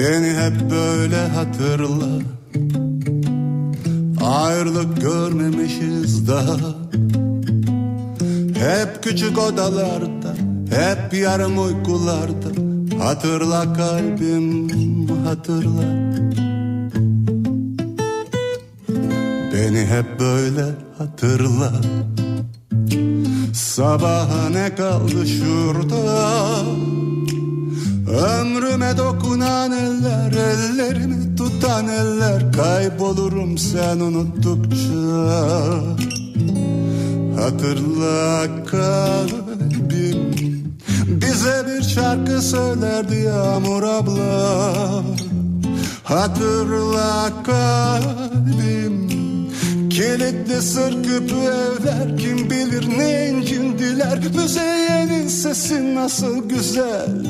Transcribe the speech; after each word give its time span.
Beni 0.00 0.30
hep 0.30 0.70
böyle 0.70 1.28
hatırla. 1.28 2.08
Ayrılık 4.24 5.00
görmemişiz 5.00 6.28
daha. 6.28 6.74
Hep 8.54 9.02
küçük 9.02 9.38
odalarda 9.38 10.34
Hep 10.70 11.14
yarım 11.14 11.58
uykularda. 11.58 12.48
Hatırla 13.04 13.72
kalbim 13.72 15.08
hatırla. 15.24 16.12
Beni 19.52 19.86
hep 19.86 20.20
böyle 20.20 20.64
hatırla. 20.98 21.72
Sabaha 23.54 24.48
ne 24.48 24.74
kaldı 24.74 25.26
şurada 25.26 25.96
Ömrüme 28.10 28.96
dokunan 28.96 29.72
eller 29.72 30.32
Ellerimi 30.32 31.36
tutan 31.36 31.88
eller 31.88 32.52
Kaybolurum 32.52 33.58
sen 33.58 34.00
unuttukça. 34.00 35.30
Hatırla 37.36 38.46
kalbim 38.66 40.34
Bize 41.06 41.64
bir 41.66 41.82
şarkı 41.82 42.42
söylerdi 42.42 43.16
Yağmur 43.16 43.82
abla. 43.82 45.02
Hatırla 46.04 47.32
kalbim 47.46 49.08
Kilitli 49.90 50.62
sır 50.62 51.02
küpü 51.02 51.36
evler 51.36 52.18
Kim 52.18 52.50
bilir 52.50 52.98
ne 52.98 53.28
incindiler 53.28 54.18
Müzeyyenin 54.36 55.28
sesi 55.28 55.94
nasıl 55.94 56.48
güzel 56.48 57.29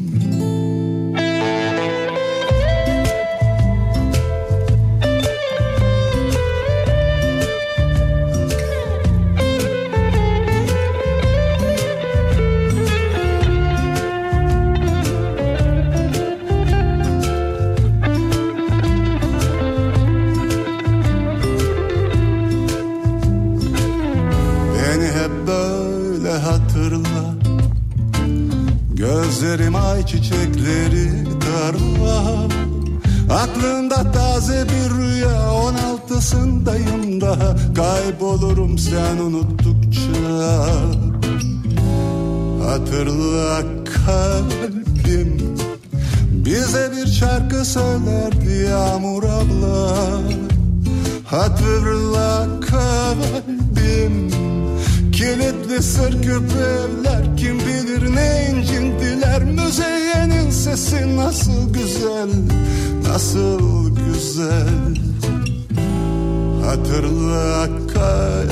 Hatırla 42.91 43.63
kalbim 44.05 45.55
Bize 46.31 46.91
bir 46.91 47.07
şarkı 47.07 47.65
söylerdi 47.65 48.67
Yağmur 48.69 49.23
abla. 49.23 49.97
Hatırla 51.25 52.47
kalbim 52.69 54.31
Kilitli 55.11 55.83
sır 55.83 56.11
küpü 56.11 56.57
evler. 56.57 57.37
Kim 57.37 57.59
bilir 57.59 58.15
ne 58.15 58.49
incindiler 58.51 59.43
Müzeyyenin 59.43 60.51
sesi 60.51 61.17
nasıl 61.17 61.73
güzel 61.73 62.29
Nasıl 63.07 63.89
güzel. 63.95 64.95
Hatırla 66.65 67.69
kalbim 67.93 68.50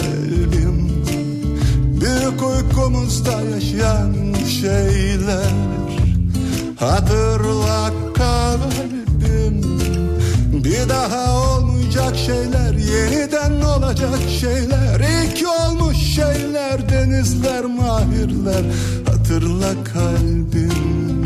şeyler 12.29 12.73
Yeniden 12.73 13.61
olacak 13.61 14.19
şeyler. 14.39 14.99
İlk 14.99 15.47
olmuş 15.47 15.97
şeyler 15.97 16.89
Denizler 16.89 17.65
mahirler. 17.65 18.63
Hatırla 19.07 19.83
kalbim. 19.83 21.25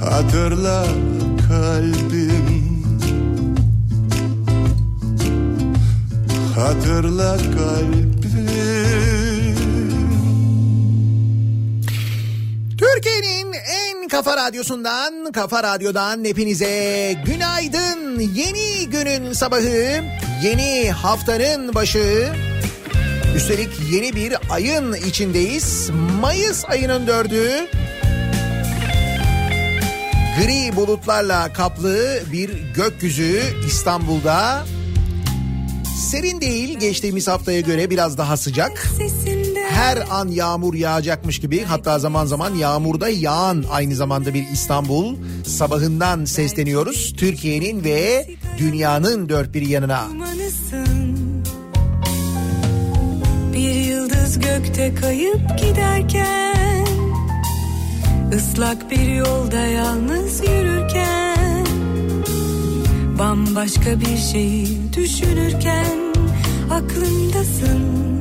Hatırla 0.00 0.86
kalbim. 1.48 2.86
Hatırla 6.56 7.36
kalbim 7.36 8.15
kafa 14.08 14.36
radyosundan, 14.36 15.32
kafa 15.32 15.62
radyodan 15.62 16.24
hepinize 16.24 17.14
günaydın. 17.26 18.20
Yeni 18.20 18.90
günün 18.90 19.32
sabahı, 19.32 20.04
yeni 20.42 20.90
haftanın 20.90 21.74
başı. 21.74 22.28
Üstelik 23.36 23.68
yeni 23.92 24.16
bir 24.16 24.34
ayın 24.50 24.92
içindeyiz. 24.92 25.90
Mayıs 26.20 26.64
ayının 26.64 27.06
dördü. 27.06 27.66
Gri 30.40 30.76
bulutlarla 30.76 31.52
kaplı 31.52 32.20
bir 32.32 32.50
gökyüzü 32.74 33.42
İstanbul'da. 33.66 34.66
Serin 36.10 36.40
değil 36.40 36.78
geçtiğimiz 36.78 37.28
haftaya 37.28 37.60
göre 37.60 37.90
biraz 37.90 38.18
daha 38.18 38.36
sıcak. 38.36 38.86
Her 39.76 40.04
an 40.10 40.28
yağmur 40.28 40.74
yağacakmış 40.74 41.38
gibi 41.38 41.62
hatta 41.62 41.98
zaman 41.98 42.26
zaman 42.26 42.54
yağmurda 42.54 43.08
yağan 43.08 43.64
aynı 43.70 43.94
zamanda 43.94 44.34
bir 44.34 44.44
İstanbul 44.52 45.16
sabahından 45.44 46.24
sesleniyoruz. 46.24 47.14
Türkiye'nin 47.16 47.84
ve 47.84 48.28
dünyanın 48.58 49.28
dört 49.28 49.54
bir 49.54 49.62
yanına. 49.62 50.04
Bir 53.52 53.74
yıldız 53.74 54.38
gökte 54.38 54.94
kayıp 54.94 55.58
giderken 55.58 56.86
ıslak 58.34 58.90
bir 58.90 59.08
yolda 59.08 59.60
yalnız 59.60 60.40
yürürken 60.40 61.66
Bambaşka 63.18 64.00
bir 64.00 64.16
şeyi 64.32 64.92
düşünürken 64.96 66.14
aklımdasın 66.70 68.15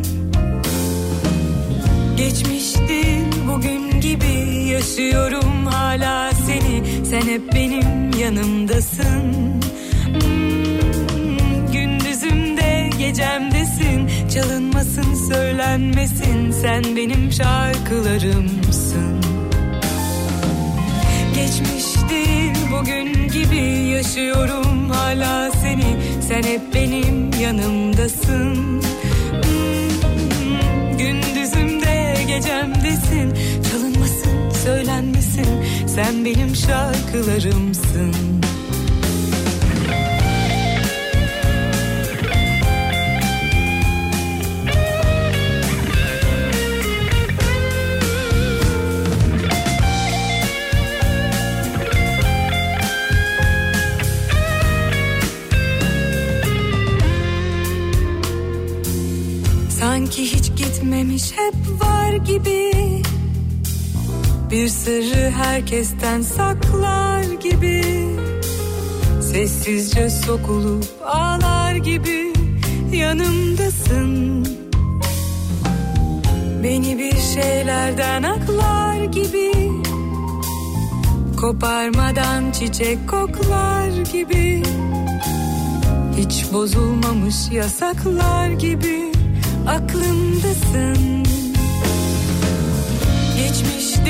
Geçmişti 2.17 3.01
bugün 3.47 4.01
gibi 4.01 4.53
yaşıyorum. 4.69 5.65
Hala 5.65 6.31
seni 6.33 7.05
Sen 7.05 7.21
hep 7.21 7.53
benim 7.53 8.19
yanımdasın. 8.19 9.33
Hmm, 10.13 11.71
Gündüzümde 11.73 12.89
gecemdesin. 12.99 14.09
Çalınmasın 14.33 15.31
söylenmesin. 15.31 16.51
Sen 16.51 16.83
benim 16.95 17.31
şarkılarımsın. 17.31 19.21
Geçmişti 21.35 22.53
bugün 22.71 23.27
gibi 23.27 23.89
yaşıyorum. 23.89 24.89
Hala 24.89 25.51
seni 25.51 25.97
Sen 26.27 26.43
hep 26.43 26.61
benim 26.73 27.31
yanımdasın 27.41 28.81
gecemdesin 32.35 33.33
Çalınmasın 33.71 34.49
söylenmesin. 34.63 35.47
Sen 35.87 36.25
benim 36.25 36.55
şarkılarımsın. 36.55 38.15
Sanki 59.69 60.23
hiç 60.23 60.44
bitmemiş 60.75 61.31
hep 61.31 61.81
var 61.81 62.13
gibi. 62.13 62.71
Bir 64.51 64.67
sırrı 64.67 65.29
herkesten 65.29 66.21
saklar 66.21 67.23
gibi. 67.23 67.83
Sessizce 69.21 70.09
sokulup 70.09 70.85
ağlar 71.05 71.75
gibi. 71.75 72.33
Yanımdasın. 72.93 74.45
Beni 76.63 76.97
bir 76.99 77.17
şeylerden 77.17 78.23
aklar 78.23 79.03
gibi. 79.03 79.51
Koparmadan 81.37 82.51
çiçek 82.51 83.09
koklar 83.09 83.89
gibi. 84.13 84.63
Hiç 86.17 86.53
bozulmamış 86.53 87.51
yasaklar 87.51 88.49
gibi 88.49 89.04
Aklımdasın. 89.67 91.23
Geçmiş 93.37 94.05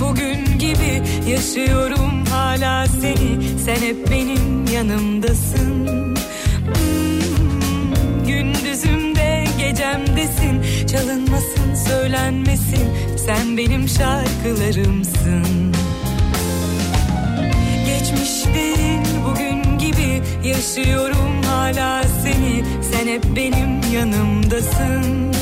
bugün 0.00 0.58
gibi 0.58 1.02
Yaşıyorum 1.30 2.24
hala 2.30 2.86
seni. 2.86 3.58
Sen 3.64 3.74
hep 3.76 4.10
benim 4.10 4.66
yanımdasın. 4.74 5.86
Hmm, 6.66 8.26
Gündüzümde 8.26 9.44
gecemdesin. 9.58 10.86
Çalınmasın 10.86 11.74
söylenmesin. 11.88 12.88
Sen 13.26 13.56
benim 13.56 13.88
şarkılarımsın. 13.88 15.74
Geçmiş 17.86 18.46
bugün 19.26 19.77
Yaşıyorum 20.44 21.42
hala 21.46 22.02
seni. 22.22 22.64
Sen 22.92 23.06
hep 23.06 23.24
benim 23.36 23.92
yanımdasın. 23.92 25.32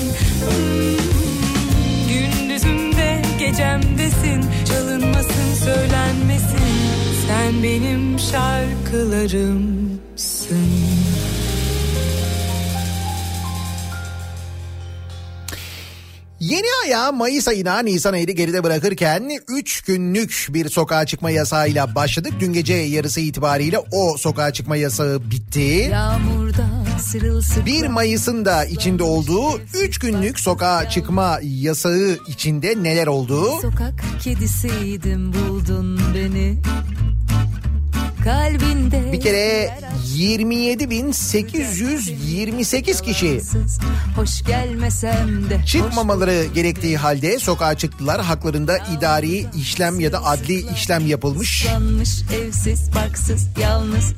Gündüzümde 2.09 3.23
gecemdesin. 3.39 4.45
Çalınmasın 4.69 5.55
söylenmesin. 5.65 6.77
Sen 7.27 7.63
benim 7.63 8.19
şarkılarımsın 8.19 11.16
Yeni 16.51 16.67
aya 16.85 17.13
Mayıs 17.13 17.49
ayına 17.49 17.79
Nisan 17.79 18.13
ayını 18.13 18.31
geride 18.31 18.65
bırakırken 18.65 19.31
3 19.49 19.81
günlük 19.81 20.47
bir 20.51 20.69
sokağa 20.69 21.07
çıkma 21.07 21.31
yasağıyla 21.31 21.95
başladık. 21.95 22.33
Dün 22.41 22.53
gece 22.53 22.75
yarısı 22.75 23.21
itibariyle 23.21 23.79
o 23.79 24.17
sokağa 24.17 24.53
çıkma 24.53 24.77
yasağı 24.77 25.31
bitti. 25.31 25.89
Yağmurda 25.91 26.69
sırılsıklam 27.01 27.67
1 27.67 27.87
Mayıs'ın 27.87 28.45
da 28.45 28.65
içinde 28.65 29.03
olduğu 29.03 29.61
3 29.75 29.99
günlük 29.99 30.41
sokağa 30.41 30.91
çıkma 30.91 31.39
yasağı 31.43 32.19
içinde 32.29 32.83
neler 32.83 33.07
oldu? 33.07 33.51
Sokak 33.63 34.05
kedisiydim 34.23 35.33
buldun 35.33 36.01
beni 36.15 36.59
Kalbinde 38.27 39.13
Bir 39.13 39.21
kere 39.21 39.79
27.828 40.17 43.03
kişi 43.03 43.41
Hoş 44.17 44.45
gelmesem 44.45 45.51
de 45.51 45.61
çıkmamaları 45.67 46.47
gerektiği 46.55 46.97
halde 46.97 47.39
sokağa 47.39 47.75
çıktılar. 47.75 48.21
Haklarında 48.21 48.79
idari 48.97 49.47
işlem 49.57 50.01
ya 50.01 50.13
da 50.13 50.25
adli 50.25 50.65
işlem 50.75 51.07
yapılmış. 51.07 51.67
Evsiz 52.35 52.95
barksız 52.95 53.49
yalnız 53.61 54.15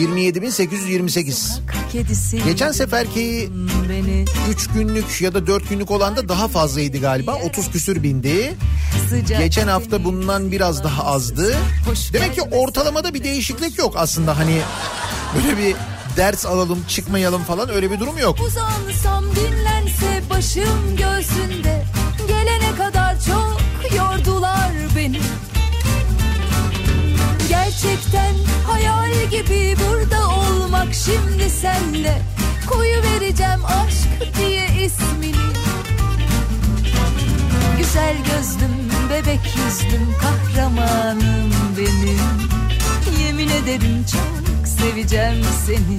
27.828. 0.00 1.32
Sokak 1.32 1.90
kedisiydim 1.92 2.46
Geçen 2.46 2.72
seferki 2.72 3.48
buldun 3.50 3.88
beni 3.88 4.24
3 4.50 4.66
günlük 4.68 5.20
ya 5.20 5.34
da 5.34 5.46
4 5.46 5.68
günlük 5.68 5.90
olan 5.90 6.16
da 6.16 6.28
daha 6.28 6.48
fazlaydı 6.48 7.00
galiba. 7.00 7.34
30 7.34 7.70
küsür 7.70 8.02
bindi. 8.02 8.54
Geçen 9.38 9.68
hafta 9.68 10.04
bundan 10.04 10.52
biraz 10.52 10.84
daha 10.84 11.04
azdı. 11.06 11.56
Demek 12.12 12.34
ki 12.34 12.42
ortalamada 12.42 13.14
bir 13.14 13.24
değişiklik 13.24 13.78
yok 13.78 13.94
aslında 13.96 14.38
hani 14.38 14.60
böyle 15.36 15.58
bir 15.58 15.76
ders 16.16 16.46
alalım 16.46 16.84
çıkmayalım 16.88 17.42
falan 17.42 17.68
öyle 17.68 17.90
bir 17.90 18.00
durum 18.00 18.18
yok. 18.18 18.38
Uzansam 18.40 19.24
dinlense 19.36 20.22
başım 20.30 20.96
göğsünde 20.96 21.84
Gelene 22.28 22.76
kadar 22.78 23.16
çok 23.20 23.58
yordular 23.96 24.70
beni 24.96 25.20
Gerçekten 27.82 28.34
hayal 28.66 29.12
gibi 29.30 29.76
burada 29.76 30.28
olmak 30.28 30.94
şimdi 30.94 31.50
senle. 31.50 32.22
Koyu 32.70 33.02
vereceğim 33.02 33.64
aşk 33.64 34.36
diye 34.38 34.66
ismini. 34.66 35.34
Güzel 37.78 38.16
gözlüm, 38.16 38.90
bebek 39.10 39.40
yüzlüm, 39.56 40.14
kahramanım 40.20 41.52
benim. 41.78 42.20
Yemin 43.26 43.48
ederim 43.48 44.04
çok 44.12 44.68
seveceğim 44.68 45.44
seni. 45.66 45.98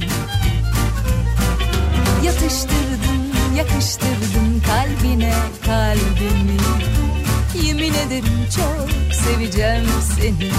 Yatıştırdın, 2.25 3.56
yakıştırdın 3.57 4.62
kalbine 4.68 5.33
kalbimi. 5.66 6.57
Yemin 7.68 7.94
ederim 7.94 8.48
çok 8.56 9.16
seveceğim 9.16 9.86
seni 10.16 10.51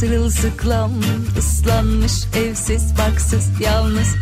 sırılsıklam 0.00 0.92
ıslanmış 1.38 2.12
evsiz 2.36 2.98
barksız 2.98 3.60
yalnız. 3.60 4.16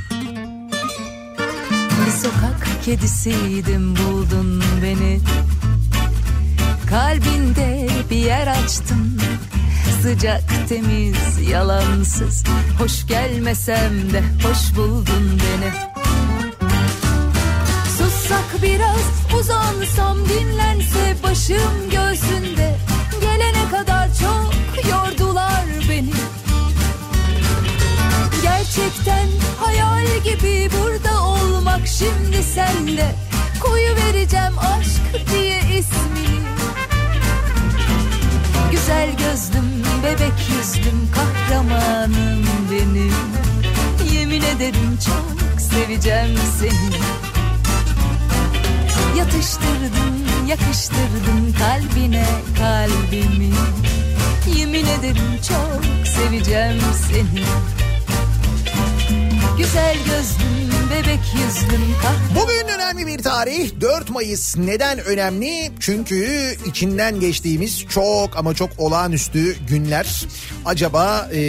Bir 2.07 2.11
sokak 2.11 2.69
kedisiydim 2.85 3.97
buldun 3.97 4.63
beni. 4.83 5.21
Kalbinde 6.91 7.89
bir 8.11 8.17
yer 8.17 8.47
açtın 8.47 9.21
Sıcak 10.03 10.69
temiz 10.69 11.49
yalansız. 11.51 12.45
Hoş 12.79 13.07
gelmesem 13.07 14.13
de 14.13 14.23
hoş 14.43 14.77
buldun 14.77 15.41
beni. 15.41 15.73
Sussak 17.99 18.63
biraz 18.63 19.35
uzansam 19.41 20.19
dinlense 20.29 21.17
başım 21.23 21.91
göğsünde 21.91 22.77
Gerçekten 28.77 29.29
hayal 29.61 30.07
gibi 30.25 30.71
burada 30.73 31.23
olmak 31.23 31.87
şimdi 31.87 32.43
senle 32.43 33.15
Koyu 33.61 33.97
vereceğim 33.97 34.59
aşk 34.59 35.31
diye 35.33 35.59
ismini 35.59 36.41
Güzel 38.73 39.11
gözlüm, 39.11 39.85
bebek 40.05 40.33
yüzlüm, 40.57 41.09
kahramanım 41.15 42.47
benim. 42.71 43.15
Yemin 44.13 44.43
ederim 44.43 44.99
çok 45.07 45.61
seveceğim 45.61 46.39
seni. 46.61 47.01
Yatıştırdın, 49.19 50.47
yakıştırdın 50.47 51.55
kalbine 51.59 52.27
kalbimi. 52.59 53.55
Yemin 54.57 54.87
ederim 54.87 55.41
çok 55.49 56.07
seveceğim 56.07 56.81
seni 57.09 57.45
Güzel 59.59 59.97
gözlüm, 59.97 60.91
bebek 60.91 61.21
yüzlüm, 61.35 61.95
kahramanım 62.03 62.35
Bugün 62.43 62.69
önemli 62.75 63.07
bir 63.07 63.23
tarih 63.23 63.71
4 63.81 64.11
Mayıs. 64.11 64.57
Neden 64.57 64.99
önemli? 64.99 65.71
Çünkü 65.81 66.55
içinden 66.67 67.21
geçtiğimiz 67.21 67.85
çok 67.89 68.37
ama 68.37 68.55
çok 68.55 68.71
olağanüstü 68.79 69.57
günler 69.69 70.27
acaba 70.65 71.31
e, 71.35 71.41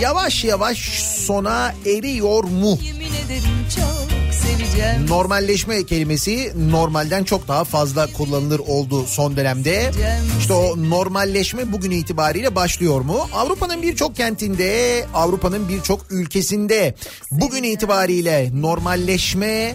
yavaş 0.00 0.44
yavaş 0.44 0.78
sona 1.26 1.74
eriyor 1.86 2.44
mu? 2.44 2.78
Yemin 2.82 3.12
ederim 3.26 3.66
çok 3.76 4.23
seveceğim 4.46 5.06
Normalleşme 5.08 5.86
kelimesi 5.86 6.52
normalden 6.70 7.24
çok 7.24 7.48
daha 7.48 7.64
fazla 7.64 8.12
kullanılır 8.12 8.58
oldu 8.58 9.04
son 9.06 9.36
dönemde. 9.36 9.90
İşte 10.38 10.52
o 10.52 10.90
normalleşme 10.90 11.72
bugün 11.72 11.90
itibariyle 11.90 12.54
başlıyor 12.54 13.00
mu? 13.00 13.28
Avrupa'nın 13.32 13.82
birçok 13.82 14.16
kentinde, 14.16 15.04
Avrupa'nın 15.14 15.68
birçok 15.68 16.12
ülkesinde 16.12 16.94
bugün 17.30 17.62
itibariyle 17.62 18.50
normalleşme 18.54 19.74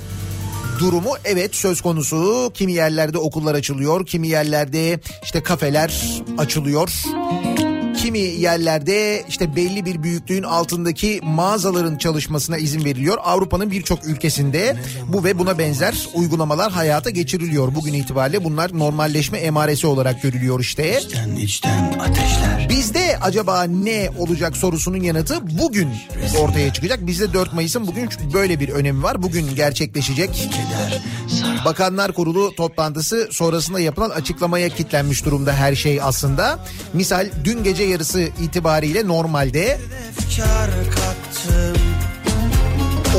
durumu 0.80 1.12
evet 1.26 1.56
söz 1.56 1.82
konusu. 1.82 2.52
Kimi 2.54 2.74
yerlerde 2.74 3.18
okullar 3.18 3.56
açılıyor, 3.56 4.06
kimi 4.06 4.28
yerlerde 4.28 5.00
işte 5.24 5.44
kafeler 5.44 6.22
açılıyor. 6.38 6.90
Kimi 8.00 8.20
yerlerde 8.20 9.24
işte 9.30 9.56
belli 9.56 9.86
bir 9.86 10.04
büyüklüğün 10.04 10.44
altındaki 10.44 11.20
mağazaların 11.24 11.98
çalışmasına 11.98 12.58
izin 12.58 12.86
veriliyor. 12.86 13.18
Avrupa'nın 13.24 13.72
birçok 13.72 14.06
ülkesinde 14.06 14.76
bu 15.08 15.24
ve 15.24 15.40
buna 15.40 15.58
benzer 15.58 16.08
uygulamalar 16.14 16.72
hayata 16.72 17.10
geçiriliyor. 17.10 17.76
Bugün 17.76 17.94
itibariyle 17.94 18.44
bunlar 18.44 18.80
normalleşme 18.80 19.38
emaresi 19.38 19.88
olarak 19.88 20.22
görülüyor 20.22 20.60
işte. 20.60 21.00
İçten 21.02 21.36
içten 21.36 22.00
ateşler. 22.00 22.70
Bizde 22.70 23.18
acaba 23.22 23.64
ne 23.64 24.10
olacak 24.18 24.58
sorusunun 24.58 25.02
yanıtı 25.02 25.36
bugün 25.60 25.90
ortaya 26.40 26.74
çıkacak. 26.74 27.08
Bizde 27.08 27.34
4 27.34 27.54
Mayıs'ın 27.54 27.88
bugün 27.88 28.10
böyle 28.34 28.60
bir 28.60 28.70
önemi 28.70 29.04
var. 29.04 29.24
Bugün 29.24 29.56
gerçekleşecek. 29.56 30.50
Bakanlar 31.66 32.12
Kurulu 32.12 32.56
toplantısı 32.56 33.28
sonrasında 33.32 33.80
yapılan 33.80 34.10
açıklamaya 34.10 34.70
kitlenmiş 34.70 35.26
durumda 35.26 35.54
her 35.54 35.76
şey 35.76 36.02
aslında. 36.02 36.60
Misal 36.94 37.30
dün 37.44 37.64
gece 37.64 37.84
yarısı 37.84 38.20
itibariyle 38.20 39.08
normalde 39.08 39.80
Efkar 40.18 40.70
kattım 40.96 41.82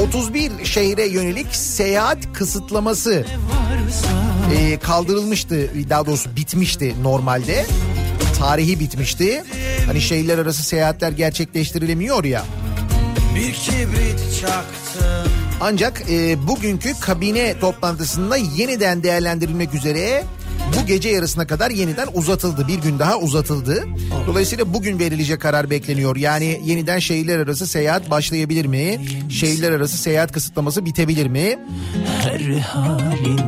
31 0.08 0.64
şehre 0.64 1.06
yönelik 1.06 1.56
seyahat 1.56 2.32
kısıtlaması 2.32 3.24
e, 4.56 4.78
kaldırılmıştı. 4.78 5.70
Daha 5.90 6.06
doğrusu 6.06 6.36
bitmişti 6.36 6.94
normalde. 7.02 7.66
Tarihi 8.38 8.80
bitmişti. 8.80 9.44
Hani 9.86 10.00
şehirler 10.00 10.38
arası 10.38 10.62
seyahatler 10.62 11.12
gerçekleştirilemiyor 11.12 12.24
ya. 12.24 12.44
Bir 13.34 13.52
kibrit 13.52 14.40
çaktım 14.40 15.32
Ancak 15.60 16.02
e, 16.10 16.46
bugünkü 16.48 17.00
kabine 17.00 17.58
toplantısında 17.58 18.36
yeniden 18.36 19.02
değerlendirilmek 19.02 19.74
üzere 19.74 20.24
bu 20.78 20.86
gece 20.86 21.08
yarısına 21.08 21.46
kadar 21.46 21.70
yeniden 21.70 22.08
uzatıldı. 22.14 22.68
Bir 22.68 22.78
gün 22.78 22.98
daha 22.98 23.18
uzatıldı. 23.18 23.84
Dolayısıyla 24.26 24.74
bugün 24.74 24.98
verilecek 24.98 25.40
karar 25.40 25.70
bekleniyor. 25.70 26.16
Yani 26.16 26.60
yeniden 26.64 26.98
şehirler 26.98 27.38
arası 27.38 27.66
seyahat 27.66 28.10
başlayabilir 28.10 28.66
mi? 28.66 29.00
Şehirler 29.30 29.72
arası 29.72 29.96
seyahat 29.98 30.32
kısıtlaması 30.32 30.84
bitebilir 30.84 31.26
mi? 31.26 31.58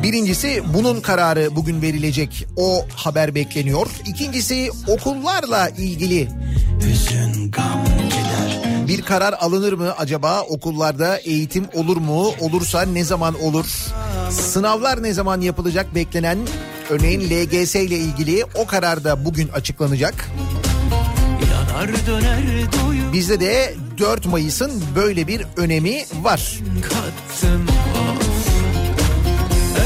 Birincisi 0.02 0.62
bunun 0.74 1.00
kararı 1.00 1.56
bugün 1.56 1.82
verilecek. 1.82 2.46
O 2.56 2.86
haber 2.96 3.34
bekleniyor. 3.34 3.86
İkincisi 4.06 4.70
okullarla 4.88 5.68
ilgili 5.68 6.28
Hüzün 6.80 7.50
gam 7.50 7.84
bir 8.92 9.02
karar 9.02 9.32
alınır 9.32 9.72
mı 9.72 9.94
acaba 9.98 10.40
okullarda 10.40 11.16
eğitim 11.16 11.66
olur 11.74 11.96
mu? 11.96 12.32
Olursa 12.40 12.82
ne 12.82 13.04
zaman 13.04 13.42
olur? 13.42 13.66
Sınavlar 14.30 15.02
ne 15.02 15.12
zaman 15.12 15.40
yapılacak 15.40 15.94
beklenen 15.94 16.38
örneğin 16.90 17.20
LGS 17.20 17.74
ile 17.74 17.96
ilgili 17.96 18.44
o 18.54 18.66
karar 18.66 19.04
da 19.04 19.24
bugün 19.24 19.48
açıklanacak. 19.48 20.30
Bizde 23.12 23.40
de 23.40 23.74
4 23.98 24.26
Mayıs'ın 24.26 24.82
böyle 24.96 25.26
bir 25.26 25.46
önemi 25.56 26.04
var. 26.22 26.58
kattım 26.82 27.66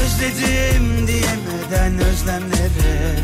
Özledim 0.03 1.07
diyemeden 1.07 2.07
özlemlere 2.07 3.15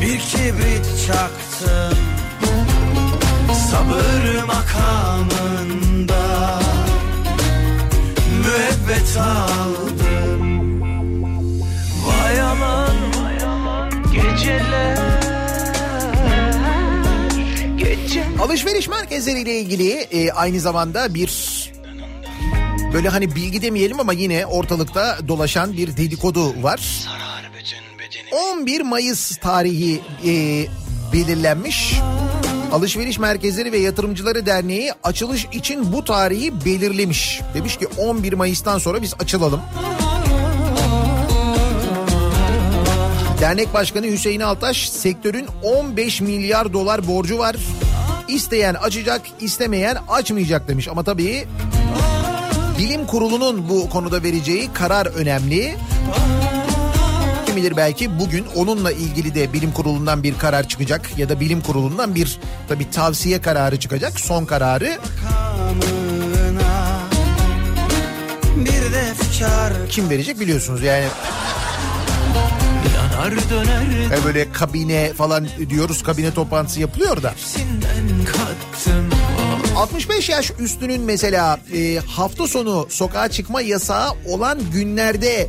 Bir 0.00 0.18
kibrit 0.18 1.06
çaktım 1.06 2.19
Sabır 3.70 4.42
makamında 4.42 6.22
Müebbet 8.38 9.16
aldım 9.16 10.80
Vay 12.06 12.40
aman 12.40 12.96
geceler 14.12 14.98
Gece 17.76 18.24
Alışveriş 18.42 18.88
merkezleriyle 18.88 19.60
ilgili 19.60 19.90
e, 19.90 20.32
aynı 20.32 20.60
zamanda 20.60 21.14
bir 21.14 21.60
böyle 22.92 23.08
hani 23.08 23.34
bilgi 23.34 23.62
demeyelim 23.62 24.00
ama 24.00 24.12
yine 24.12 24.46
ortalıkta 24.46 25.18
dolaşan 25.28 25.72
bir 25.72 25.96
dedikodu 25.96 26.62
var. 26.62 26.78
sarar 26.78 27.50
bütün 27.58 27.98
bedeni 27.98 28.40
11 28.60 28.80
Mayıs 28.80 29.36
tarihi 29.36 30.00
e, 30.26 30.66
belirlenmiş. 31.12 31.94
Alışveriş 32.72 33.18
Merkezleri 33.18 33.72
ve 33.72 33.78
Yatırımcıları 33.78 34.46
Derneği 34.46 34.92
açılış 35.02 35.44
için 35.52 35.92
bu 35.92 36.04
tarihi 36.04 36.64
belirlemiş. 36.64 37.40
Demiş 37.54 37.76
ki 37.76 37.86
11 37.98 38.32
Mayıs'tan 38.32 38.78
sonra 38.78 39.02
biz 39.02 39.14
açılalım. 39.20 39.60
Dernek 43.40 43.74
Başkanı 43.74 44.06
Hüseyin 44.06 44.40
Altaş 44.40 44.90
sektörün 44.90 45.46
15 45.62 46.20
milyar 46.20 46.72
dolar 46.72 47.06
borcu 47.06 47.38
var. 47.38 47.56
İsteyen 48.28 48.74
açacak, 48.74 49.22
istemeyen 49.40 49.96
açmayacak 50.08 50.68
demiş. 50.68 50.88
Ama 50.88 51.04
tabii 51.04 51.44
bilim 52.78 53.06
kurulunun 53.06 53.68
bu 53.68 53.90
konuda 53.90 54.22
vereceği 54.22 54.72
karar 54.72 55.06
önemli. 55.06 55.74
Kim 57.60 57.66
bilir 57.66 57.76
belki 57.76 58.18
bugün 58.18 58.46
onunla 58.56 58.92
ilgili 58.92 59.34
de 59.34 59.52
bilim 59.52 59.72
kurulundan 59.72 60.22
bir 60.22 60.38
karar 60.38 60.68
çıkacak 60.68 61.18
ya 61.18 61.28
da 61.28 61.40
bilim 61.40 61.60
kurulundan 61.60 62.14
bir 62.14 62.38
tabii 62.68 62.90
tavsiye 62.90 63.40
kararı 63.40 63.78
çıkacak. 63.78 64.20
Son 64.20 64.44
kararı 64.44 64.98
kim 69.90 70.10
verecek 70.10 70.40
biliyorsunuz 70.40 70.82
yani 70.82 71.04
Yani 74.12 74.24
böyle 74.24 74.52
kabine 74.52 75.12
falan 75.12 75.46
diyoruz 75.70 76.02
kabine 76.02 76.34
toplantısı 76.34 76.80
yapılıyor 76.80 77.22
da. 77.22 77.34
Sinden 79.80 79.98
kattım 79.98 80.00
65 80.00 80.28
yaş 80.28 80.52
üstünün 80.58 81.02
mesela 81.02 81.60
e, 81.74 81.98
hafta 82.06 82.46
sonu 82.46 82.86
sokağa 82.90 83.28
çıkma 83.28 83.60
yasağı 83.60 84.10
olan 84.28 84.58
günlerde 84.72 85.48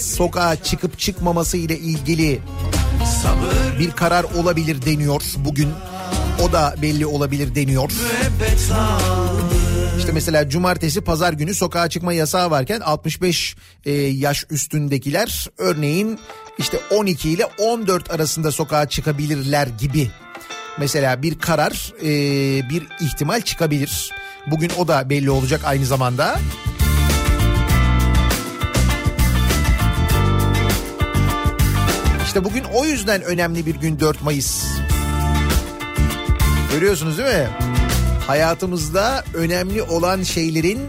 sokağa 0.00 0.56
çıkıp 0.56 0.98
çıkmaması 0.98 1.56
ile 1.56 1.78
ilgili 1.78 2.40
bir 3.78 3.90
karar 3.90 4.24
olabilir 4.24 4.82
deniyor 4.86 5.22
bugün. 5.36 5.68
O 6.42 6.52
da 6.52 6.74
belli 6.82 7.06
olabilir 7.06 7.54
deniyor. 7.54 7.90
İşte 9.98 10.12
mesela 10.12 10.48
cumartesi 10.48 11.00
pazar 11.00 11.32
günü 11.32 11.54
sokağa 11.54 11.88
çıkma 11.88 12.12
yasağı 12.12 12.50
varken 12.50 12.80
65 12.80 13.56
e, 13.84 13.92
yaş 13.92 14.44
üstündekiler 14.50 15.46
örneğin 15.58 16.18
işte 16.58 16.78
12 16.90 17.30
ile 17.30 17.44
14 17.58 18.10
arasında 18.10 18.52
sokağa 18.52 18.88
çıkabilirler 18.88 19.66
gibi. 19.66 20.10
Mesela 20.78 21.22
bir 21.22 21.38
karar 21.38 21.92
e, 22.02 22.08
bir 22.68 22.86
ihtimal 23.00 23.40
çıkabilir. 23.40 24.10
Bugün 24.46 24.70
o 24.78 24.88
da 24.88 25.10
belli 25.10 25.30
olacak 25.30 25.60
aynı 25.64 25.86
zamanda. 25.86 26.38
İşte 32.24 32.44
bugün 32.44 32.64
o 32.74 32.84
yüzden 32.84 33.22
önemli 33.22 33.66
bir 33.66 33.74
gün 33.74 34.00
4 34.00 34.22
Mayıs. 34.22 34.64
Görüyorsunuz 36.72 37.18
değil 37.18 37.28
mi? 37.28 37.48
Hayatımızda 38.26 39.24
önemli 39.34 39.82
olan 39.82 40.22
şeylerin 40.22 40.80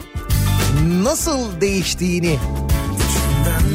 nasıl 1.04 1.62
değiştiğini, 1.62 2.40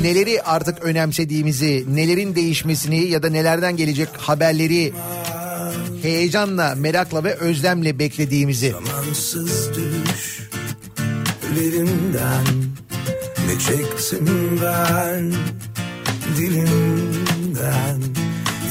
neleri 0.03 0.43
artık 0.43 0.83
önemsediğimizi, 0.83 1.85
nelerin 1.95 2.35
değişmesini 2.35 3.05
ya 3.05 3.23
da 3.23 3.31
nelerden 3.31 3.77
gelecek 3.77 4.09
haberleri 4.19 4.93
heyecanla, 6.03 6.75
merakla 6.75 7.25
ve 7.25 7.35
özlemle 7.35 7.99
beklediğimizi. 7.99 8.71
Zamansız 8.71 9.71
düşlerimden 11.55 12.45
Ne 13.47 13.59
çektim 13.59 14.61
ben 14.63 15.33
dilimden 16.37 18.01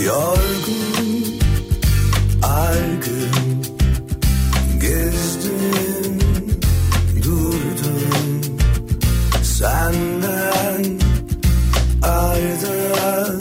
Yorgun, 0.06 1.40
argın 2.44 3.66
Gezdim, 4.82 6.20
durdum 7.24 8.42
Senden 9.44 11.00
arda 12.02 13.41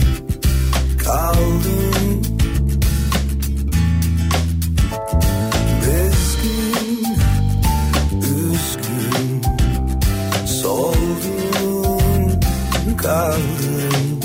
kaldım. 13.03 14.21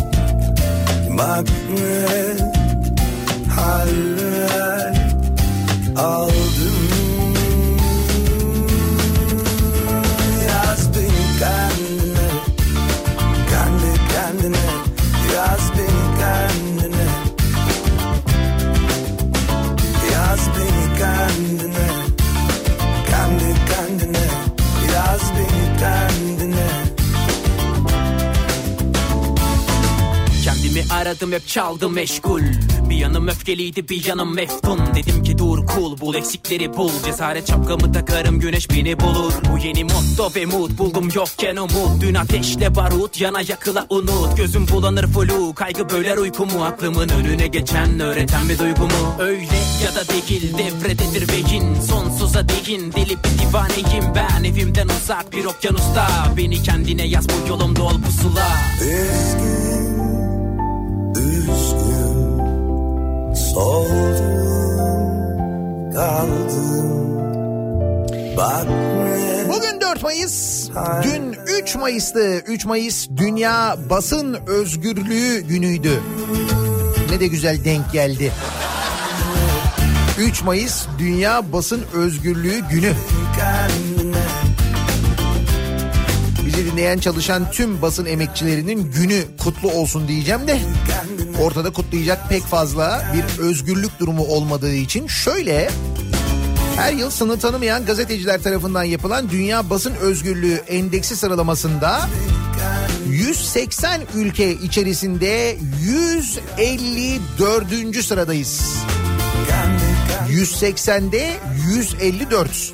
Bak 1.17 1.48
ne 1.70 2.36
haller 3.55 4.94
aldım. 5.98 6.35
Aradım 31.06 31.32
hep 31.32 31.48
çaldı 31.48 31.90
meşgul. 31.90 32.42
Bir 32.90 32.96
yanım 32.96 33.28
öfkeliydi 33.28 33.90
bir 33.90 34.06
yanım 34.06 34.36
meftun. 34.36 34.80
Dedim 34.96 35.24
ki 35.24 35.38
dur 35.38 35.68
cool 35.68 36.00
bul 36.00 36.16
eksikleri 36.16 36.78
bul. 36.78 36.92
Cesaret 37.06 37.50
şapkamı 37.50 37.94
takarım 37.94 38.40
güneş 38.40 38.70
beni 38.70 39.00
bulur. 39.00 39.34
Bu 39.52 39.58
yeni 39.58 39.84
motto 39.84 40.32
ve 40.36 40.46
mood 40.46 40.78
buldum 40.78 41.10
yokken 41.16 41.56
umut. 41.56 42.02
Dün 42.02 42.14
ateşle 42.14 42.76
barut 42.76 43.22
yana 43.22 43.42
yakıla 43.42 43.86
unut. 43.90 44.38
Gözüm 44.38 44.68
bulanır 44.68 45.08
flu 45.08 45.54
kaygı 45.54 45.90
böler 45.90 46.18
uykumu. 46.18 46.64
Aklımın 46.64 47.10
önüne 47.10 47.48
geçen 47.48 48.00
öğreten 48.00 48.50
bir 48.50 48.60
duygumu. 48.60 49.16
Öyle 49.20 49.60
ya 49.84 49.96
da 49.96 50.08
değil 50.08 50.58
devrededir 50.58 51.28
beyin. 51.30 51.82
Sonsuza 51.82 52.50
değin 52.50 52.92
deli 52.92 53.18
bir 53.24 53.40
divaneyim. 53.40 54.16
Ben 54.16 54.44
Evimden 54.44 54.88
uzak 54.88 55.34
bir 55.34 55.46
okyanusta. 55.46 56.08
Beni 56.38 56.64
kendine 56.64 57.08
yaz 57.08 57.28
bu 57.30 57.50
yolumda 57.50 57.84
ol 57.84 58.02
pusula. 58.02 58.48
Üzgün, 58.82 59.64
Bugün 69.50 69.82
4 69.82 70.04
Mayıs, 70.04 70.70
dün 71.04 71.36
3 71.62 71.76
Mayıs'tı. 71.76 72.38
3 72.48 72.66
Mayıs 72.66 73.08
Dünya 73.18 73.76
Basın 73.90 74.38
Özgürlüğü 74.48 75.42
günüydü. 75.42 76.02
Ne 77.12 77.20
de 77.20 77.28
güzel 77.28 77.64
denk 77.66 77.92
geldi. 77.92 78.32
3 80.20 80.44
Mayıs 80.44 80.86
Dünya 81.00 81.54
Basın 81.54 81.84
Özgürlüğü 81.94 82.60
günü. 82.70 82.94
Bizi 86.58 86.72
dinleyen 86.72 86.98
çalışan 86.98 87.52
tüm 87.52 87.82
basın 87.82 88.06
emekçilerinin 88.06 88.92
günü 88.92 89.22
kutlu 89.44 89.72
olsun 89.72 90.08
diyeceğim 90.08 90.48
de 90.48 90.60
ortada 91.42 91.74
kutlayacak 91.74 92.30
pek 92.30 92.44
fazla 92.44 93.06
bir 93.14 93.44
özgürlük 93.44 94.00
durumu 94.00 94.24
olmadığı 94.24 94.74
için 94.74 95.08
şöyle 95.08 95.70
her 96.76 96.94
yıl 96.94 97.10
sınır 97.10 97.40
tanımayan 97.40 97.86
gazeteciler 97.86 98.44
tarafından 98.44 98.84
yapılan 98.84 99.30
Dünya 99.30 99.70
Basın 99.70 99.96
Özgürlüğü 99.96 100.62
Endeksi 100.68 101.16
sıralamasında 101.16 102.10
180 103.10 104.02
ülke 104.16 104.52
içerisinde 104.52 105.58
154. 105.82 108.04
sıradayız. 108.04 108.76
180'de 110.30 111.34
154. 111.76 112.74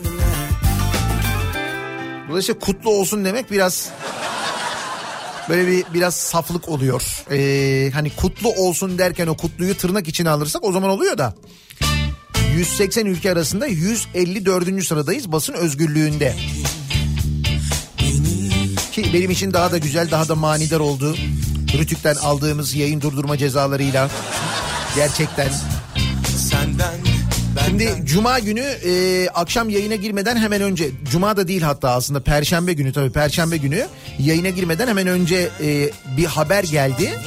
Dolayısıyla 2.31 2.59
kutlu 2.59 2.89
olsun 2.89 3.25
demek 3.25 3.51
biraz 3.51 3.89
böyle 5.49 5.67
bir 5.67 5.85
biraz 5.93 6.15
saflık 6.15 6.69
oluyor. 6.69 7.23
Ee, 7.31 7.91
hani 7.91 8.09
kutlu 8.15 8.49
olsun 8.49 8.97
derken 8.97 9.27
o 9.27 9.37
kutluyu 9.37 9.77
tırnak 9.77 10.07
içine 10.07 10.29
alırsak 10.29 10.63
o 10.63 10.71
zaman 10.71 10.89
oluyor 10.89 11.17
da. 11.17 11.35
180 12.55 13.05
ülke 13.05 13.31
arasında 13.31 13.67
154. 13.67 14.83
sıradayız 14.83 15.31
basın 15.31 15.53
özgürlüğünde. 15.53 16.35
Ki 18.91 19.11
benim 19.13 19.31
için 19.31 19.53
daha 19.53 19.71
da 19.71 19.77
güzel 19.77 20.11
daha 20.11 20.29
da 20.29 20.35
manidar 20.35 20.79
oldu. 20.79 21.15
Rütük'ten 21.77 22.15
aldığımız 22.15 22.75
yayın 22.75 23.01
durdurma 23.01 23.37
cezalarıyla. 23.37 24.09
Gerçekten. 24.95 25.49
Senden 26.37 27.10
Şimdi 27.65 27.93
cuma 28.03 28.39
günü 28.39 28.59
e, 28.59 29.27
akşam 29.29 29.69
yayına 29.69 29.95
girmeden 29.95 30.37
hemen 30.37 30.61
önce 30.61 30.89
cuma 31.11 31.37
da 31.37 31.47
değil 31.47 31.61
hatta 31.61 31.89
aslında 31.89 32.23
perşembe 32.23 32.73
günü 32.73 32.93
tabii 32.93 33.11
perşembe 33.11 33.57
günü 33.57 33.87
yayına 34.19 34.49
girmeden 34.49 34.87
hemen 34.87 35.07
önce 35.07 35.49
e, 35.61 35.89
bir 36.17 36.25
haber 36.25 36.63
geldi. 36.63 37.19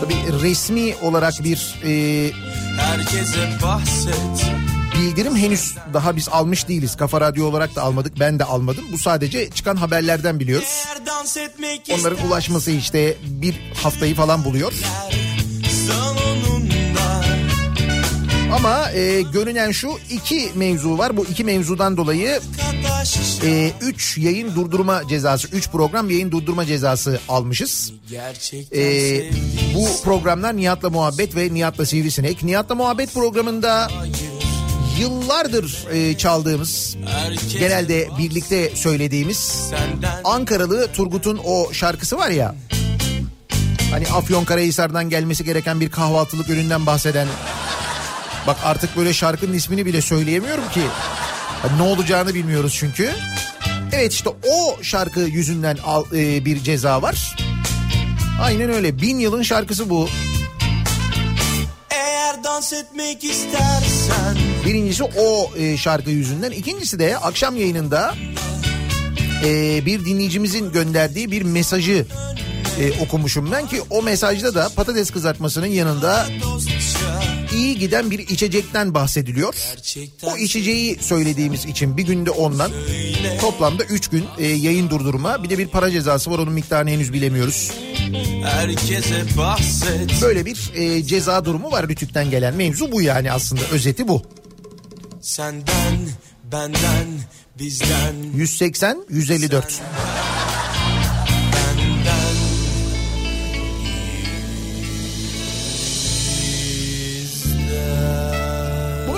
Tabii 0.00 0.42
resmi 0.42 0.94
olarak 1.02 1.34
bir 1.44 1.74
e, 1.84 2.30
herkese 2.78 3.48
bahset 3.62 4.50
bildirim 5.00 5.36
henüz 5.36 5.74
daha 5.94 6.16
biz 6.16 6.28
almış 6.28 6.68
değiliz. 6.68 6.96
Kafa 6.96 7.20
Radyo 7.20 7.46
olarak 7.46 7.76
da 7.76 7.82
almadık 7.82 8.20
ben 8.20 8.38
de 8.38 8.44
almadım. 8.44 8.84
Bu 8.92 8.98
sadece 8.98 9.50
çıkan 9.50 9.76
haberlerden 9.76 10.40
biliyoruz. 10.40 10.84
Onların 12.00 12.26
ulaşması 12.26 12.70
işte 12.70 13.16
bir 13.22 13.54
haftayı 13.82 14.14
falan 14.14 14.44
buluyor. 14.44 14.72
salonunda 14.72 15.19
Ama 18.54 18.90
e, 18.90 19.22
görünen 19.22 19.70
şu 19.70 19.88
iki 20.10 20.50
mevzu 20.54 20.98
var. 20.98 21.16
Bu 21.16 21.26
iki 21.26 21.44
mevzudan 21.44 21.96
dolayı 21.96 22.40
e, 23.44 23.72
üç 23.80 24.18
yayın 24.18 24.54
durdurma 24.54 25.08
cezası, 25.08 25.48
üç 25.48 25.68
program 25.70 26.10
yayın 26.10 26.30
durdurma 26.30 26.66
cezası 26.66 27.20
almışız. 27.28 27.92
E, 28.74 29.22
bu 29.74 29.88
programlar 30.04 30.56
Nihat'la 30.56 30.90
Muhabbet 30.90 31.36
ve 31.36 31.54
Nihat'la 31.54 31.86
Sivrisinek. 31.86 32.42
Nihat'la 32.42 32.74
Muhabbet 32.74 33.14
programında 33.14 33.90
yıllardır 35.00 35.86
e, 35.92 36.16
çaldığımız, 36.18 36.96
genelde 37.58 38.08
birlikte 38.18 38.76
söylediğimiz 38.76 39.70
Ankaralı 40.24 40.88
Turgut'un 40.92 41.40
o 41.44 41.72
şarkısı 41.72 42.18
var 42.18 42.30
ya. 42.30 42.54
Hani 43.90 44.08
Afyonkarahisar'dan 44.08 45.10
gelmesi 45.10 45.44
gereken 45.44 45.80
bir 45.80 45.90
kahvaltılık 45.90 46.48
üründen 46.48 46.86
bahseden. 46.86 47.28
Bak 48.46 48.56
artık 48.64 48.96
böyle 48.96 49.14
şarkının 49.14 49.52
ismini 49.52 49.86
bile 49.86 50.00
söyleyemiyorum 50.02 50.68
ki. 50.68 50.82
Hani 51.62 51.78
ne 51.78 51.82
olacağını 51.82 52.34
bilmiyoruz 52.34 52.76
çünkü. 52.78 53.10
Evet 53.92 54.12
işte 54.12 54.30
o 54.30 54.82
şarkı 54.82 55.20
yüzünden 55.20 55.78
al, 55.84 56.04
e, 56.12 56.44
bir 56.44 56.62
ceza 56.62 57.02
var. 57.02 57.36
Aynen 58.42 58.70
öyle. 58.70 58.98
Bin 59.02 59.18
yılın 59.18 59.42
şarkısı 59.42 59.90
bu. 59.90 60.08
Eğer 61.90 62.44
dans 62.44 62.72
etmek 62.72 63.24
istersen 63.24 64.36
Birincisi 64.66 65.04
o 65.04 65.50
e, 65.56 65.76
şarkı 65.76 66.10
yüzünden. 66.10 66.50
İkincisi 66.50 66.98
de 66.98 67.18
akşam 67.18 67.56
yayınında 67.56 68.14
e, 69.44 69.86
bir 69.86 70.04
dinleyicimizin 70.04 70.72
gönderdiği 70.72 71.30
bir 71.30 71.42
mesajı 71.42 72.06
e, 72.80 73.00
okumuşum 73.02 73.52
ben 73.52 73.66
ki 73.66 73.82
o 73.90 74.02
mesajda 74.02 74.54
da 74.54 74.68
patates 74.76 75.10
kızartmasının 75.10 75.66
yanında 75.66 76.26
iyi 77.52 77.78
giden 77.78 78.10
bir 78.10 78.18
içecekten 78.18 78.94
bahsediliyor. 78.94 79.54
O 80.22 80.36
içeceği 80.36 80.96
söylediğimiz 81.00 81.64
için 81.64 81.96
bir 81.96 82.02
günde 82.02 82.30
ondan 82.30 82.72
toplamda 83.40 83.84
3 83.84 84.08
gün 84.08 84.24
e, 84.38 84.46
yayın 84.46 84.90
durdurma 84.90 85.42
bir 85.42 85.50
de 85.50 85.58
bir 85.58 85.68
para 85.68 85.90
cezası 85.90 86.30
var 86.30 86.38
onun 86.38 86.52
miktarını 86.52 86.90
henüz 86.90 87.12
bilemiyoruz. 87.12 87.70
herkese 88.44 89.24
bahset 89.38 90.22
Böyle 90.22 90.46
bir 90.46 90.70
e, 90.74 91.04
ceza 91.04 91.44
durumu 91.44 91.70
var 91.70 91.88
Rütük'ten 91.88 92.30
gelen 92.30 92.54
mevzu 92.54 92.92
bu 92.92 93.02
yani 93.02 93.32
aslında 93.32 93.62
özeti 93.72 94.08
bu. 94.08 94.22
senden 95.20 96.08
benden 96.52 97.06
bizden 97.58 98.14
180 98.34 99.04
154. 99.10 99.64
benden 99.64 100.09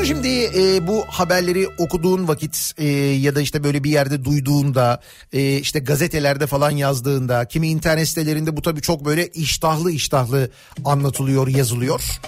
Bunu 0.03 0.09
şimdi 0.09 0.51
e, 0.59 0.87
bu 0.87 1.05
haberleri 1.09 1.69
okuduğun 1.79 2.29
vakit 2.29 2.73
e, 2.79 2.87
ya 2.97 3.35
da 3.35 3.41
işte 3.41 3.65
böyle 3.65 3.85
bir 3.85 3.91
yerde 3.91 4.25
duyduğunda 4.25 5.01
e, 5.33 5.57
işte 5.57 5.79
gazetelerde 5.79 6.47
falan 6.47 6.71
yazdığında 6.71 7.45
kimi 7.45 7.69
internet 7.69 8.09
sitelerinde 8.09 8.57
bu 8.57 8.63
tabii 8.63 8.81
çok 8.81 9.05
böyle 9.05 9.29
iştahlı 9.29 9.91
iştahlı 9.91 10.51
anlatılıyor 10.85 11.49
yazılıyor. 11.49 12.21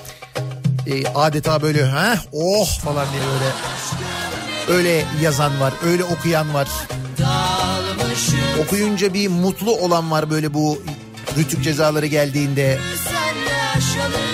E, 0.87 1.07
adeta 1.07 1.63
böyle 1.63 1.85
ha 1.85 2.19
oh 2.33 2.81
falan 2.81 3.07
diye 3.13 3.23
öyle 3.23 3.53
öyle 4.79 5.05
yazan 5.23 5.61
var 5.61 5.73
öyle 5.87 6.05
okuyan 6.05 6.55
var. 6.55 6.69
Okuyunca 8.65 9.15
bir 9.15 9.29
mutlu 9.29 9.77
olan 9.77 10.11
var 10.11 10.31
böyle 10.31 10.55
bu 10.55 10.83
rütük 11.39 11.65
cezaları 11.65 12.07
geldiğinde. 12.07 12.79
Senle 13.05 14.34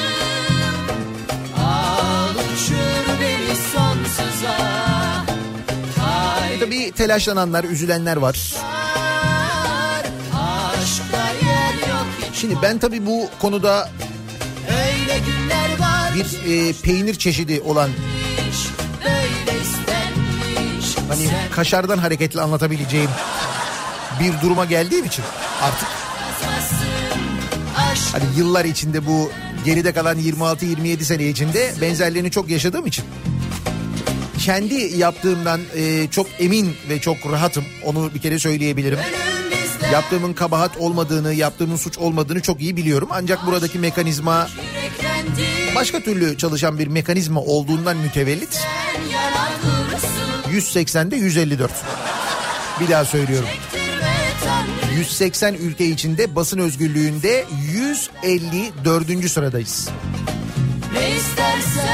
Tabii 6.60 6.92
telaşlananlar, 6.92 7.64
üzülenler 7.64 8.16
var. 8.16 8.54
Şimdi 12.34 12.54
ben 12.62 12.78
tabii 12.78 13.06
bu 13.06 13.28
konuda 13.40 13.90
bir 16.14 16.68
e, 16.68 16.72
peynir 16.72 17.14
çeşidi 17.14 17.60
olan 17.60 17.90
hani 21.08 21.28
kaşardan 21.52 21.98
hareketli 21.98 22.40
anlatabileceğim 22.40 23.10
bir 24.20 24.40
duruma 24.42 24.64
geldiğim 24.64 25.04
için 25.04 25.24
artık 25.62 25.88
hani 28.12 28.24
yıllar 28.36 28.64
içinde 28.64 29.06
bu 29.06 29.30
geride 29.64 29.92
kalan 29.92 30.18
26-27 30.18 31.04
sene 31.04 31.28
içinde 31.28 31.72
benzerlerini 31.80 32.30
çok 32.30 32.50
yaşadığım 32.50 32.86
için 32.86 33.04
kendi 34.40 34.74
yaptığımdan 34.74 35.60
e, 35.76 36.06
çok 36.10 36.26
emin 36.38 36.76
ve 36.88 37.00
çok 37.00 37.32
rahatım 37.32 37.64
onu 37.84 38.14
bir 38.14 38.20
kere 38.20 38.38
söyleyebilirim. 38.38 38.98
Yaptığımın 39.92 40.32
kabahat 40.32 40.76
olmadığını, 40.76 41.34
yaptığımın 41.34 41.76
suç 41.76 41.98
olmadığını 41.98 42.40
çok 42.40 42.60
iyi 42.60 42.76
biliyorum. 42.76 43.08
Ancak 43.12 43.46
buradaki 43.46 43.78
mekanizma 43.78 44.48
başka 45.74 46.00
türlü 46.00 46.38
çalışan 46.38 46.78
bir 46.78 46.86
mekanizma 46.86 47.40
olduğundan 47.40 47.96
mütevellit 47.96 48.60
180'de 50.52 51.16
154. 51.16 51.72
Bir 52.80 52.88
daha 52.88 53.04
söylüyorum. 53.04 53.48
180 54.96 55.54
ülke 55.54 55.86
içinde 55.86 56.36
basın 56.36 56.58
özgürlüğünde 56.58 57.44
154. 57.72 59.30
sıradayız. 59.30 59.88
Ne 60.94 61.10
istersen 61.16 61.89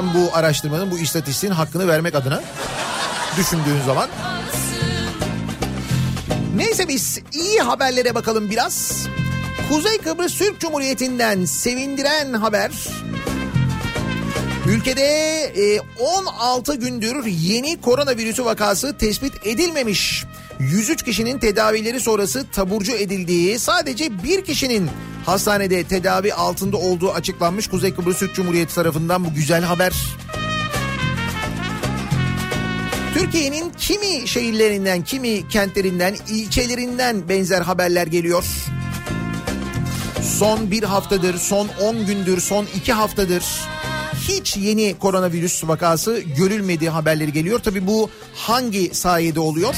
yüzden 0.00 0.22
bu 0.22 0.36
araştırmanın 0.36 0.90
bu 0.90 0.98
istatistiğin 0.98 1.52
hakkını 1.52 1.88
vermek 1.88 2.14
adına 2.14 2.42
düşündüğün 3.36 3.82
zaman. 3.86 4.08
Neyse 6.56 6.88
biz 6.88 7.18
iyi 7.32 7.60
haberlere 7.60 8.14
bakalım 8.14 8.50
biraz. 8.50 9.06
Kuzey 9.68 9.98
Kıbrıs 9.98 10.38
Türk 10.38 10.60
Cumhuriyeti'nden 10.60 11.44
sevindiren 11.44 12.32
haber. 12.32 12.70
Ülkede 14.68 15.02
e, 15.42 15.80
16 15.98 16.74
gündür 16.74 17.26
yeni 17.26 17.80
koronavirüsü 17.80 18.44
vakası 18.44 18.98
tespit 18.98 19.46
edilmemiş. 19.46 20.24
103 20.60 21.02
kişinin 21.02 21.38
tedavileri 21.38 22.00
sonrası 22.00 22.46
taburcu 22.52 22.92
edildiği 22.92 23.58
sadece 23.58 24.22
bir 24.22 24.44
kişinin 24.44 24.90
hastanede 25.26 25.84
tedavi 25.84 26.34
altında 26.34 26.76
olduğu 26.76 27.12
açıklanmış 27.12 27.68
Kuzey 27.68 27.94
Kıbrıs 27.94 28.18
Türk 28.18 28.34
Cumhuriyeti 28.34 28.74
tarafından 28.74 29.24
bu 29.24 29.34
güzel 29.34 29.62
haber. 29.62 29.92
Türkiye'nin 33.14 33.72
kimi 33.78 34.28
şehirlerinden, 34.28 35.02
kimi 35.02 35.48
kentlerinden, 35.48 36.16
ilçelerinden 36.28 37.28
benzer 37.28 37.62
haberler 37.62 38.06
geliyor. 38.06 38.44
Son 40.38 40.70
bir 40.70 40.82
haftadır, 40.82 41.38
son 41.38 41.68
10 41.80 42.06
gündür, 42.06 42.40
son 42.40 42.66
2 42.76 42.92
haftadır 42.92 43.44
hiç 44.28 44.56
yeni 44.56 44.98
koronavirüs 44.98 45.64
vakası 45.64 46.20
görülmediği 46.36 46.90
haberleri 46.90 47.32
geliyor. 47.32 47.58
Tabii 47.58 47.86
bu 47.86 48.10
hangi 48.34 48.94
sayede 48.94 49.40
oluyor? 49.40 49.74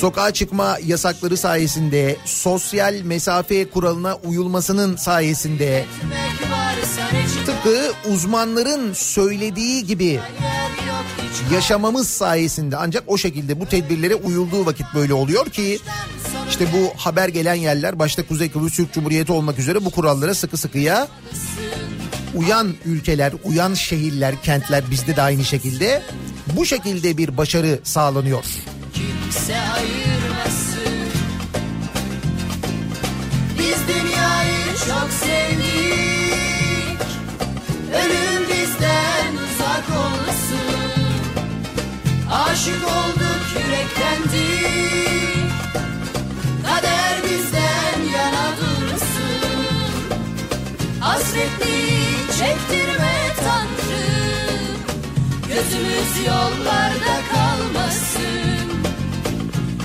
Sokağa 0.00 0.30
çıkma 0.32 0.78
yasakları 0.84 1.36
sayesinde, 1.36 2.16
sosyal 2.24 2.94
mesafe 3.04 3.70
kuralına 3.70 4.14
uyulmasının 4.14 4.96
sayesinde, 4.96 5.84
tıpkı 7.46 7.92
uzmanların 8.12 8.92
söylediği 8.92 9.86
gibi 9.86 10.20
yaşamamız 11.52 12.08
sayesinde. 12.08 12.76
Ancak 12.76 13.04
o 13.06 13.18
şekilde 13.18 13.60
bu 13.60 13.66
tedbirlere 13.66 14.14
uyulduğu 14.14 14.66
vakit 14.66 14.86
böyle 14.94 15.14
oluyor 15.14 15.46
ki 15.46 15.78
işte 16.50 16.66
bu 16.72 17.00
haber 17.00 17.28
gelen 17.28 17.54
yerler 17.54 17.98
başta 17.98 18.26
Kuzey 18.26 18.50
Kıbrıs 18.50 18.76
Türk 18.76 18.92
Cumhuriyeti 18.92 19.32
olmak 19.32 19.58
üzere 19.58 19.84
bu 19.84 19.90
kurallara 19.90 20.34
sıkı 20.34 20.56
sıkıya 20.56 21.08
uyan 22.34 22.74
ülkeler, 22.84 23.32
uyan 23.44 23.74
şehirler, 23.74 24.42
kentler 24.42 24.90
bizde 24.90 25.16
de 25.16 25.22
aynı 25.22 25.44
şekilde 25.44 26.02
bu 26.56 26.66
şekilde 26.66 27.16
bir 27.16 27.36
başarı 27.36 27.80
sağlanıyor. 27.84 28.44
kimse 28.94 29.56
Biz 33.58 33.76
dünyayı 33.88 34.66
çok 34.88 35.08
sevdik. 35.20 37.00
Ölüm 37.94 38.42
bizden 38.48 39.32
uzak 39.34 39.88
olsun. 39.90 40.90
Aşık 42.32 42.84
olduk 42.84 43.42
yürektendik 43.54 44.70
Kader 46.66 47.22
bizden 47.24 48.12
yana 48.14 48.56
dursun. 48.56 49.40
Hasretli 51.00 51.90
çektirme 52.38 53.09
Gözümüz 55.54 56.26
yollarda 56.26 57.20
kalmasın. 57.32 58.70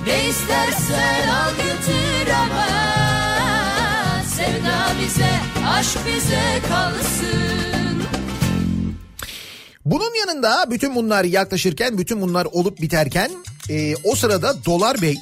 Ne 0.08 0.30
istersen 0.30 1.28
al 1.28 1.52
götür 1.52 2.32
ama 2.34 2.66
Sevda 4.36 4.92
bize, 5.02 5.30
aşk 5.68 5.98
bize 6.08 6.62
kalsın. 6.70 8.04
Bunun 9.86 10.16
yanında 10.20 10.66
bütün 10.72 10.96
bunlar 10.96 11.24
yaklaşırken, 11.24 11.98
bütün 11.98 12.22
bunlar 12.22 12.46
olup 12.46 12.82
biterken 12.82 13.32
e, 13.70 13.96
o 14.04 14.16
sırada 14.16 14.66
Dolar 14.66 15.02
Bey... 15.02 15.16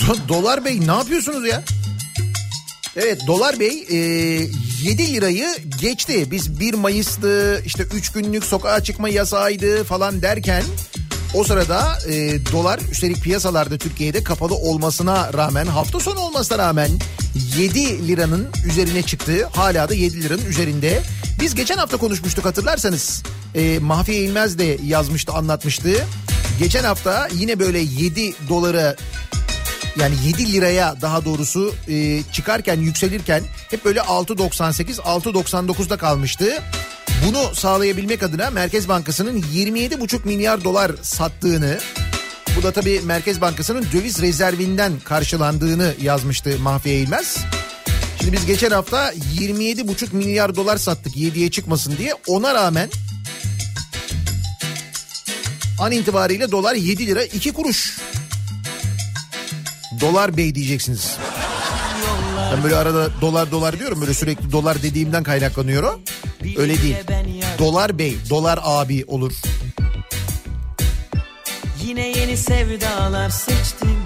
Do- 0.00 0.28
Dolar 0.28 0.64
Bey 0.64 0.80
ne 0.86 0.92
yapıyorsunuz 0.92 1.46
ya? 1.48 1.62
Evet 2.96 3.20
Dolar 3.26 3.60
Bey 3.60 3.86
e, 3.90 3.98
7 4.82 5.14
lirayı 5.14 5.56
geçti. 5.80 6.30
Biz 6.30 6.60
1 6.60 6.74
Mayıs'tı 6.74 7.62
işte 7.66 7.82
3 7.82 8.12
günlük 8.12 8.44
sokağa 8.44 8.82
çıkma 8.82 9.08
yasağıydı 9.08 9.84
falan 9.84 10.22
derken 10.22 10.62
o 11.34 11.44
sırada 11.44 11.98
e, 12.08 12.44
dolar 12.52 12.80
üstelik 12.92 13.22
piyasalarda 13.22 13.78
Türkiye'de 13.78 14.24
kapalı 14.24 14.54
olmasına 14.54 15.32
rağmen 15.32 15.66
hafta 15.66 16.00
sonu 16.00 16.20
olmasına 16.20 16.58
rağmen 16.58 16.90
7 17.58 18.08
liranın 18.08 18.48
üzerine 18.66 19.02
çıktı. 19.02 19.48
Hala 19.52 19.88
da 19.88 19.94
7 19.94 20.22
liranın 20.22 20.44
üzerinde. 20.44 21.02
Biz 21.40 21.54
geçen 21.54 21.76
hafta 21.76 21.96
konuşmuştuk 21.96 22.44
hatırlarsanız. 22.44 23.22
E, 23.54 23.78
Mahfiye 23.78 24.20
İlmez 24.20 24.58
de 24.58 24.78
yazmıştı 24.86 25.32
anlatmıştı. 25.32 26.06
Geçen 26.58 26.84
hafta 26.84 27.28
yine 27.34 27.58
böyle 27.58 27.78
7 27.78 28.34
dolara 28.48 28.96
yani 29.96 30.14
7 30.26 30.52
liraya 30.52 31.00
daha 31.00 31.24
doğrusu 31.24 31.74
e, 31.88 32.22
çıkarken 32.32 32.80
yükselirken 32.80 33.42
hep 33.70 33.84
böyle 33.84 34.00
6.98 34.00 34.96
6.99'da 34.96 35.96
kalmıştı. 35.96 36.62
Bunu 37.26 37.54
sağlayabilmek 37.54 38.22
adına 38.22 38.50
Merkez 38.50 38.88
Bankası'nın 38.88 39.42
27,5 39.42 40.24
milyar 40.24 40.64
dolar 40.64 40.92
sattığını 41.02 41.78
bu 42.56 42.62
da 42.62 42.72
tabii 42.72 43.00
Merkez 43.04 43.40
Bankası'nın 43.40 43.86
döviz 43.92 44.22
rezervinden 44.22 44.92
karşılandığını 45.04 45.94
yazmıştı 46.02 46.58
Mahfiye 46.58 47.00
İlmez. 47.00 47.36
Şimdi 48.20 48.32
biz 48.32 48.46
geçen 48.46 48.70
hafta 48.70 49.12
27,5 49.12 50.16
milyar 50.16 50.56
dolar 50.56 50.76
sattık 50.76 51.16
7'ye 51.16 51.50
çıkmasın 51.50 51.96
diye. 51.96 52.14
Ona 52.26 52.54
rağmen 52.54 52.90
an 55.80 55.92
itibariyle 55.92 56.50
dolar 56.50 56.74
7 56.74 57.06
lira 57.06 57.24
2 57.24 57.52
kuruş. 57.52 57.98
Dolar 60.00 60.36
bey 60.36 60.54
diyeceksiniz. 60.54 61.16
Ben 62.52 62.62
böyle 62.62 62.76
arada 62.76 63.20
dolar 63.20 63.50
dolar 63.50 63.78
diyorum 63.78 64.00
böyle 64.00 64.14
sürekli 64.14 64.52
dolar 64.52 64.82
dediğimden 64.82 65.22
kaynaklanıyor 65.22 65.82
o. 65.82 66.00
Öyle 66.56 66.82
değil. 66.82 66.96
Dolar 67.58 67.98
bey, 67.98 68.16
dolar 68.30 68.58
abi 68.62 69.04
olur. 69.06 69.32
Yine 71.84 72.08
yeni 72.08 72.36
sevdalar 72.36 73.30
seçtim 73.30 73.98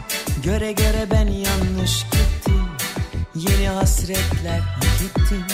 Göre 0.45 0.73
göre 0.73 1.07
ben 1.11 1.27
yanlış 1.27 2.03
gittim 2.03 2.65
Yeni 3.35 3.69
hasretler 3.69 4.61
hak 4.61 5.03
ettim 5.03 5.45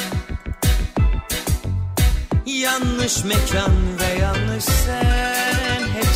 Yanlış 2.47 3.25
mekan 3.25 3.73
ve 4.01 4.21
yanlış 4.21 4.65
sen 4.65 5.83
Hep 5.95 6.07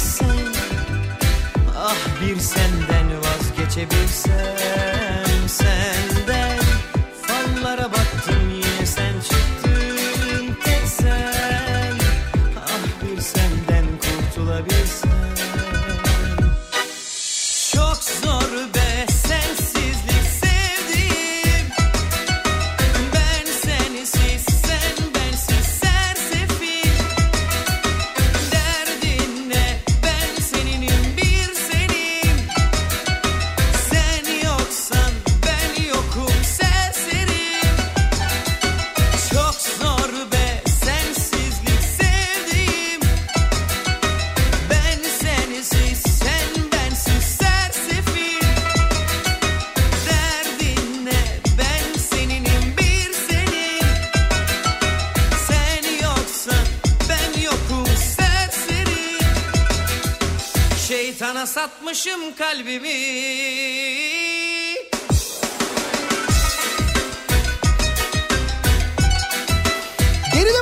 Ah 1.79 1.97
bir 2.21 2.41
senden 2.41 3.04
vazgeçebilsem 3.75 5.49
Senden 5.49 6.14
Şeytana 61.45 61.69
satmışım 61.69 62.35
kalbimi 62.39 62.89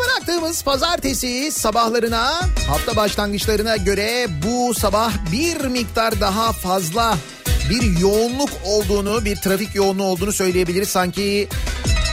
bıraktığımız 0.07 0.63
pazartesi 0.63 1.53
sabahlarına, 1.53 2.41
hafta 2.69 2.97
başlangıçlarına 2.97 3.77
göre 3.77 4.27
bu 4.47 4.75
sabah 4.75 5.13
bir 5.33 5.65
miktar 5.65 6.21
daha 6.21 6.53
fazla 6.53 7.17
bir 7.71 8.01
yoğunluk 8.01 8.51
olduğunu, 8.65 9.25
bir 9.25 9.37
trafik 9.37 9.75
yoğunluğu 9.75 10.05
olduğunu 10.05 10.33
söyleyebiliriz. 10.33 10.89
Sanki 10.89 11.49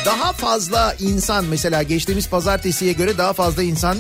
daha 0.06 0.34
fazla 0.34 0.96
insan 1.00 1.46
mesela 1.46 1.84
geçtiğimiz 1.84 2.30
pazartesiye 2.30 2.94
göre 2.94 3.18
daha 3.18 3.34
fazla 3.34 3.64
insan 3.64 3.98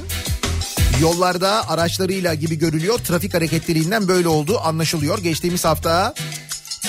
yollarda 1.01 1.69
araçlarıyla 1.69 2.33
gibi 2.33 2.57
görülüyor. 2.57 2.99
Trafik 2.99 3.33
hareketliliğinden 3.33 4.07
böyle 4.07 4.27
olduğu 4.27 4.59
anlaşılıyor. 4.59 5.19
Geçtiğimiz 5.19 5.65
hafta 5.65 6.13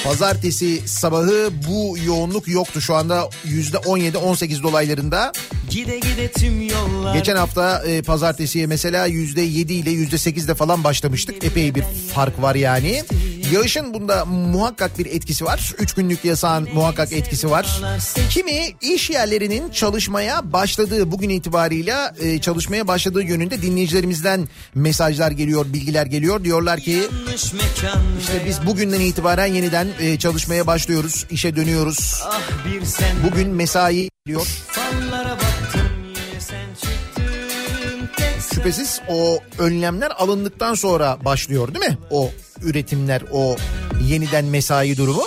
pazartesi 0.05 0.89
sabahı 0.89 1.51
bu 1.69 1.97
yoğunluk 2.07 2.49
yoktu. 2.49 2.81
Şu 2.81 2.95
anda 2.95 3.29
%17-18 3.47 4.63
dolaylarında. 4.63 5.33
Gide 5.71 5.99
gide 5.99 6.33
tüm 6.33 6.69
yollar 6.69 7.15
Geçen 7.15 7.37
hafta 7.37 7.83
e, 7.87 8.03
pazartesiye 8.03 8.67
mesela 8.67 9.07
yüzde 9.07 9.41
yedi 9.41 9.73
ile 9.73 9.91
yüzde 9.91 10.19
sekizle 10.19 10.55
falan 10.55 10.85
başlamıştık. 10.85 11.45
Epey 11.45 11.75
bir 11.75 11.85
fark 12.15 12.43
var 12.43 12.55
yani. 12.55 13.03
Yağışın 13.53 13.95
bunda 13.95 14.25
muhakkak 14.25 14.99
bir 14.99 15.07
etkisi 15.07 15.45
var. 15.45 15.75
Üç 15.79 15.95
günlük 15.95 16.25
yasağın 16.25 16.69
muhakkak 16.75 17.13
etkisi 17.13 17.51
var. 17.51 17.81
Kimi 18.31 18.75
iş 18.81 19.11
yerlerinin 19.11 19.71
çalışmaya 19.71 20.53
başladığı 20.53 21.11
bugün 21.13 21.29
itibarıyla 21.29 22.15
e, 22.21 22.41
çalışmaya 22.41 22.89
başladığı 22.89 23.23
yönünde 23.23 23.63
dinleyicilerimizden 23.63 24.49
mesajlar 24.75 25.31
geliyor, 25.31 25.67
bilgiler 25.73 26.07
geliyor. 26.07 26.45
Diyorlar 26.45 26.81
ki 26.81 27.03
işte 28.21 28.43
biz 28.47 28.67
bugünden 28.67 29.01
itibaren 29.01 29.47
yeniden 29.47 29.89
e, 30.01 30.19
çalışmaya 30.19 30.67
başlıyoruz, 30.67 31.27
işe 31.31 31.57
dönüyoruz. 31.57 32.23
Bugün 33.25 33.49
mesai 33.49 34.11
sen 34.27 34.95
şüphesiz 38.55 39.01
o 39.09 39.39
önlemler 39.59 40.11
alındıktan 40.19 40.75
sonra 40.75 41.19
başlıyor 41.25 41.75
değil 41.75 41.91
mi? 41.91 41.99
O 42.11 42.31
üretimler, 42.63 43.23
o 43.33 43.57
yeniden 44.09 44.45
mesai 44.45 44.97
durumu. 44.97 45.27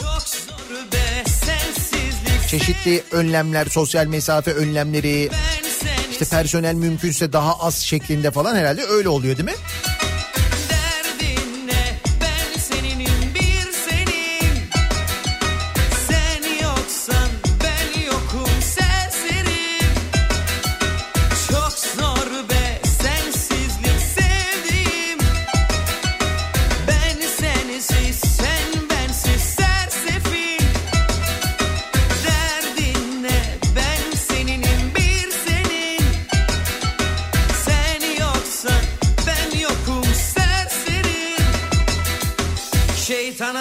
Çeşitli 2.47 3.03
önlemler, 3.11 3.65
sosyal 3.65 4.05
mesafe 4.05 4.53
önlemleri, 4.53 5.29
işte 6.11 6.25
personel 6.25 6.73
mümkünse 6.73 7.33
daha 7.33 7.59
az 7.59 7.75
şeklinde 7.75 8.31
falan 8.31 8.55
herhalde 8.55 8.83
öyle 8.83 9.09
oluyor 9.09 9.37
değil 9.37 9.49
mi? 9.49 9.55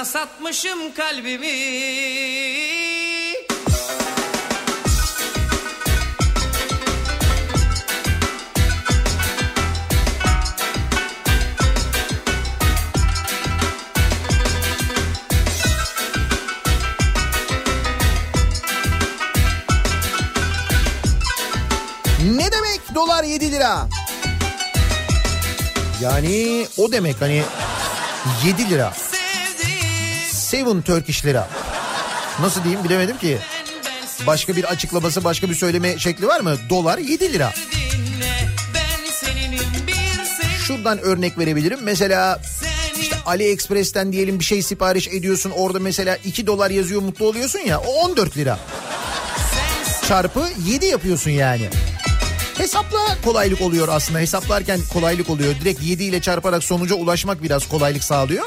Satmışım 0.05 0.95
kalbimi 0.95 1.47
Ne 22.23 22.53
demek 22.53 22.95
dolar 22.95 23.25
7 23.25 23.53
lira? 23.53 23.89
Yani 26.01 26.67
o 26.77 26.93
demek 26.93 27.21
hani 27.21 27.43
7 28.45 28.71
lira. 28.71 28.93
Seven 30.53 30.83
Turkish 30.83 31.25
lira. 31.25 31.49
Nasıl 32.41 32.65
diyeyim 32.65 32.85
bilemedim 32.85 33.19
ki. 33.19 33.39
Başka 34.27 34.57
bir 34.57 34.65
açıklaması, 34.65 35.25
başka 35.25 35.51
bir 35.51 35.55
söyleme 35.55 35.99
şekli 35.99 36.27
var 36.27 36.41
mı? 36.41 36.57
Dolar 36.71 36.99
7 36.99 37.33
lira. 37.33 37.53
Şuradan 40.67 40.99
örnek 40.99 41.39
verebilirim. 41.39 41.79
Mesela 41.83 42.41
işte 43.01 43.17
AliExpress'ten 43.27 44.13
diyelim 44.13 44.39
bir 44.39 44.45
şey 44.45 44.63
sipariş 44.63 45.09
ediyorsun. 45.09 45.51
Orada 45.51 45.81
mesela 45.81 46.17
2 46.25 46.47
dolar 46.47 46.71
yazıyor 46.71 47.03
mutlu 47.03 47.27
oluyorsun 47.27 47.59
ya. 47.59 47.81
O 47.81 47.93
14 47.93 48.37
lira. 48.37 48.59
Çarpı 50.09 50.49
7 50.67 50.87
yapıyorsun 50.87 51.31
yani. 51.31 51.69
Hesapla 52.59 52.99
kolaylık 53.25 53.61
oluyor 53.61 53.89
aslında. 53.89 54.19
Hesaplarken 54.19 54.81
kolaylık 54.93 55.31
oluyor. 55.31 55.55
Direkt 55.61 55.83
7 55.83 56.05
ile 56.05 56.21
çarparak 56.21 56.65
sonuca 56.65 56.95
ulaşmak 56.95 57.43
biraz 57.43 57.69
kolaylık 57.69 58.05
sağlıyor. 58.05 58.47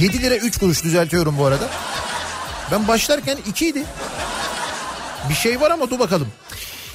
7 0.00 0.22
lira 0.22 0.36
3 0.36 0.58
kuruş 0.58 0.84
düzeltiyorum 0.84 1.38
bu 1.38 1.44
arada. 1.44 1.68
Ben 2.72 2.88
başlarken 2.88 3.38
2 3.48 3.66
idi. 3.68 3.84
Bir 5.28 5.34
şey 5.34 5.60
var 5.60 5.70
ama 5.70 5.90
dur 5.90 5.98
bakalım. 5.98 6.28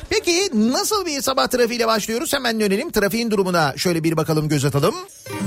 Peki 0.10 0.49
nasıl 0.53 1.05
bir 1.05 1.21
sabah 1.21 1.47
trafiğiyle 1.47 1.88
başlıyoruz? 1.88 2.33
Hemen 2.33 2.60
dönelim. 2.60 2.91
Trafiğin 2.91 3.31
durumuna 3.31 3.73
şöyle 3.77 4.03
bir 4.03 4.17
bakalım 4.17 4.49
göz 4.49 4.65
atalım. 4.65 4.95
Kafa 5.25 5.46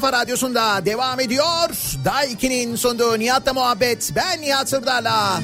kafa 0.00 0.12
radyosunda 0.12 0.86
devam 0.86 1.20
ediyor. 1.20 1.68
Day 2.04 2.32
2'nin 2.32 2.76
sunduğu 2.76 3.18
Nihat'la 3.18 3.52
muhabbet. 3.52 4.12
Ben 4.16 4.40
Nihat 4.40 4.68
Sırdar'la. 4.68 5.40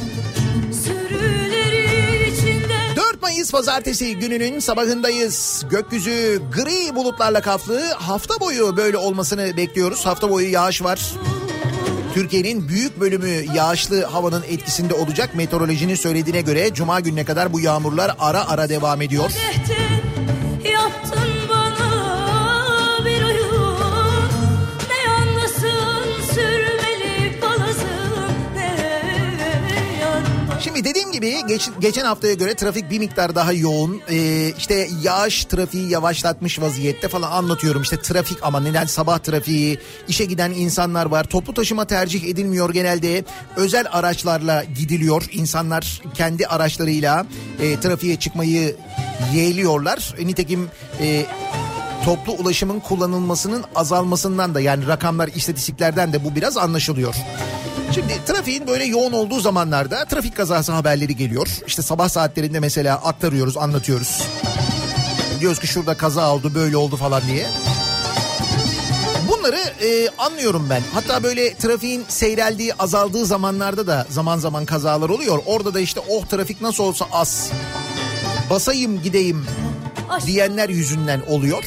Sürülerin 0.84 2.32
içinde 2.32 2.96
4 2.96 3.22
Mayıs 3.22 3.52
pazartesi 3.52 4.16
gününün 4.18 4.58
sabahındayız. 4.58 5.64
Gökyüzü 5.70 6.42
gri 6.54 6.94
bulutlarla 6.94 7.40
kaplı. 7.40 7.80
Hafta 7.92 8.40
boyu 8.40 8.76
böyle 8.76 8.96
olmasını 8.96 9.56
bekliyoruz. 9.56 10.06
Hafta 10.06 10.30
boyu 10.30 10.50
yağış 10.50 10.82
var. 10.82 11.00
Türkiye'nin 12.14 12.68
büyük 12.68 13.00
bölümü 13.00 13.54
yağışlı 13.54 14.04
havanın 14.04 14.42
etkisinde 14.42 14.94
olacak. 14.94 15.34
Meteorolojinin 15.34 15.94
söylediğine 15.94 16.40
göre 16.40 16.74
cuma 16.74 17.00
gününe 17.00 17.24
kadar 17.24 17.52
bu 17.52 17.60
yağmurlar 17.60 18.16
ara 18.18 18.48
ara 18.48 18.68
devam 18.68 19.02
ediyor. 19.02 19.30
Dehten 19.30 19.65
gibi 31.16 31.46
geç- 31.48 31.70
geçen 31.80 32.04
haftaya 32.04 32.34
göre 32.34 32.54
trafik 32.54 32.90
bir 32.90 32.98
miktar 32.98 33.34
daha 33.34 33.52
yoğun. 33.52 34.00
Ee, 34.10 34.52
işte 34.58 34.88
yağış 35.02 35.44
trafiği 35.44 35.90
yavaşlatmış 35.90 36.60
vaziyette 36.60 37.08
falan 37.08 37.30
anlatıyorum. 37.32 37.82
İşte 37.82 38.00
trafik 38.02 38.38
ama 38.42 38.60
neden 38.60 38.84
sabah 38.86 39.18
trafiği, 39.18 39.78
işe 40.08 40.24
giden 40.24 40.50
insanlar 40.50 41.06
var. 41.06 41.24
Toplu 41.24 41.54
taşıma 41.54 41.84
tercih 41.84 42.24
edilmiyor 42.24 42.72
genelde. 42.72 43.24
Özel 43.56 43.86
araçlarla 43.92 44.64
gidiliyor. 44.64 45.24
İnsanlar 45.32 46.02
kendi 46.14 46.46
araçlarıyla 46.46 47.26
e, 47.60 47.80
trafiğe 47.80 48.16
çıkmayı 48.16 48.76
yeğliyorlar. 49.34 50.14
E, 50.18 50.26
nitekim 50.26 50.68
e, 51.00 51.26
toplu 52.04 52.32
ulaşımın 52.32 52.80
kullanılmasının 52.80 53.64
azalmasından 53.74 54.54
da 54.54 54.60
yani 54.60 54.86
rakamlar 54.86 55.28
istatistiklerden 55.28 56.12
de 56.12 56.24
bu 56.24 56.34
biraz 56.34 56.56
anlaşılıyor. 56.56 57.14
Şimdi 57.94 58.24
trafiğin 58.26 58.66
böyle 58.66 58.84
yoğun 58.84 59.12
olduğu 59.12 59.40
zamanlarda 59.40 60.04
trafik 60.04 60.36
kazası 60.36 60.72
haberleri 60.72 61.16
geliyor. 61.16 61.48
İşte 61.66 61.82
sabah 61.82 62.08
saatlerinde 62.08 62.60
mesela 62.60 62.96
aktarıyoruz, 62.96 63.56
anlatıyoruz. 63.56 64.22
Diyoruz 65.40 65.60
ki 65.60 65.66
şurada 65.66 65.96
kaza 65.96 66.34
oldu, 66.34 66.54
böyle 66.54 66.76
oldu 66.76 66.96
falan 66.96 67.22
diye. 67.26 67.46
Bunlar 69.28 69.46
Bunları 69.46 69.84
e, 69.84 70.08
anlıyorum 70.18 70.66
ben. 70.70 70.82
Hatta 70.94 71.22
böyle 71.22 71.54
trafiğin 71.54 72.04
seyreldiği, 72.08 72.74
azaldığı 72.74 73.26
zamanlarda 73.26 73.86
da 73.86 74.06
zaman 74.10 74.38
zaman 74.38 74.66
kazalar 74.66 75.08
oluyor. 75.08 75.38
Orada 75.46 75.74
da 75.74 75.80
işte 75.80 76.00
oh 76.08 76.26
trafik 76.26 76.60
nasıl 76.60 76.84
olsa 76.84 77.06
az. 77.12 77.50
Basayım 78.50 79.02
gideyim 79.02 79.46
diyenler 80.26 80.68
yüzünden 80.68 81.20
oluyor. 81.28 81.64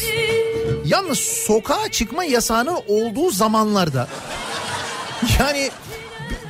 Yalnız 0.85 1.19
sokağa 1.19 1.91
çıkma 1.91 2.23
yasağının 2.23 2.77
olduğu 2.87 3.31
zamanlarda 3.31 4.07
yani 5.39 5.69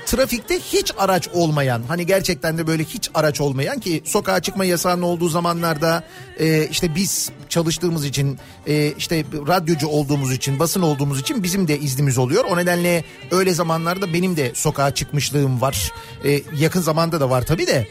trafikte 0.10 0.60
hiç 0.60 0.91
araç 0.98 1.28
olmayan 1.34 1.84
hani 1.88 2.06
gerçekten 2.06 2.58
de 2.58 2.67
böyle 2.67 2.84
hiç 2.84 3.10
araç 3.13 3.41
olmayan 3.41 3.80
ki 3.80 4.02
sokağa 4.06 4.39
çıkma 4.39 4.65
yasağının 4.65 5.02
olduğu 5.02 5.30
zamanlarda 5.30 6.04
e, 6.39 6.67
işte 6.67 6.95
biz 6.95 7.32
çalıştığımız 7.50 8.06
için 8.06 8.39
e, 8.67 8.88
işte 8.98 9.26
radyocu 9.48 9.88
olduğumuz 9.88 10.34
için 10.34 10.60
basın 10.60 10.82
olduğumuz 10.82 11.19
için 11.19 11.43
bizim 11.43 11.67
de 11.67 11.80
iznimiz 11.80 12.17
oluyor. 12.17 12.45
O 12.45 12.58
nedenle 12.58 13.04
öyle 13.32 13.54
zamanlarda 13.54 14.13
benim 14.13 14.38
de 14.38 14.52
sokağa 14.54 14.93
çıkmışlığım 14.93 15.62
var. 15.62 15.91
E, 16.26 16.41
yakın 16.58 16.82
zamanda 16.82 17.19
da 17.19 17.30
var 17.30 17.45
tabii 17.45 17.67
de. 17.67 17.88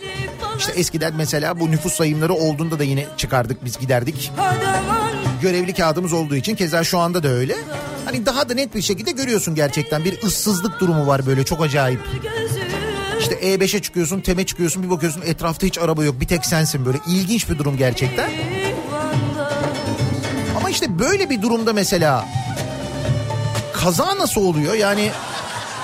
İşte 0.58 0.72
eskiden 0.72 1.14
mesela 1.16 1.60
bu 1.60 1.70
nüfus 1.70 1.92
sayımları 1.92 2.34
olduğunda 2.34 2.78
da 2.78 2.84
yine 2.84 3.06
çıkardık 3.16 3.64
biz 3.64 3.78
giderdik. 3.78 4.32
Görevli 5.42 5.74
kağıdımız 5.74 6.12
olduğu 6.12 6.36
için 6.36 6.54
keza 6.54 6.84
şu 6.84 6.98
anda 6.98 7.22
da 7.22 7.28
öyle. 7.28 7.56
Hani 8.04 8.26
daha 8.26 8.48
da 8.48 8.54
net 8.54 8.74
bir 8.74 8.82
şekilde 8.82 9.10
görüyorsun 9.10 9.54
gerçekten 9.54 10.04
bir 10.04 10.22
ıssızlık 10.22 10.80
durumu 10.80 11.06
var 11.06 11.26
böyle 11.26 11.44
çok 11.44 11.62
acayip. 11.62 12.00
İşte 13.20 13.34
E5'e 13.34 13.82
çıkıyorsun, 13.82 14.20
TEM'e 14.20 14.46
çıkıyorsun 14.46 14.82
bir 14.82 14.90
bakıyorsun 14.90 15.22
etrafta 15.22 15.66
hiç 15.66 15.78
araba 15.78 16.04
yok 16.04 16.20
bir 16.20 16.26
tek 16.26 16.46
sensin 16.46 16.86
böyle 16.86 16.98
ilginç 17.06 17.50
bir 17.50 17.58
durum 17.58 17.76
gerçekten. 17.76 18.30
Ama 20.56 20.70
işte 20.70 20.98
böyle 20.98 21.30
bir 21.30 21.42
durumda 21.42 21.72
mesela 21.72 22.28
kaza 23.72 24.18
nasıl 24.18 24.40
oluyor 24.40 24.74
yani 24.74 25.10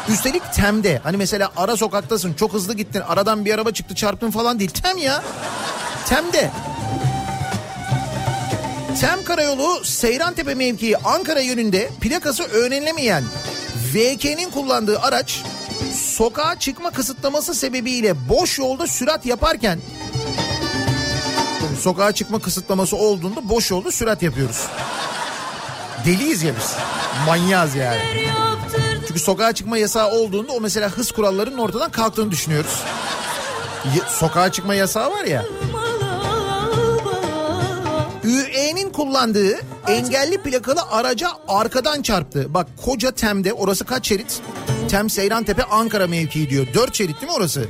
üstelik 0.08 0.52
TEM'de 0.52 1.00
hani 1.02 1.16
mesela 1.16 1.52
ara 1.56 1.76
sokaktasın 1.76 2.34
çok 2.34 2.52
hızlı 2.52 2.74
gittin 2.74 3.00
aradan 3.00 3.44
bir 3.44 3.54
araba 3.54 3.70
çıktı 3.70 3.94
çarptın 3.94 4.30
falan 4.30 4.58
değil 4.58 4.70
TEM 4.70 4.98
ya 4.98 5.22
TEM'de. 6.08 6.50
Tem 9.00 9.24
Karayolu 9.24 9.84
Seyrantepe 9.84 10.54
mevkii 10.54 10.96
Ankara 10.98 11.40
yönünde 11.40 11.90
plakası 12.00 12.42
öğrenilemeyen 12.42 13.24
VK'nin 13.94 14.50
kullandığı 14.50 15.00
araç 15.00 15.42
sokağa 15.94 16.58
çıkma 16.58 16.90
kısıtlaması 16.90 17.54
sebebiyle 17.54 18.28
boş 18.28 18.58
yolda 18.58 18.86
sürat 18.86 19.26
yaparken 19.26 19.78
sokağa 21.80 22.12
çıkma 22.12 22.38
kısıtlaması 22.38 22.96
olduğunda 22.96 23.48
boş 23.48 23.70
yolda 23.70 23.90
sürat 23.92 24.22
yapıyoruz. 24.22 24.66
Deliyiz 26.06 26.42
ya 26.42 26.52
biz. 26.60 26.74
Manyaz 27.26 27.74
yani. 27.74 28.00
Çünkü 29.08 29.20
sokağa 29.20 29.52
çıkma 29.52 29.78
yasağı 29.78 30.10
olduğunda 30.10 30.52
o 30.52 30.60
mesela 30.60 30.88
hız 30.88 31.12
kurallarının 31.12 31.58
ortadan 31.58 31.90
kalktığını 31.90 32.30
düşünüyoruz. 32.30 32.80
Sokağa 34.08 34.52
çıkma 34.52 34.74
yasağı 34.74 35.10
var 35.10 35.24
ya. 35.24 35.44
Kullandığı 39.04 39.60
engelli 39.88 40.38
plakalı 40.38 40.80
araca 40.90 41.28
arkadan 41.48 42.02
çarptı. 42.02 42.54
Bak 42.54 42.66
koca 42.84 43.10
Tem'de 43.10 43.52
orası 43.52 43.84
kaç 43.84 44.08
şerit? 44.08 44.40
Tem 44.88 45.10
Seyrantepe 45.10 45.64
Ankara 45.64 46.06
mevkii 46.06 46.50
diyor. 46.50 46.66
4 46.74 46.94
şerit 46.94 47.20
değil 47.20 47.32
mi 47.32 47.36
orası? 47.36 47.68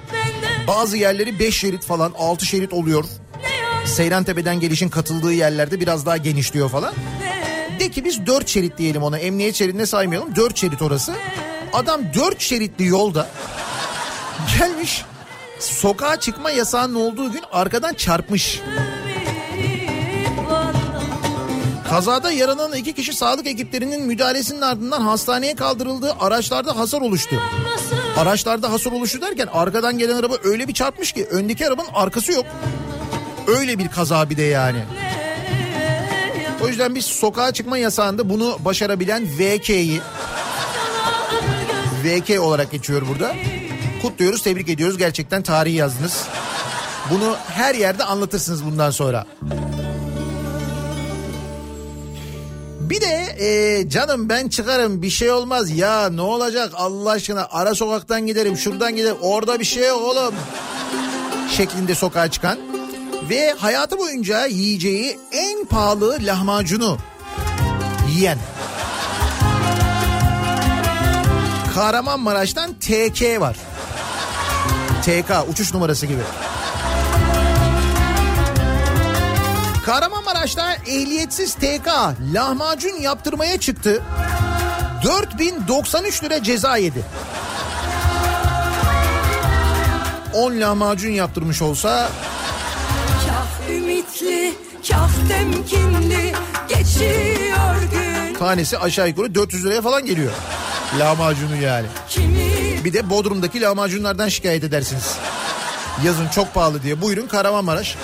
Bazı 0.68 0.96
yerleri 0.96 1.38
5 1.38 1.56
şerit 1.56 1.84
falan 1.84 2.12
6 2.18 2.46
şerit 2.46 2.72
oluyor. 2.72 3.04
Seyrantepe'den 3.86 4.60
gelişin 4.60 4.88
katıldığı 4.88 5.32
yerlerde 5.32 5.80
biraz 5.80 6.06
daha 6.06 6.16
genişliyor 6.16 6.68
falan. 6.68 6.94
De 7.80 7.90
ki 7.90 8.04
biz 8.04 8.26
4 8.26 8.48
şerit 8.48 8.78
diyelim 8.78 9.02
ona. 9.02 9.18
Emniyet 9.18 9.54
şeridine 9.54 9.86
saymayalım. 9.86 10.36
4 10.36 10.56
şerit 10.56 10.82
orası. 10.82 11.12
Adam 11.72 12.00
4 12.14 12.40
şeritli 12.40 12.86
yolda 12.86 13.28
gelmiş 14.58 15.04
sokağa 15.60 16.20
çıkma 16.20 16.50
yasağının 16.50 16.94
olduğu 16.94 17.32
gün 17.32 17.42
arkadan 17.52 17.94
çarpmış. 17.94 18.60
Kazada 21.94 22.30
yaralanan 22.30 22.76
iki 22.76 22.92
kişi 22.92 23.12
sağlık 23.12 23.46
ekiplerinin 23.46 24.07
müdahalesinin 24.07 24.61
ardından 24.61 25.00
hastaneye 25.00 25.54
kaldırıldığı 25.54 26.12
araçlarda 26.20 26.76
hasar 26.76 27.00
oluştu. 27.00 27.37
Araçlarda 28.16 28.72
hasar 28.72 28.92
oluştu 28.92 29.20
derken 29.20 29.48
arkadan 29.52 29.98
gelen 29.98 30.16
araba 30.16 30.35
öyle 30.44 30.68
bir 30.68 30.74
çarpmış 30.74 31.12
ki 31.12 31.26
öndeki 31.26 31.66
arabanın 31.66 31.88
arkası 31.94 32.33
yok. 32.33 32.44
Öyle 33.46 33.78
bir 33.78 33.88
kaza 33.88 34.30
bir 34.30 34.37
de 34.37 34.42
yani. 34.42 34.78
O 36.64 36.68
yüzden 36.68 36.94
biz 36.94 37.04
sokağa 37.04 37.52
çıkma 37.52 37.78
yasağında 37.78 38.30
bunu 38.30 38.59
başarabilen 38.64 39.26
VK'yi 39.38 40.00
VK 42.04 42.40
olarak 42.40 42.70
geçiyor 42.70 43.02
burada. 43.09 43.37
Kutluyoruz, 44.02 44.42
tebrik 44.42 44.68
ediyoruz. 44.68 44.98
Gerçekten 44.98 45.42
tarihi 45.42 45.76
yazdınız. 45.76 46.24
Bunu 47.11 47.37
her 47.48 47.74
yerde 47.74 48.04
anlatırsınız 48.04 48.64
bundan 48.64 48.90
sonra. 48.90 49.26
E, 53.38 53.88
canım 53.88 54.28
ben 54.28 54.48
çıkarım 54.48 55.02
bir 55.02 55.10
şey 55.10 55.30
olmaz. 55.30 55.70
Ya 55.70 56.08
ne 56.10 56.20
olacak 56.20 56.72
Allah 56.74 57.10
aşkına? 57.10 57.48
Ara 57.50 57.74
sokaktan 57.74 58.26
giderim 58.26 58.56
şuradan 58.56 58.96
giderim. 58.96 59.16
Orada 59.22 59.60
bir 59.60 59.64
şey 59.64 59.88
yok 59.88 60.02
oğlum. 60.02 60.34
Şeklinde 61.56 61.94
sokağa 61.94 62.30
çıkan 62.30 62.58
ve 63.30 63.54
hayatı 63.58 63.98
boyunca 63.98 64.46
yiyeceği 64.46 65.18
en 65.32 65.64
pahalı 65.64 66.18
lahmacunu 66.20 66.98
yiyen. 68.14 68.38
Kahramanmaraş'tan 71.74 72.74
TK 72.74 73.40
var. 73.40 73.56
TK 75.02 75.50
uçuş 75.52 75.74
numarası 75.74 76.06
gibi. 76.06 76.20
Kahramanmaraş'ta 79.86 80.74
ehliyetsiz 80.74 81.54
TK 81.54 81.88
lahmacun 82.34 83.00
yaptırmaya 83.00 83.60
çıktı. 83.60 84.02
4093 85.04 86.24
lira 86.24 86.42
ceza 86.42 86.76
yedi. 86.76 87.04
10 90.34 90.60
lahmacun 90.60 91.10
yaptırmış 91.10 91.62
olsa 91.62 92.08
Kah 93.26 93.70
ümitli, 93.70 94.54
kah 94.88 95.10
temkinli 95.28 96.32
geçiyor 96.68 97.82
gün. 97.92 98.34
tanesi 98.34 98.78
aşağı 98.78 99.08
yukarı 99.08 99.34
400 99.34 99.64
liraya 99.64 99.82
falan 99.82 100.06
geliyor. 100.06 100.32
Lahmacunu 100.98 101.56
yani. 101.56 101.86
Kimi 102.08 102.84
Bir 102.84 102.92
de 102.92 103.10
Bodrum'daki 103.10 103.60
lahmacunlardan 103.60 104.28
şikayet 104.28 104.64
edersiniz. 104.64 105.16
Yazın 106.04 106.28
çok 106.28 106.54
pahalı 106.54 106.82
diye. 106.82 107.00
Buyurun 107.00 107.26
Kahramanmaraş. 107.26 107.96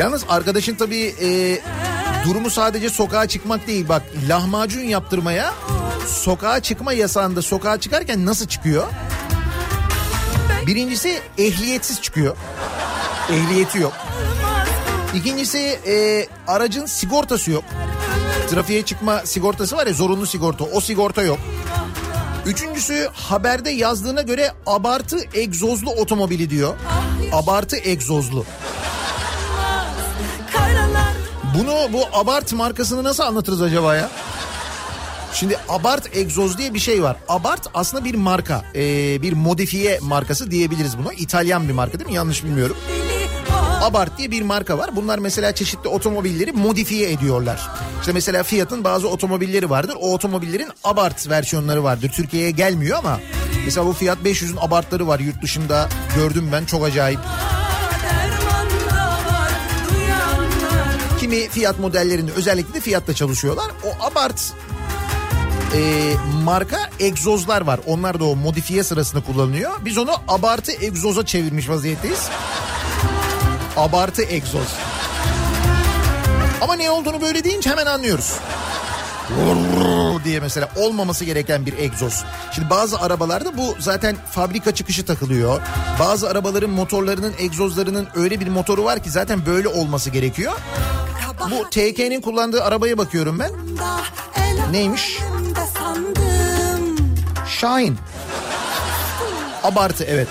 Yalnız 0.00 0.24
arkadaşın 0.28 0.74
tabii 0.74 1.14
e, 1.22 1.58
durumu 2.24 2.50
sadece 2.50 2.90
sokağa 2.90 3.28
çıkmak 3.28 3.66
değil. 3.66 3.88
Bak 3.88 4.02
lahmacun 4.28 4.80
yaptırmaya 4.80 5.54
sokağa 6.06 6.60
çıkma 6.60 6.92
yasağında 6.92 7.42
sokağa 7.42 7.80
çıkarken 7.80 8.26
nasıl 8.26 8.46
çıkıyor? 8.46 8.86
Birincisi 10.66 11.20
ehliyetsiz 11.38 12.02
çıkıyor. 12.02 12.36
Ehliyeti 13.30 13.78
yok. 13.78 13.92
İkincisi 15.14 15.58
e, 15.86 16.26
aracın 16.46 16.86
sigortası 16.86 17.50
yok. 17.50 17.64
Trafiğe 18.50 18.82
çıkma 18.82 19.20
sigortası 19.24 19.76
var 19.76 19.86
ya 19.86 19.92
zorunlu 19.92 20.26
sigorta. 20.26 20.64
O 20.64 20.80
sigorta 20.80 21.22
yok. 21.22 21.38
Üçüncüsü 22.46 23.08
haberde 23.12 23.70
yazdığına 23.70 24.22
göre 24.22 24.52
abartı 24.66 25.18
egzozlu 25.34 25.90
otomobili 25.90 26.50
diyor. 26.50 26.74
Abartı 27.32 27.76
egzozlu. 27.76 28.44
Bunu 31.58 31.92
bu 31.92 32.04
Abart 32.12 32.52
markasını 32.52 33.04
nasıl 33.04 33.22
anlatırız 33.22 33.62
acaba 33.62 33.96
ya? 33.96 34.10
Şimdi 35.32 35.56
Abart 35.68 36.16
egzoz 36.16 36.58
diye 36.58 36.74
bir 36.74 36.78
şey 36.78 37.02
var. 37.02 37.16
Abart 37.28 37.66
aslında 37.74 38.04
bir 38.04 38.14
marka. 38.14 38.64
Ee, 38.74 39.22
bir 39.22 39.32
modifiye 39.32 39.98
markası 40.02 40.50
diyebiliriz 40.50 40.98
buna. 40.98 41.12
İtalyan 41.12 41.68
bir 41.68 41.72
marka 41.72 41.98
değil 41.98 42.10
mi? 42.10 42.16
Yanlış 42.16 42.44
bilmiyorum. 42.44 42.76
Abart 43.82 44.18
diye 44.18 44.30
bir 44.30 44.42
marka 44.42 44.78
var. 44.78 44.96
Bunlar 44.96 45.18
mesela 45.18 45.54
çeşitli 45.54 45.88
otomobilleri 45.88 46.52
modifiye 46.52 47.12
ediyorlar. 47.12 47.68
İşte 48.00 48.12
mesela 48.12 48.42
Fiat'ın 48.42 48.84
bazı 48.84 49.08
otomobilleri 49.08 49.70
vardır. 49.70 49.96
O 50.00 50.14
otomobillerin 50.14 50.68
Abart 50.84 51.28
versiyonları 51.28 51.84
vardır. 51.84 52.10
Türkiye'ye 52.16 52.50
gelmiyor 52.50 52.98
ama 52.98 53.20
mesela 53.64 53.86
bu 53.86 53.92
Fiat 53.92 54.18
500'ün 54.18 54.56
Abart'ları 54.60 55.06
var 55.06 55.20
yurt 55.20 55.42
dışında. 55.42 55.88
Gördüm 56.16 56.48
ben 56.52 56.64
çok 56.64 56.84
acayip. 56.84 57.20
Kimi 61.30 61.48
Fiat 61.48 61.78
modellerinde 61.78 62.32
özellikle 62.32 62.74
de 62.74 62.80
Fiat'ta 62.80 63.14
çalışıyorlar. 63.14 63.66
O 63.84 64.04
Abart 64.04 64.52
e, 65.74 66.12
marka 66.44 66.90
egzozlar 67.00 67.60
var. 67.60 67.80
Onlar 67.86 68.20
da 68.20 68.24
o 68.24 68.36
modifiye 68.36 68.84
sırasında 68.84 69.22
kullanılıyor. 69.24 69.72
Biz 69.84 69.98
onu 69.98 70.10
abartı 70.28 70.72
egzoza 70.72 71.26
çevirmiş 71.26 71.68
vaziyetteyiz. 71.68 72.28
Abartı 73.76 74.22
egzoz. 74.22 74.68
Ama 76.60 76.74
ne 76.74 76.90
olduğunu 76.90 77.20
böyle 77.20 77.44
deyince 77.44 77.70
hemen 77.70 77.86
anlıyoruz. 77.86 78.34
diye 80.24 80.40
mesela 80.40 80.68
olmaması 80.76 81.24
gereken 81.24 81.66
bir 81.66 81.78
egzoz. 81.78 82.24
Şimdi 82.52 82.70
bazı 82.70 83.00
arabalarda 83.00 83.56
bu 83.56 83.76
zaten 83.78 84.16
fabrika 84.30 84.74
çıkışı 84.74 85.04
takılıyor. 85.04 85.60
Bazı 86.00 86.30
arabaların 86.30 86.70
motorlarının 86.70 87.34
egzozlarının 87.38 88.08
öyle 88.14 88.40
bir 88.40 88.48
motoru 88.48 88.84
var 88.84 89.02
ki 89.02 89.10
zaten 89.10 89.46
böyle 89.46 89.68
olması 89.68 90.10
gerekiyor. 90.10 90.52
Bu 91.50 91.70
TK'nin 91.70 92.20
kullandığı 92.20 92.64
arabaya 92.64 92.98
bakıyorum 92.98 93.38
ben. 93.38 93.50
Neymiş? 94.72 95.18
Şahin. 97.48 97.96
Abartı 99.62 100.04
evet. 100.04 100.28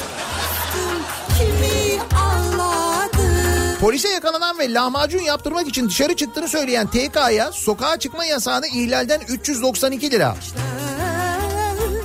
Polise 3.82 4.10
yakalanan 4.10 4.60
ve 4.60 4.74
lahmacun 4.74 5.20
yaptırmak 5.20 5.68
için 5.68 5.90
dışarı 5.90 6.16
çıktığını 6.16 6.48
söyleyen 6.48 6.88
TK'ya 6.88 7.52
sokağa 7.52 8.00
çıkma 8.00 8.26
yasağını 8.26 8.68
ihlalden 8.68 9.22
392 9.28 10.12
lira. 10.12 10.36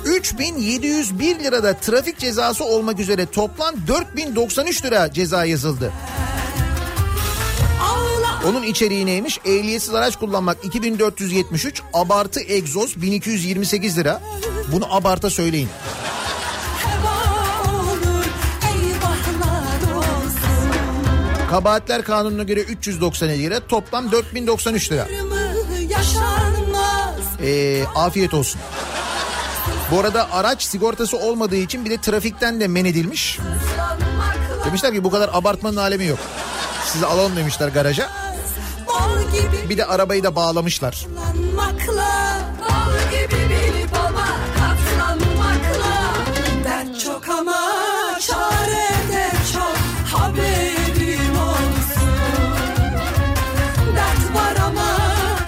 3701 0.05 1.39
lirada 1.39 1.73
trafik 1.73 2.19
cezası 2.19 2.65
olmak 2.65 2.99
üzere 2.99 3.25
toplam 3.25 3.75
4093 3.87 4.85
lira 4.85 5.13
ceza 5.13 5.45
yazıldı. 5.45 5.91
Onun 8.45 8.63
içeriği 8.63 9.05
neymiş? 9.05 9.39
Ehliyetsiz 9.45 9.93
araç 9.93 10.15
kullanmak 10.15 10.57
2473, 10.63 11.81
abartı 11.93 12.39
egzoz 12.39 13.01
1228 13.01 13.97
lira. 13.97 14.21
Bunu 14.71 14.95
abarta 14.95 15.29
söyleyin. 15.29 15.69
Kabahatler 21.49 22.03
kanununa 22.03 22.43
göre 22.43 22.59
397 22.59 23.43
lira, 23.43 23.59
toplam 23.59 24.11
4093 24.11 24.91
lira. 24.91 25.07
Ee, 27.43 27.83
afiyet 27.95 28.33
olsun. 28.33 28.61
Bu 29.91 29.99
arada 29.99 30.31
araç 30.31 30.63
sigortası 30.63 31.17
olmadığı 31.17 31.55
için 31.55 31.85
bir 31.85 31.89
de 31.89 32.01
trafikten 32.01 32.59
de 32.59 32.67
men 32.67 32.85
edilmiş. 32.85 33.39
Demişler 34.65 34.93
ki 34.93 35.03
bu 35.03 35.11
kadar 35.11 35.29
abartmanın 35.33 35.77
alemi 35.77 36.05
yok. 36.05 36.19
Sizi 36.85 37.05
alalım 37.05 37.35
demişler 37.35 37.67
garaja. 37.67 38.24
Bir 39.69 39.77
de 39.77 39.85
arabayı 39.85 40.23
da 40.23 40.35
bağlamışlar. 40.35 41.05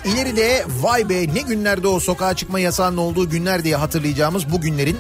İleride 0.05 0.65
vay 0.81 1.09
be 1.09 1.33
ne 1.33 1.41
günlerde 1.41 1.87
o 1.87 1.99
sokağa 1.99 2.33
çıkma 2.33 2.59
yasağının 2.59 2.97
olduğu 2.97 3.29
günler 3.29 3.63
diye 3.63 3.75
hatırlayacağımız 3.75 4.51
bu 4.51 4.61
günlerin 4.61 4.97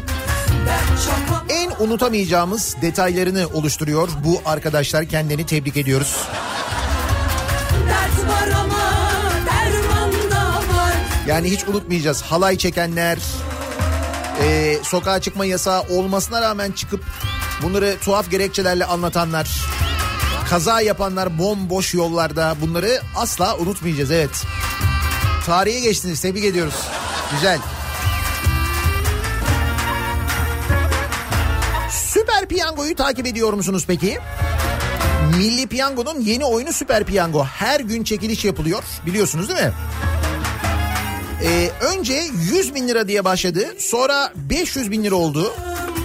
en 1.49 1.71
unutamayacağımız 1.79 2.75
detaylarını 2.81 3.47
oluşturuyor. 3.53 4.09
Bu 4.25 4.41
arkadaşlar 4.45 5.05
kendini 5.05 5.45
tebrik 5.45 5.77
ediyoruz. 5.77 6.17
Yani 11.27 11.51
hiç 11.51 11.67
unutmayacağız. 11.67 12.21
Halay 12.21 12.57
çekenler, 12.57 13.17
e, 14.43 14.77
sokağa 14.83 15.21
çıkma 15.21 15.45
yasağı 15.45 15.81
olmasına 15.81 16.41
rağmen 16.41 16.71
çıkıp 16.71 17.03
bunları 17.63 17.97
tuhaf 18.01 18.31
gerekçelerle 18.31 18.85
anlatanlar, 18.85 19.65
kaza 20.49 20.81
yapanlar 20.81 21.39
bomboş 21.39 21.93
yollarda 21.93 22.55
bunları 22.61 23.01
asla 23.15 23.57
unutmayacağız 23.57 24.11
evet. 24.11 24.43
Tarihe 25.45 25.79
geçtiniz 25.79 26.21
tebrik 26.21 26.45
ediyoruz. 26.45 26.75
Güzel. 27.31 27.59
Süper 31.91 32.47
Piyango'yu 32.47 32.95
takip 32.95 33.27
ediyor 33.27 33.53
musunuz 33.53 33.83
peki? 33.87 34.19
Milli 35.37 35.67
Piyango'nun 35.67 36.21
yeni 36.21 36.45
oyunu 36.45 36.73
Süper 36.73 37.03
Piyango. 37.03 37.43
Her 37.43 37.79
gün 37.79 38.03
çekiliş 38.03 38.45
yapılıyor 38.45 38.83
biliyorsunuz 39.05 39.49
değil 39.49 39.59
mi? 39.59 39.73
Ee, 41.43 41.71
önce 41.81 42.13
100 42.51 42.75
bin 42.75 42.87
lira 42.87 43.07
diye 43.07 43.25
başladı. 43.25 43.67
Sonra 43.79 44.31
500 44.35 44.91
bin 44.91 45.03
lira 45.03 45.15
oldu. 45.15 45.53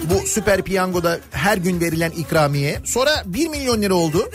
Bu 0.04 0.26
süper 0.26 0.62
piyangoda 0.62 1.18
her 1.30 1.56
gün 1.56 1.80
verilen 1.80 2.10
ikramiye. 2.10 2.80
Sonra 2.84 3.22
1 3.26 3.48
milyon 3.48 3.82
lira 3.82 3.94
oldu. 3.94 4.30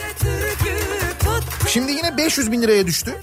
Şimdi 1.68 1.92
yine 1.92 2.16
500 2.16 2.52
bin 2.52 2.62
liraya 2.62 2.86
düştü. 2.86 3.14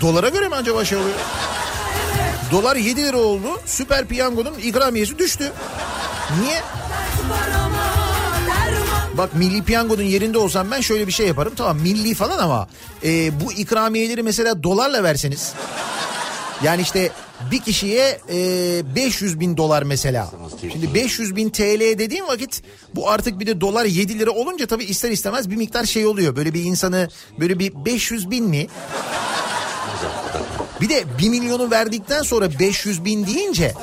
Dolara 0.00 0.28
göre 0.28 0.48
mi 0.48 0.54
acaba 0.54 0.84
şey 0.84 0.98
oluyor? 0.98 1.14
Dolar 2.52 2.76
7 2.76 3.02
lira 3.02 3.16
oldu. 3.16 3.60
Süper 3.66 4.06
piyangonun 4.06 4.54
ikramiyesi 4.58 5.18
düştü. 5.18 5.52
Niye? 6.42 6.62
Bak 9.18 9.34
milli 9.34 9.62
piyangonun 9.62 10.02
yerinde 10.02 10.38
olsam 10.38 10.70
ben 10.70 10.80
şöyle 10.80 11.06
bir 11.06 11.12
şey 11.12 11.26
yaparım. 11.26 11.52
Tamam 11.56 11.78
milli 11.78 12.14
falan 12.14 12.38
ama 12.38 12.68
e, 13.04 13.40
bu 13.40 13.52
ikramiyeleri 13.52 14.22
mesela 14.22 14.62
dolarla 14.62 15.02
verseniz. 15.02 15.52
Yani 16.62 16.82
işte 16.82 17.10
bir 17.50 17.60
kişiye 17.60 18.20
e, 18.30 18.94
500 18.96 19.40
bin 19.40 19.56
dolar 19.56 19.82
mesela. 19.82 20.30
Şimdi 20.72 20.94
500 20.94 21.36
bin 21.36 21.50
TL 21.50 21.98
dediğim 21.98 22.26
vakit 22.26 22.62
bu 22.94 23.10
artık 23.10 23.40
bir 23.40 23.46
de 23.46 23.60
dolar 23.60 23.84
7 23.84 24.18
lira 24.18 24.30
olunca 24.30 24.66
tabii 24.66 24.84
ister 24.84 25.10
istemez 25.10 25.50
bir 25.50 25.56
miktar 25.56 25.84
şey 25.84 26.06
oluyor. 26.06 26.36
Böyle 26.36 26.54
bir 26.54 26.64
insanı 26.64 27.08
böyle 27.40 27.58
bir 27.58 27.72
500 27.84 28.30
bin 28.30 28.44
mi? 28.44 28.66
Bir 30.80 30.88
de 30.88 31.04
1 31.18 31.28
milyonu 31.28 31.70
verdikten 31.70 32.22
sonra 32.22 32.58
500 32.58 33.04
bin 33.04 33.26
deyince 33.26 33.74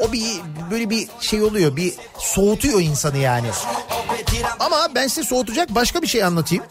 o 0.00 0.12
bir 0.12 0.40
böyle 0.70 0.90
bir 0.90 1.08
şey 1.20 1.42
oluyor 1.42 1.76
bir 1.76 1.94
soğutuyor 2.18 2.80
insanı 2.80 3.18
yani. 3.18 3.48
Ama 4.60 4.88
ben 4.94 5.06
size 5.06 5.22
soğutacak 5.28 5.74
başka 5.74 6.02
bir 6.02 6.06
şey 6.06 6.24
anlatayım. 6.24 6.64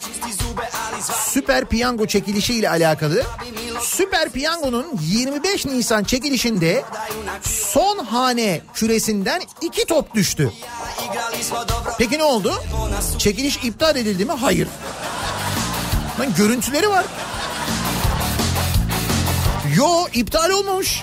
Süper 1.28 1.64
Piyango 1.64 2.06
çekilişi 2.06 2.54
ile 2.54 2.70
alakalı. 2.70 3.22
Süper 3.80 4.30
Piyango'nun 4.30 4.86
25 5.02 5.66
Nisan 5.66 6.04
çekilişinde 6.04 6.84
son 7.42 7.98
hane 7.98 8.60
küresinden 8.74 9.42
iki 9.60 9.86
top 9.86 10.14
düştü. 10.14 10.52
Peki 11.98 12.18
ne 12.18 12.24
oldu? 12.24 12.62
Çekiliş 13.18 13.56
iptal 13.64 13.96
edildi 13.96 14.24
mi? 14.24 14.32
Hayır. 14.32 14.68
Lan 16.20 16.34
görüntüleri 16.36 16.88
var. 16.90 17.04
Yo 19.74 20.06
iptal 20.12 20.50
olmamış. 20.50 21.02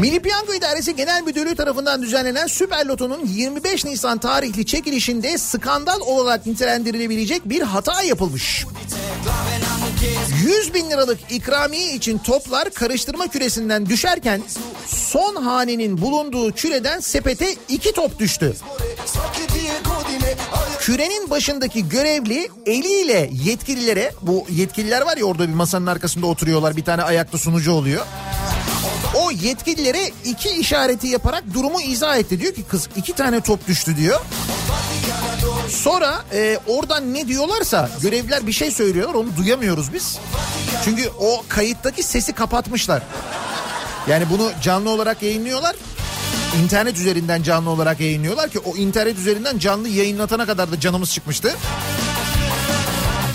Milli 0.00 0.20
Piyango 0.20 0.54
İdaresi 0.54 0.96
Genel 0.96 1.22
Müdürlüğü 1.22 1.54
tarafından 1.56 2.02
düzenlenen 2.02 2.46
Süper 2.46 2.86
Loto'nun 2.86 3.26
25 3.26 3.84
Nisan 3.84 4.18
tarihli 4.18 4.66
çekilişinde 4.66 5.38
skandal 5.38 6.00
olarak 6.00 6.46
nitelendirilebilecek 6.46 7.48
bir 7.48 7.60
hata 7.60 8.02
yapılmış. 8.02 8.66
100 10.44 10.74
bin 10.74 10.90
liralık 10.90 11.18
ikramiye 11.30 11.94
için 11.94 12.18
toplar 12.18 12.70
karıştırma 12.70 13.26
küresinden 13.28 13.86
düşerken 13.86 14.42
son 14.86 15.36
hanenin 15.36 16.00
bulunduğu 16.00 16.52
küreden 16.52 17.00
sepete 17.00 17.56
iki 17.68 17.92
top 17.92 18.18
düştü. 18.18 18.56
Kürenin 20.80 21.30
başındaki 21.30 21.88
görevli 21.88 22.48
eliyle 22.66 23.30
yetkililere 23.32 24.12
bu 24.22 24.46
yetkililer 24.50 25.02
var 25.02 25.16
ya 25.16 25.24
orada 25.24 25.48
bir 25.48 25.54
masanın 25.54 25.86
arkasında 25.86 26.26
oturuyorlar 26.26 26.76
bir 26.76 26.84
tane 26.84 27.02
ayakta 27.02 27.38
sunucu 27.38 27.72
oluyor. 27.72 28.06
O 29.14 29.30
yetkililere 29.30 30.10
iki 30.24 30.48
işareti 30.48 31.06
yaparak 31.06 31.44
durumu 31.54 31.80
izah 31.80 32.16
etti. 32.16 32.40
Diyor 32.40 32.54
ki 32.54 32.62
kız 32.62 32.88
iki 32.96 33.12
tane 33.12 33.40
top 33.40 33.68
düştü 33.68 33.96
diyor. 33.96 34.20
Sonra 35.68 36.24
e, 36.32 36.58
oradan 36.66 37.14
ne 37.14 37.28
diyorlarsa 37.28 37.90
görevliler 38.02 38.46
bir 38.46 38.52
şey 38.52 38.70
söylüyorlar 38.70 39.14
onu 39.14 39.36
duyamıyoruz 39.36 39.92
biz. 39.92 40.18
Çünkü 40.84 41.10
o 41.20 41.44
kayıttaki 41.48 42.02
sesi 42.02 42.32
kapatmışlar. 42.32 43.02
Yani 44.08 44.24
bunu 44.30 44.50
canlı 44.62 44.90
olarak 44.90 45.22
yayınlıyorlar. 45.22 45.76
İnternet 46.62 46.96
üzerinden 46.96 47.42
canlı 47.42 47.70
olarak 47.70 48.00
yayınlıyorlar 48.00 48.50
ki 48.50 48.58
o 48.58 48.76
internet 48.76 49.18
üzerinden 49.18 49.58
canlı 49.58 49.88
yayınlatana 49.88 50.46
kadar 50.46 50.72
da 50.72 50.80
canımız 50.80 51.12
çıkmıştı. 51.12 51.54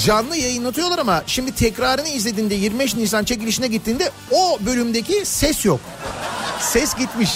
Canlı 0.05 0.37
yayınlatıyorlar 0.37 0.99
ama 0.99 1.23
şimdi 1.27 1.55
tekrarını 1.55 2.07
izlediğinde 2.09 2.55
25 2.55 2.95
Nisan 2.95 3.23
çekilişine 3.23 3.67
gittiğinde 3.67 4.11
o 4.31 4.57
bölümdeki 4.65 5.25
ses 5.25 5.65
yok. 5.65 5.79
Ses 6.61 6.95
gitmiş. 6.95 7.29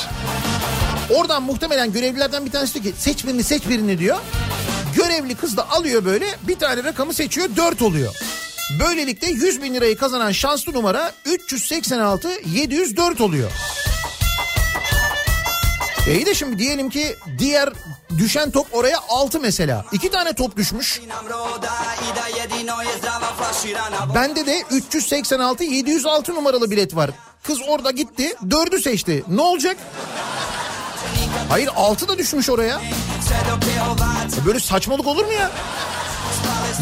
Oradan 1.15 1.43
muhtemelen 1.43 1.93
görevlilerden 1.93 2.45
bir 2.45 2.51
tanesi 2.51 2.83
diyor 2.83 2.95
ki 2.95 3.01
seç 3.01 3.25
birini 3.25 3.43
seç 3.43 3.69
birini 3.69 3.99
diyor. 3.99 4.17
Görevli 4.95 5.35
kız 5.35 5.57
da 5.57 5.69
alıyor 5.69 6.05
böyle 6.05 6.25
bir 6.47 6.55
tane 6.55 6.83
rakamı 6.83 7.13
seçiyor 7.13 7.49
4 7.55 7.81
oluyor. 7.81 8.15
Böylelikle 8.79 9.27
100 9.27 9.61
bin 9.61 9.73
lirayı 9.73 9.97
kazanan 9.97 10.31
şanslı 10.31 10.73
numara 10.73 11.11
386 11.25 12.29
704 12.45 13.21
oluyor. 13.21 13.51
E 16.07 16.15
iyi 16.15 16.25
de 16.25 16.33
şimdi 16.33 16.59
diyelim 16.59 16.89
ki 16.89 17.15
diğer 17.37 17.69
düşen 18.17 18.51
top 18.51 18.67
oraya 18.71 18.97
6 19.09 19.39
mesela. 19.39 19.85
2 19.91 20.11
tane 20.11 20.33
top 20.33 20.57
düşmüş. 20.57 21.01
Bende 24.15 24.45
de 24.45 24.63
386 24.71 25.63
706 25.63 26.35
numaralı 26.35 26.71
bilet 26.71 26.95
var. 26.95 27.09
Kız 27.43 27.59
orada 27.67 27.91
gitti 27.91 28.35
4'ü 28.47 28.81
seçti. 28.81 29.23
Ne 29.27 29.41
olacak? 29.41 29.77
Hayır 31.49 31.69
6 31.75 32.07
da 32.07 32.17
düşmüş 32.17 32.49
oraya. 32.49 32.81
Böyle 34.45 34.59
saçmalık 34.59 35.07
olur 35.07 35.25
mu 35.25 35.33
ya? 35.33 35.51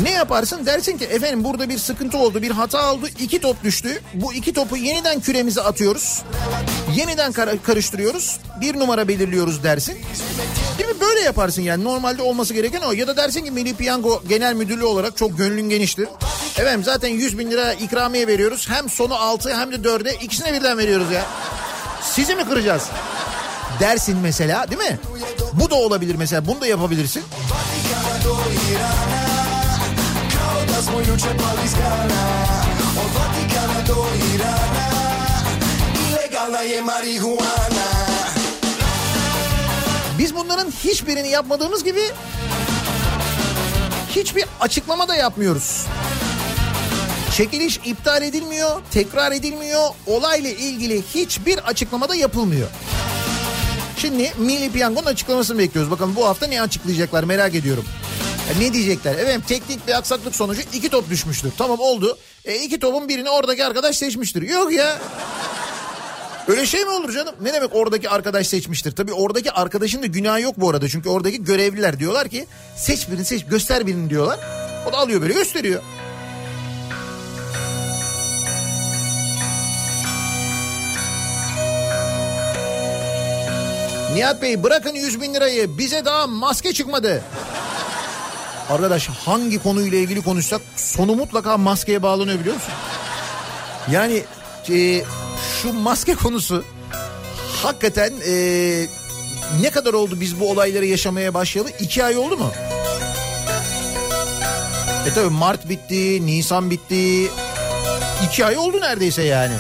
Ne 0.02 0.12
yaparsın? 0.12 0.66
Dersin 0.66 0.98
ki 0.98 1.06
efendim 1.06 1.44
burada 1.44 1.70
bir 1.70 1.78
sıkıntı 1.78 2.18
oldu, 2.18 2.42
bir 2.42 2.52
hata 2.52 2.94
oldu. 2.94 3.08
iki 3.20 3.42
top 3.42 3.64
düştü. 3.64 4.02
Bu 4.14 4.34
iki 4.34 4.54
topu 4.54 4.78
yeniden 4.78 5.20
küremize 5.20 5.62
atıyoruz. 5.62 6.22
Yeniden 6.96 7.32
kar- 7.32 7.64
karıştırıyoruz. 7.64 8.38
Bir 8.62 8.80
numara 8.80 9.08
belirliyoruz 9.08 9.64
dersin. 9.64 9.98
Değil 10.78 10.90
mi? 10.90 10.96
Böyle 11.02 11.20
yaparsın 11.20 11.62
yani. 11.62 11.84
Normalde 11.84 12.22
olması 12.22 12.54
gereken 12.54 12.82
o. 12.82 12.92
Ya 12.92 13.08
da 13.08 13.18
dersin 13.18 13.46
ki 13.46 13.52
Milli 13.52 13.76
Piyango 13.76 14.24
Genel 14.30 14.54
Müdürlüğü 14.54 14.86
olarak 14.86 15.18
çok 15.18 15.38
gönlün 15.38 15.70
geniştir. 15.70 16.08
Efendim 16.58 16.84
zaten 16.84 17.08
100 17.10 17.40
bin 17.40 17.52
lira 17.52 17.74
ikramiye 17.74 18.28
veriyoruz. 18.28 18.70
Hem 18.70 18.90
sonu 18.90 19.16
6 19.16 19.56
hem 19.58 19.72
de 19.72 19.76
4'e 19.76 20.14
ikisine 20.14 20.54
birden 20.54 20.78
veriyoruz 20.78 21.12
ya. 21.12 21.26
Sizi 22.04 22.36
mi 22.36 22.46
kıracağız? 22.50 22.84
Dersin 23.80 24.18
mesela 24.18 24.70
değil 24.72 24.82
mi? 24.92 25.00
Bu 25.54 25.70
da 25.70 25.76
olabilir 25.76 26.16
mesela. 26.16 26.46
Bunu 26.48 26.62
da 26.62 26.68
yapabilirsin. 26.68 27.24
Biz 40.18 40.36
bunların 40.36 40.72
hiçbirini 40.72 41.30
yapmadığımız 41.30 41.84
gibi 41.84 42.02
hiçbir 44.10 44.46
açıklama 44.60 45.08
da 45.08 45.16
yapmıyoruz. 45.16 45.86
Çekiliş 47.38 47.80
iptal 47.86 48.22
edilmiyor, 48.22 48.82
tekrar 48.92 49.32
edilmiyor. 49.32 49.90
Olayla 50.08 50.50
ilgili 50.50 51.04
hiçbir 51.16 51.58
açıklama 51.58 52.10
da 52.10 52.16
yapılmıyor. 52.16 52.68
Şimdi 53.98 54.34
Milli 54.38 54.72
Piyango'nun 54.72 55.06
açıklamasını 55.06 55.58
bekliyoruz. 55.58 55.92
Bakalım 55.92 56.16
bu 56.16 56.28
hafta 56.28 56.48
ne 56.48 56.62
açıklayacaklar 56.62 57.24
merak 57.24 57.56
ediyorum. 57.56 57.86
Ne 58.60 58.74
diyecekler? 58.74 59.14
Efendim 59.14 59.44
teknik 59.48 59.88
bir 59.88 59.98
aksaklık 59.98 60.36
sonucu 60.36 60.62
iki 60.74 60.90
top 60.90 61.10
düşmüştür. 61.10 61.52
Tamam 61.58 61.80
oldu. 61.80 62.18
E 62.46 62.56
iki 62.56 62.80
topun 62.80 63.10
birini 63.10 63.30
oradaki 63.30 63.66
arkadaş 63.66 63.98
seçmiştir. 63.98 64.42
Yok 64.42 64.74
ya. 64.74 64.98
Öyle 66.48 66.66
şey 66.66 66.86
mi 66.86 66.90
olur 66.90 67.12
canım? 67.14 67.36
Ne 67.42 67.54
demek 67.54 67.76
oradaki 67.76 68.10
arkadaş 68.10 68.48
seçmiştir? 68.48 68.92
Tabii 68.92 69.14
oradaki 69.14 69.52
arkadaşın 69.52 70.02
da 70.02 70.06
günahı 70.06 70.42
yok 70.42 70.54
bu 70.58 70.70
arada. 70.70 70.90
Çünkü 70.90 71.10
oradaki 71.10 71.44
görevliler 71.44 72.00
diyorlar 72.00 72.30
ki 72.30 72.48
seç 72.78 73.10
birini 73.10 73.26
seç 73.26 73.46
göster 73.46 73.88
birini 73.88 74.10
diyorlar. 74.10 74.40
O 74.90 74.94
da 74.94 74.98
alıyor 74.98 75.22
böyle 75.22 75.34
gösteriyor. 75.34 75.82
Nihat 84.14 84.42
Bey 84.42 84.64
bırakın 84.64 84.96
100 84.96 85.22
bin 85.22 85.34
lirayı 85.34 85.78
bize 85.78 86.06
daha 86.06 86.28
maske 86.28 86.74
çıkmadı. 86.74 87.24
Arkadaş 88.72 89.08
hangi 89.10 89.64
konuyla 89.64 89.98
ilgili 89.98 90.22
konuşsak 90.22 90.62
sonu 90.76 91.16
mutlaka 91.16 91.58
maskeye 91.58 92.04
bağlanıyor 92.04 92.40
biliyor 92.40 92.56
musun? 92.56 92.74
Yani 93.92 94.24
e, 94.70 95.04
şu 95.62 95.74
maske 95.74 96.16
konusu 96.16 96.64
hakikaten 97.64 98.14
e, 98.28 98.34
ne 99.62 99.70
kadar 99.70 99.94
oldu 99.94 100.18
biz 100.20 100.40
bu 100.40 100.52
olayları 100.52 100.86
yaşamaya 100.86 101.34
başlayalı? 101.34 101.70
İki 101.80 102.04
ay 102.04 102.18
oldu 102.18 102.38
mu? 102.38 102.52
E 105.08 105.14
tabi 105.14 105.30
Mart 105.30 105.70
bitti, 105.70 106.26
Nisan 106.26 106.70
bitti. 106.72 107.32
İki 108.28 108.46
ay 108.46 108.58
oldu 108.58 108.82
neredeyse 108.82 109.24
yani. 109.24 109.54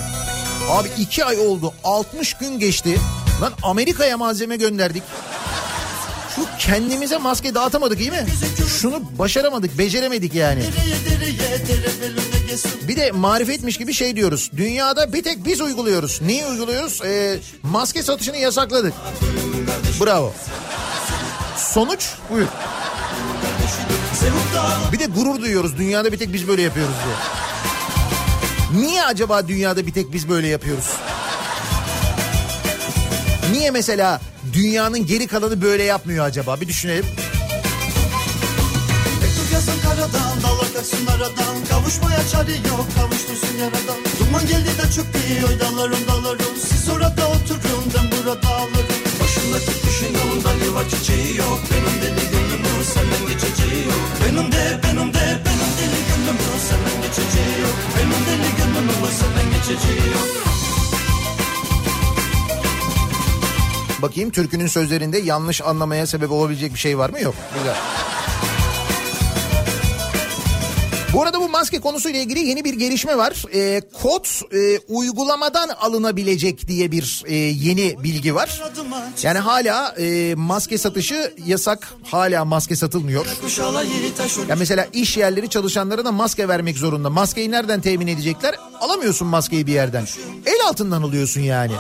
Abi 0.70 0.88
iki 0.99 1.26
ay 1.26 1.39
oldu. 1.39 1.74
60 1.84 2.34
gün 2.34 2.59
geçti. 2.59 2.97
Lan 3.41 3.53
Amerika'ya 3.64 4.18
malzeme 4.18 4.55
gönderdik. 4.55 5.03
Şu 6.36 6.46
kendimize 6.60 7.18
maske 7.18 7.56
dağıtamadık 7.56 8.00
iyi 8.00 8.12
mi? 8.12 8.26
Şunu 8.82 9.04
başaramadık, 9.20 9.78
beceremedik 9.78 10.36
yani. 10.36 10.64
Bir 12.88 12.96
de 12.96 13.12
marifetmiş 13.12 13.78
gibi 13.78 13.94
şey 13.94 14.16
diyoruz. 14.16 14.52
Dünyada 14.58 15.14
bir 15.14 15.24
tek 15.24 15.46
biz 15.46 15.62
uyguluyoruz. 15.62 16.22
Neyi 16.22 16.46
uyguluyoruz? 16.46 17.02
Ee, 17.06 17.40
maske 17.64 18.04
satışını 18.04 18.38
yasakladık. 18.38 18.94
Bravo. 20.06 20.34
Sonuç 21.58 22.10
buyur. 22.32 22.48
Bir 24.94 25.00
de 25.00 25.06
gurur 25.06 25.42
duyuyoruz. 25.42 25.78
Dünyada 25.78 26.12
bir 26.12 26.18
tek 26.18 26.34
biz 26.34 26.48
böyle 26.48 26.62
yapıyoruz 26.62 26.96
diye. 27.06 27.16
Niye 28.82 29.04
acaba 29.04 29.48
dünyada 29.48 29.88
bir 29.88 29.94
tek 29.94 30.14
biz 30.14 30.30
böyle 30.30 30.48
yapıyoruz? 30.48 30.86
Niye 33.52 33.72
mesela 33.72 34.22
dünyanın 34.54 35.06
geri 35.06 35.28
kalanı 35.28 35.62
böyle 35.62 35.84
yapmıyor 35.84 36.26
acaba? 36.26 36.62
Bir 36.62 36.68
düşünelim. 36.68 37.06
Karadan 39.84 40.43
dal 40.43 40.60
akarsın 40.66 41.06
aradan. 41.08 41.56
Kavuşmaya 41.70 42.28
çare 42.32 42.52
yok 42.52 42.88
kavuştursun 42.95 43.58
yaradan. 43.58 43.99
Duman 44.20 44.47
geldi 44.47 44.72
de 44.80 44.86
çöktü 44.95 45.20
oy 45.47 45.60
dalarım 45.60 46.04
dalarım. 46.08 46.56
Siz 46.68 46.89
orada 46.89 47.28
oturun 47.30 47.86
ben 47.95 48.08
burada 48.12 48.47
ağlarım. 48.47 48.99
Başındaki 49.20 49.74
kuşun 49.82 50.14
yolunda 50.20 50.52
yuva 50.66 50.84
çiçeği 50.89 51.38
yok. 51.38 51.60
Benim 51.72 51.95
deli 52.02 52.26
gönlümün 52.32 52.84
senden 52.93 53.24
geçeceği 53.32 53.84
yok. 53.86 54.06
Benim 54.24 54.52
de 54.52 54.80
benim 54.84 55.14
de 55.14 55.26
benim 55.45 55.72
deli 55.80 55.99
gönlümün 56.10 56.58
senden 56.68 56.97
geçeceği 57.06 57.56
yok. 57.66 57.78
Benim 57.95 58.22
deli 58.28 58.49
gönlümün 58.58 59.12
senden 59.20 59.47
geçeceği 59.56 60.08
yok 60.16 60.41
Bakayım 64.02 64.30
türkünün 64.32 64.68
sözlerinde 64.68 65.18
yanlış 65.18 65.62
anlamaya 65.62 66.08
sebep 66.08 66.32
olabilecek 66.32 66.74
bir 66.74 66.80
şey 66.80 66.97
var 66.97 67.10
mı? 67.10 67.22
Yok. 67.22 67.36
Güzel. 67.58 67.76
Bu 71.14 71.22
arada 71.24 71.39
bu 71.39 71.49
maske 71.49 71.80
konusuyla 71.80 72.20
ilgili 72.20 72.39
yeni 72.39 72.64
bir 72.66 72.74
gelişme 72.74 73.18
var. 73.18 73.43
Ee, 73.54 73.82
kod 74.02 74.26
e, 74.54 74.80
uygulamadan 74.88 75.70
alınabilecek 75.70 76.68
diye 76.68 76.91
bir 76.91 77.24
e, 77.26 77.36
yeni 77.36 78.04
bilgi 78.04 78.36
var. 78.36 78.62
Yani 79.24 79.39
hala 79.39 79.95
e, 79.99 80.36
maske 80.36 80.78
satışı 80.78 81.34
yasak. 81.45 81.93
Hala 82.04 82.45
maske 82.45 82.76
satılmıyor. 82.76 83.26
Ya 84.49 84.56
mesela 84.56 84.88
iş 84.93 85.18
yerleri 85.18 85.49
çalışanlarına 85.49 86.12
maske 86.12 86.47
vermek 86.47 86.78
zorunda. 86.78 87.10
Maskeyi 87.10 87.52
nereden 87.52 87.82
temin 87.82 88.08
edecekler? 88.08 88.56
Alamıyorsun 88.82 89.28
maskeyi 89.28 89.68
bir 89.68 89.74
yerden. 89.74 90.06
El 90.45 90.68
altından 90.68 91.02
alıyorsun 91.02 91.41
yani. 91.41 91.74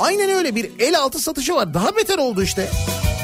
Aynen 0.00 0.30
öyle 0.30 0.54
bir 0.54 0.70
el 0.78 0.98
altı 0.98 1.18
satışı 1.18 1.54
var. 1.54 1.74
Daha 1.74 1.96
beter 1.96 2.18
oldu 2.18 2.42
işte. 2.42 2.68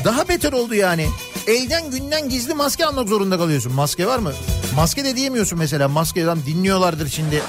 Daha 0.05 0.29
beter 0.29 0.53
oldu 0.53 0.75
yani. 0.75 1.09
Elden 1.47 1.91
günden 1.91 2.29
gizli 2.29 2.55
maske 2.55 2.87
almak 2.87 3.09
zorunda 3.09 3.39
kalıyorsun. 3.39 3.73
Maske 3.73 4.07
var 4.07 4.18
mı? 4.18 4.33
Maske 4.77 5.05
de 5.05 5.16
diyemiyorsun 5.16 5.59
mesela. 5.59 5.89
Maskeden 5.89 6.39
dinliyorlardır 6.47 7.09
şimdi. 7.09 7.43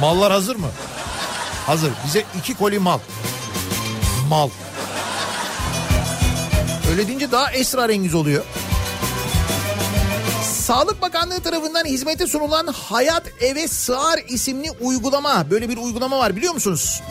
Mallar 0.00 0.32
hazır 0.32 0.56
mı? 0.56 0.68
Hazır. 1.66 1.90
Bize 2.06 2.24
iki 2.38 2.54
koli 2.54 2.78
mal. 2.78 2.98
Mal. 4.28 4.48
Öyle 6.90 7.06
deyince 7.06 7.32
daha 7.32 7.52
esrarengiz 7.52 8.14
oluyor. 8.14 8.44
Sağlık 10.42 11.02
Bakanlığı 11.02 11.40
tarafından 11.40 11.84
hizmete 11.84 12.26
sunulan 12.26 12.66
Hayat 12.66 13.22
Eve 13.40 13.68
Sığar 13.68 14.20
isimli 14.28 14.70
uygulama. 14.80 15.50
Böyle 15.50 15.68
bir 15.68 15.76
uygulama 15.76 16.18
var 16.18 16.36
biliyor 16.36 16.54
musunuz? 16.54 17.02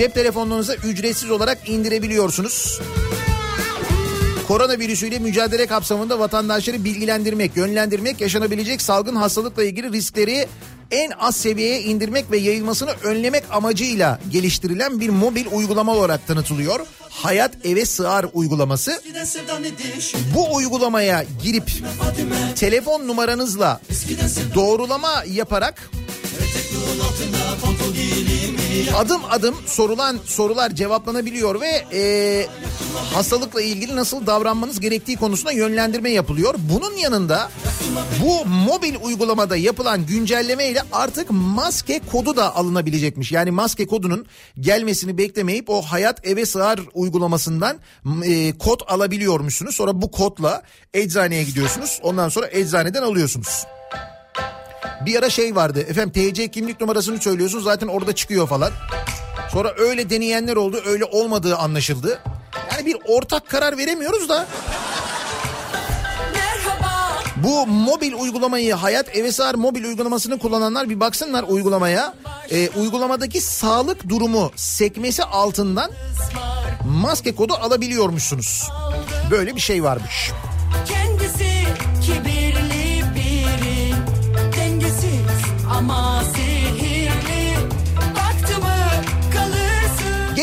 Cep 0.00 0.14
telefonlarınıza 0.14 0.74
ücretsiz 0.74 1.30
olarak 1.30 1.68
indirebiliyorsunuz. 1.68 2.80
Koronavirüsüyle 4.48 5.18
mücadele 5.18 5.66
kapsamında 5.66 6.18
vatandaşları 6.18 6.84
bilgilendirmek, 6.84 7.56
yönlendirmek, 7.56 8.20
yaşanabilecek 8.20 8.82
salgın 8.82 9.16
hastalıkla 9.16 9.64
ilgili 9.64 9.92
riskleri 9.92 10.46
en 10.90 11.10
az 11.10 11.36
seviyeye 11.36 11.82
indirmek 11.82 12.30
ve 12.30 12.38
yayılmasını 12.38 12.90
önlemek 13.04 13.44
amacıyla 13.50 14.20
geliştirilen 14.30 15.00
bir 15.00 15.08
mobil 15.08 15.46
uygulama 15.52 15.94
olarak 15.94 16.26
tanıtılıyor. 16.26 16.80
Hayat 17.10 17.52
Eve 17.64 17.84
Sığar 17.84 18.26
uygulaması. 18.32 19.02
Bu 20.34 20.54
uygulamaya 20.54 21.24
girip 21.42 21.72
telefon 22.56 23.08
numaranızla 23.08 23.80
doğrulama 24.54 25.24
yaparak 25.26 25.90
Adım 28.96 29.20
adım 29.30 29.54
sorulan 29.66 30.18
sorular 30.24 30.74
cevaplanabiliyor 30.74 31.60
ve 31.60 31.84
e, 31.92 32.46
hastalıkla 33.14 33.62
ilgili 33.62 33.96
nasıl 33.96 34.26
davranmanız 34.26 34.80
gerektiği 34.80 35.16
konusunda 35.16 35.52
yönlendirme 35.52 36.10
yapılıyor. 36.10 36.54
Bunun 36.58 36.96
yanında 36.96 37.50
bu 38.22 38.46
mobil 38.46 38.94
uygulamada 39.02 39.56
yapılan 39.56 40.06
güncelleme 40.06 40.66
ile 40.68 40.82
artık 40.92 41.26
maske 41.30 42.00
kodu 42.12 42.36
da 42.36 42.56
alınabilecekmiş. 42.56 43.32
Yani 43.32 43.50
maske 43.50 43.86
kodunun 43.86 44.26
gelmesini 44.60 45.18
beklemeyip 45.18 45.70
o 45.70 45.82
hayat 45.82 46.26
eve 46.26 46.46
sığar 46.46 46.80
uygulamasından 46.94 47.78
e, 48.24 48.58
kod 48.58 48.80
alabiliyormuşsunuz. 48.86 49.74
Sonra 49.74 50.02
bu 50.02 50.10
kodla 50.10 50.62
eczaneye 50.94 51.44
gidiyorsunuz. 51.44 52.00
Ondan 52.02 52.28
sonra 52.28 52.48
eczaneden 52.52 53.02
alıyorsunuz. 53.02 53.64
Bir 55.06 55.18
ara 55.18 55.30
şey 55.30 55.56
vardı 55.56 55.80
efendim 55.80 56.32
TC 56.32 56.48
kimlik 56.48 56.80
numarasını 56.80 57.20
söylüyorsun 57.20 57.60
zaten 57.60 57.86
orada 57.86 58.14
çıkıyor 58.14 58.48
falan. 58.48 58.72
Sonra 59.52 59.74
öyle 59.78 60.10
deneyenler 60.10 60.56
oldu 60.56 60.82
öyle 60.86 61.04
olmadığı 61.04 61.56
anlaşıldı. 61.56 62.20
Yani 62.72 62.86
bir 62.86 62.96
ortak 63.08 63.48
karar 63.48 63.78
veremiyoruz 63.78 64.28
da. 64.28 64.46
Merhaba 66.34 67.18
Bu 67.36 67.66
mobil 67.66 68.12
uygulamayı 68.12 68.74
Hayat 68.74 69.16
Evesar 69.16 69.54
mobil 69.54 69.84
uygulamasını 69.84 70.38
kullananlar 70.38 70.90
bir 70.90 71.00
baksınlar 71.00 71.44
uygulamaya. 71.48 72.14
Ee, 72.50 72.68
uygulamadaki 72.68 73.40
sağlık 73.40 74.08
durumu 74.08 74.52
sekmesi 74.56 75.24
altından 75.24 75.90
maske 76.84 77.34
kodu 77.34 77.54
alabiliyormuşsunuz. 77.54 78.68
Böyle 79.30 79.56
bir 79.56 79.60
şey 79.60 79.84
varmış. 79.84 80.30
Kendisi 80.88 80.99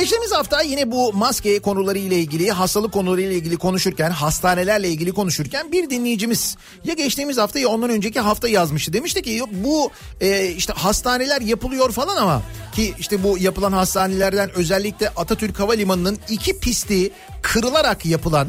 Geçtiğimiz 0.08 0.32
hafta 0.32 0.62
yine 0.62 0.91
bu 0.91 1.14
maske 1.14 1.60
konuları 1.60 1.97
ile 1.97 2.16
ilgili, 2.20 2.51
hastalık 2.51 2.93
konuları 2.93 3.22
ile 3.22 3.36
ilgili 3.36 3.58
konuşurken, 3.58 4.12
hastanelerle 4.12 4.89
ilgili 4.89 5.12
konuşurken 5.12 5.72
bir 5.72 5.89
dinleyicimiz 5.89 6.58
ya 6.84 6.93
geçtiğimiz 6.93 7.38
hafta 7.38 7.60
ya 7.60 7.68
ondan 7.68 7.89
önceki 7.89 8.20
hafta 8.20 8.47
yazmıştı. 8.47 8.93
Demişti 8.93 9.22
ki 9.22 9.32
yok 9.32 9.49
bu 9.51 9.91
e, 10.22 10.47
işte 10.47 10.74
hastaneler 10.74 11.41
yapılıyor 11.41 11.91
falan 11.91 12.18
ama 12.18 12.41
ki 12.76 12.93
işte 12.99 13.24
bu 13.24 13.38
yapılan 13.38 13.72
hastanelerden 13.72 14.49
özellikle 14.55 15.10
Atatürk 15.10 15.60
Havalimanı'nın 15.60 16.20
iki 16.30 16.60
pisti 16.60 17.12
kırılarak 17.41 18.05
yapılan 18.05 18.47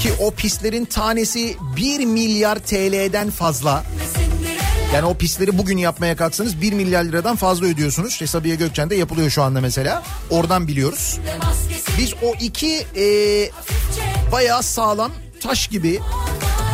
ki 0.00 0.10
o 0.20 0.30
pistlerin 0.30 0.84
tanesi 0.84 1.56
1 1.76 2.04
milyar 2.04 2.58
TL'den 2.58 3.30
fazla. 3.30 3.84
Yani 4.94 5.06
o 5.06 5.14
pistleri 5.14 5.58
bugün 5.58 5.78
yapmaya 5.78 6.16
kalksanız 6.16 6.60
1 6.60 6.72
milyar 6.72 7.04
liradan 7.04 7.36
fazla 7.36 7.66
ödüyorsunuz. 7.66 8.12
İşte 8.12 8.26
Sabiha 8.26 8.54
Gökçen'de 8.54 8.96
yapılıyor 8.96 9.30
şu 9.30 9.42
anda 9.42 9.60
mesela. 9.60 10.02
Oradan 10.30 10.68
biliyoruz. 10.68 11.18
Biz 11.98 12.14
o 12.22 12.34
iki 12.40 12.86
e, 12.96 13.04
bayağı 14.32 14.62
sağlam 14.62 15.12
taş 15.40 15.68
gibi 15.68 16.00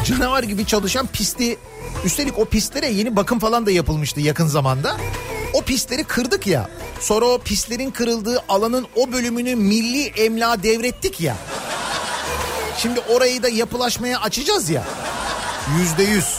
canavar 0.04 0.42
gibi 0.42 0.66
çalışan 0.66 1.06
pisti 1.06 1.56
üstelik 2.04 2.38
o 2.38 2.44
pistlere 2.44 2.88
yeni 2.88 3.16
bakım 3.16 3.38
falan 3.38 3.66
da 3.66 3.70
yapılmıştı 3.70 4.20
yakın 4.20 4.46
zamanda. 4.46 4.96
O 5.52 5.62
pistleri 5.62 6.04
kırdık 6.04 6.46
ya. 6.46 6.68
Sonra 7.00 7.24
o 7.24 7.38
pistlerin 7.38 7.90
kırıldığı 7.90 8.42
alanın 8.48 8.86
o 8.96 9.12
bölümünü 9.12 9.54
milli 9.54 10.06
emlağa 10.06 10.62
devrettik 10.62 11.20
ya. 11.20 11.36
Şimdi 12.78 13.00
orayı 13.00 13.42
da 13.42 13.48
yapılaşmaya 13.48 14.20
açacağız 14.20 14.70
ya. 14.70 14.82
Yüzde 15.78 16.02
yüz. 16.02 16.36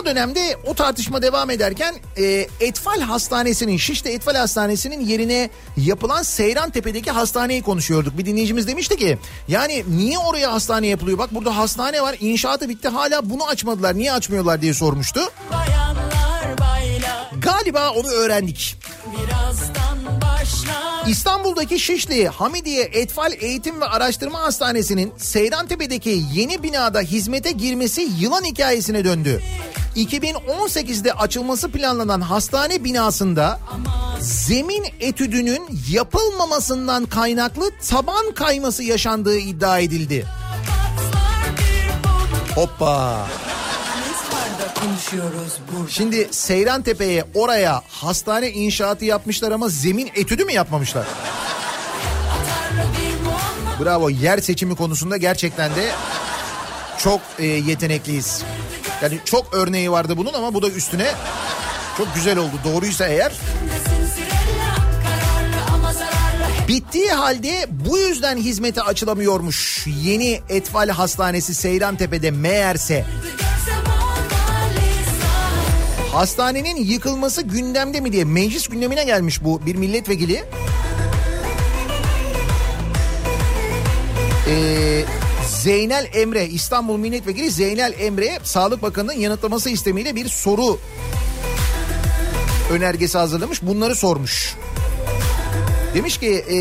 O 0.00 0.04
dönemde 0.04 0.56
o 0.66 0.74
tartışma 0.74 1.22
devam 1.22 1.50
ederken 1.50 1.94
e, 2.16 2.48
Etfal 2.60 3.00
Hastanesi'nin 3.00 3.76
Şişli 3.76 4.10
Etfal 4.10 4.34
Hastanesi'nin 4.34 5.00
yerine 5.00 5.50
yapılan 5.76 6.22
Seyrantepe'deki 6.22 7.10
hastaneyi 7.10 7.62
konuşuyorduk. 7.62 8.18
Bir 8.18 8.26
dinleyicimiz 8.26 8.68
demişti 8.68 8.96
ki 8.96 9.18
yani 9.48 9.84
niye 9.88 10.18
oraya 10.18 10.52
hastane 10.52 10.86
yapılıyor? 10.86 11.18
Bak 11.18 11.34
burada 11.34 11.56
hastane 11.56 12.02
var 12.02 12.16
inşaatı 12.20 12.68
bitti 12.68 12.88
hala 12.88 13.30
bunu 13.30 13.46
açmadılar 13.46 13.98
niye 13.98 14.12
açmıyorlar 14.12 14.62
diye 14.62 14.74
sormuştu. 14.74 15.20
Baylar 15.52 15.93
Galiba 17.44 17.90
onu 17.90 18.08
öğrendik. 18.08 18.76
İstanbul'daki 21.08 21.80
Şişli 21.80 22.28
Hamidiye 22.28 22.82
Etfal 22.84 23.32
Eğitim 23.32 23.80
ve 23.80 23.84
Araştırma 23.84 24.42
Hastanesi'nin 24.42 25.12
Seyrantepe'deki 25.16 26.22
yeni 26.34 26.62
binada 26.62 27.00
hizmete 27.00 27.52
girmesi 27.52 28.08
yılan 28.18 28.44
hikayesine 28.44 29.04
döndü. 29.04 29.42
2018'de 29.96 31.12
açılması 31.12 31.70
planlanan 31.70 32.20
hastane 32.20 32.84
binasında 32.84 33.60
zemin 34.20 34.84
etüdünün 35.00 35.62
yapılmamasından 35.90 37.06
kaynaklı 37.06 37.70
taban 37.88 38.34
kayması 38.34 38.82
yaşandığı 38.82 39.38
iddia 39.38 39.78
edildi. 39.78 40.26
Hoppa. 42.54 43.26
Konuşuyoruz 44.84 45.58
burada 45.72 45.90
Şimdi 45.90 46.28
Seyrantepe'ye 46.30 47.24
oraya 47.34 47.82
hastane 47.88 48.50
inşaatı 48.50 49.04
yapmışlar 49.04 49.52
ama 49.52 49.68
zemin 49.68 50.10
etüdü 50.14 50.44
mü 50.44 50.52
yapmamışlar? 50.52 51.06
Bravo 53.80 54.10
yer 54.10 54.38
seçimi 54.38 54.76
konusunda 54.76 55.16
gerçekten 55.16 55.76
de 55.76 55.90
çok 56.98 57.20
e, 57.38 57.46
yetenekliyiz. 57.46 58.42
Yani 59.02 59.18
çok 59.24 59.54
örneği 59.54 59.90
vardı 59.90 60.16
bunun 60.16 60.32
ama 60.32 60.54
bu 60.54 60.62
da 60.62 60.68
üstüne 60.68 61.10
çok 61.96 62.14
güzel 62.14 62.38
oldu. 62.38 62.52
Doğruysa 62.64 63.06
eğer. 63.06 63.32
Bittiği 66.68 67.10
halde 67.10 67.66
bu 67.70 67.98
yüzden 67.98 68.36
hizmete 68.36 68.82
açılamıyormuş. 68.82 69.86
Yeni 70.02 70.40
Etfal 70.48 70.88
Hastanesi 70.88 71.54
Seyrantepe'de 71.54 72.30
meğerse. 72.30 73.04
Hastanenin 76.14 76.76
yıkılması 76.76 77.42
gündemde 77.42 78.00
mi 78.00 78.12
diye 78.12 78.24
meclis 78.24 78.68
gündemine 78.68 79.04
gelmiş 79.04 79.44
bu 79.44 79.66
bir 79.66 79.74
milletvekili. 79.74 80.44
Ee, 84.48 85.04
Zeynel 85.48 86.06
Emre 86.14 86.46
İstanbul 86.46 86.96
Milletvekili 86.96 87.50
Zeynel 87.50 87.94
Emre 87.98 88.38
Sağlık 88.42 88.82
Bakanı'nın 88.82 89.12
yanıtlaması 89.12 89.70
istemiyle 89.70 90.16
bir 90.16 90.28
soru 90.28 90.78
önergesi 92.72 93.18
hazırlamış 93.18 93.62
bunları 93.62 93.94
sormuş. 93.94 94.54
Demiş 95.94 96.18
ki 96.18 96.44
e, 96.50 96.56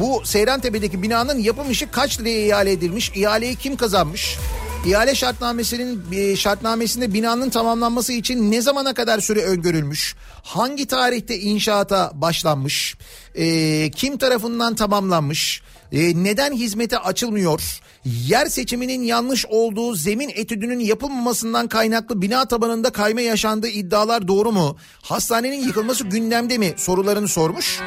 bu 0.00 0.22
Seyrantepe'deki 0.24 1.02
binanın 1.02 1.38
yapım 1.38 1.70
işi 1.70 1.86
kaç 1.86 2.20
liraya 2.20 2.46
ihale 2.46 2.72
edilmiş? 2.72 3.12
İhaleyi 3.14 3.56
kim 3.56 3.76
kazanmış? 3.76 4.38
İhale 4.86 5.14
şartnamesinin 5.14 6.02
e, 6.12 6.36
şartnamesinde 6.36 7.12
binanın 7.12 7.50
tamamlanması 7.50 8.12
için 8.12 8.50
ne 8.50 8.60
zamana 8.60 8.94
kadar 8.94 9.20
süre 9.20 9.44
öngörülmüş? 9.44 10.16
Hangi 10.42 10.86
tarihte 10.86 11.38
inşaata 11.38 12.12
başlanmış? 12.14 12.96
E, 13.34 13.90
kim 13.90 14.18
tarafından 14.18 14.74
tamamlanmış? 14.74 15.62
E, 15.92 16.24
neden 16.24 16.52
hizmete 16.52 16.98
açılmıyor? 16.98 17.80
Yer 18.04 18.46
seçiminin 18.46 19.02
yanlış 19.02 19.46
olduğu 19.46 19.94
zemin 19.94 20.28
etüdünün 20.34 20.80
yapılmamasından 20.80 21.68
kaynaklı 21.68 22.22
bina 22.22 22.48
tabanında 22.48 22.90
kayma 22.90 23.20
yaşandığı 23.20 23.68
iddialar 23.68 24.28
doğru 24.28 24.52
mu? 24.52 24.76
Hastanenin 25.02 25.66
yıkılması 25.66 26.04
gündemde 26.04 26.58
mi? 26.58 26.74
Sorularını 26.76 27.28
sormuş. 27.28 27.80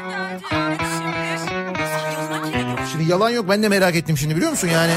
Şimdi 2.91 3.11
yalan 3.11 3.29
yok 3.29 3.49
ben 3.49 3.63
de 3.63 3.69
merak 3.69 3.95
ettim 3.95 4.17
şimdi 4.17 4.35
biliyor 4.35 4.51
musun 4.51 4.67
yani? 4.73 4.93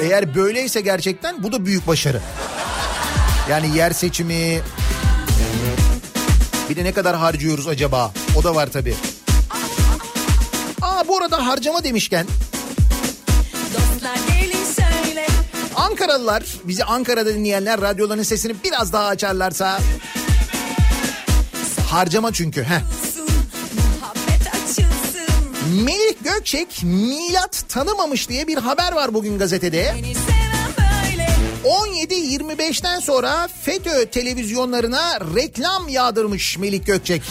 Eğer 0.00 0.34
böyleyse 0.34 0.80
gerçekten 0.80 1.42
bu 1.42 1.52
da 1.52 1.64
büyük 1.64 1.86
başarı. 1.86 2.20
Yani 3.50 3.76
yer 3.76 3.90
seçimi 3.90 4.60
bir 6.70 6.76
de 6.76 6.84
ne 6.84 6.92
kadar 6.92 7.16
harcıyoruz 7.16 7.68
acaba? 7.68 8.12
O 8.36 8.44
da 8.44 8.54
var 8.54 8.68
tabii. 8.72 8.94
Aa 10.82 11.08
bu 11.08 11.16
arada 11.18 11.46
harcama 11.46 11.84
demişken 11.84 12.26
Ankaralılar 15.76 16.42
bizi 16.64 16.84
Ankara'da 16.84 17.34
dinleyenler 17.34 17.80
radyoların 17.80 18.22
sesini 18.22 18.54
biraz 18.64 18.92
daha 18.92 19.06
açarlarsa 19.06 19.78
harcama 21.90 22.32
çünkü. 22.32 22.62
Heh. 22.62 22.80
Melih 25.66 26.14
Gökçek 26.24 26.82
milat 26.82 27.64
tanımamış 27.68 28.28
diye 28.28 28.46
bir 28.46 28.56
haber 28.58 28.92
var 28.92 29.14
bugün 29.14 29.38
gazetede. 29.38 29.94
Beni 29.96 30.14
seven 30.14 30.88
böyle 31.12 31.26
17-25'ten 31.64 33.00
sonra 33.00 33.48
FETÖ 33.62 34.06
televizyonlarına 34.06 35.20
reklam 35.36 35.88
yağdırmış 35.88 36.58
Melih 36.58 36.86
Gökçek. 36.86 37.22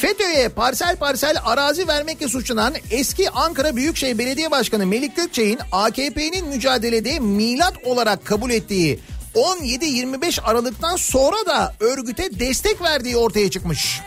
FETÖ'ye 0.00 0.48
parsel 0.48 0.96
parsel 0.96 1.36
arazi 1.44 1.88
vermekle 1.88 2.28
suçlanan 2.28 2.74
eski 2.90 3.30
Ankara 3.30 3.76
Büyükşehir 3.76 4.18
Belediye 4.18 4.50
Başkanı 4.50 4.86
Melik 4.86 5.16
Gökçek'in 5.16 5.58
AKP'nin 5.72 6.48
mücadelede 6.48 7.18
milat 7.18 7.74
olarak 7.84 8.24
kabul 8.24 8.50
ettiği 8.50 9.00
17-25 9.34 10.40
Aralık'tan 10.40 10.96
sonra 10.96 11.46
da 11.46 11.74
örgüte 11.80 12.40
destek 12.40 12.82
verdiği 12.82 13.16
ortaya 13.16 13.50
çıkmış. 13.50 14.00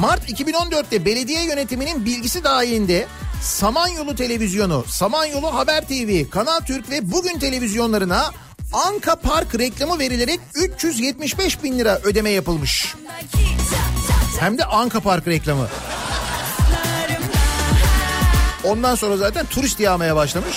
Mart 0.00 0.30
2014'te 0.30 1.04
belediye 1.04 1.44
yönetiminin 1.44 2.04
bilgisi 2.04 2.44
dahilinde 2.44 3.06
Samanyolu 3.42 4.16
Televizyonu, 4.16 4.84
Samanyolu 4.88 5.54
Haber 5.54 5.88
TV, 5.88 6.30
Kanal 6.30 6.60
Türk 6.60 6.90
ve 6.90 7.12
Bugün 7.12 7.38
televizyonlarına 7.38 8.30
Anka 8.72 9.16
Park 9.16 9.58
reklamı 9.58 9.98
verilerek 9.98 10.40
375 10.54 11.62
bin 11.62 11.78
lira 11.78 11.98
ödeme 12.04 12.30
yapılmış. 12.30 12.94
Hem 14.40 14.58
de 14.58 14.64
Anka 14.64 15.00
Park 15.00 15.28
reklamı. 15.28 15.68
Ondan 18.64 18.94
sonra 18.94 19.16
zaten 19.16 19.46
turist 19.46 19.80
yağmaya 19.80 20.16
başlamış. 20.16 20.56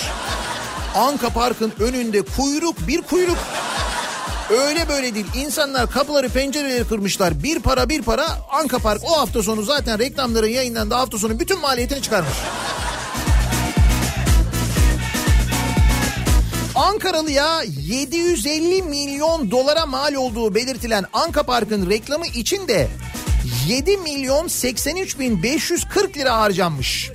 Anka 0.95 1.30
Park'ın 1.30 1.73
önünde 1.80 2.21
kuyruk 2.21 2.88
bir 2.88 3.01
kuyruk. 3.01 3.38
Öyle 4.49 4.89
böyle 4.89 5.15
değil. 5.15 5.25
İnsanlar 5.35 5.91
kapıları 5.91 6.29
pencereleri 6.29 6.87
kırmışlar. 6.87 7.43
Bir 7.43 7.59
para 7.59 7.89
bir 7.89 8.01
para 8.01 8.27
Anka 8.51 8.79
Park 8.79 9.03
o 9.03 9.17
hafta 9.17 9.43
sonu 9.43 9.61
zaten 9.61 9.99
reklamların 9.99 10.47
yayınlandığı 10.47 10.95
hafta 10.95 11.17
sonu 11.17 11.39
bütün 11.39 11.59
maliyetini 11.59 12.01
çıkarmış. 12.01 12.33
Ankaralı'ya 16.75 17.61
750 17.63 18.81
milyon 18.81 19.51
dolara 19.51 19.85
mal 19.85 20.13
olduğu 20.13 20.55
belirtilen 20.55 21.05
Anka 21.13 21.43
Park'ın 21.43 21.89
reklamı 21.89 22.27
için 22.27 22.67
de 22.67 22.87
7 23.67 23.97
milyon 23.97 24.47
83 24.47 25.19
bin 25.19 25.43
540 25.43 26.17
lira 26.17 26.37
harcanmış. 26.37 27.11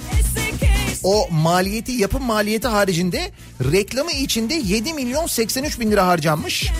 O 1.05 1.29
maliyeti 1.31 1.93
yapım 1.93 2.23
maliyeti 2.23 2.69
haricinde 2.69 3.31
reklamı 3.73 4.13
içinde 4.13 4.55
7 4.55 4.95
milyon 4.95 5.27
83 5.27 5.81
bin 5.81 5.91
lira 5.91 6.07
harcanmış. 6.07 6.71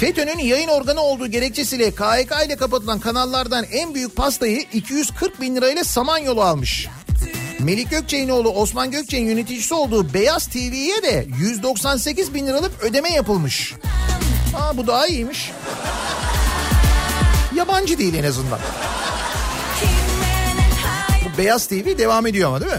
FETÖ'nün 0.00 0.38
yayın 0.38 0.68
organı 0.68 1.00
olduğu 1.00 1.26
gerekçesiyle 1.26 1.90
KHK 1.90 2.46
ile 2.46 2.56
kapatılan 2.56 3.00
kanallardan 3.00 3.64
en 3.72 3.94
büyük 3.94 4.16
pastayı 4.16 4.60
240 4.72 5.40
bin 5.40 5.56
lirayla 5.56 5.84
Samanyolu 5.84 6.42
almış. 6.42 6.88
Melik 7.60 7.90
Gökçek'in 7.90 8.28
oğlu 8.28 8.48
Osman 8.50 8.90
Gökçek'in 8.90 9.26
yöneticisi 9.26 9.74
olduğu 9.74 10.14
Beyaz 10.14 10.46
TV'ye 10.46 11.02
de 11.02 11.26
198 11.38 12.34
bin 12.34 12.46
liralık 12.46 12.82
ödeme 12.82 13.10
yapılmış. 13.10 13.74
Aa 14.56 14.76
bu 14.76 14.86
daha 14.86 15.06
iyiymiş. 15.06 15.50
Yabancı 17.56 17.98
değil 17.98 18.14
en 18.14 18.24
azından. 18.24 18.58
Beyaz 21.38 21.66
TV 21.66 21.98
devam 21.98 22.26
ediyor 22.26 22.48
ama 22.48 22.60
değil 22.60 22.72
mi? 22.72 22.78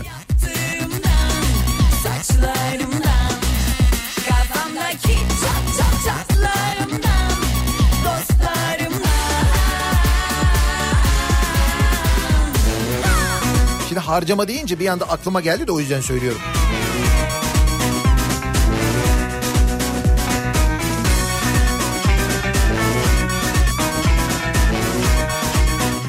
Şimdi 13.88 13.99
harcama 13.99 14.47
deyince 14.47 14.80
bir 14.80 14.88
anda 14.88 15.10
aklıma 15.10 15.41
geldi 15.41 15.68
de 15.68 15.72
o 15.72 15.80
yüzden 15.80 16.01
söylüyorum. 16.01 16.41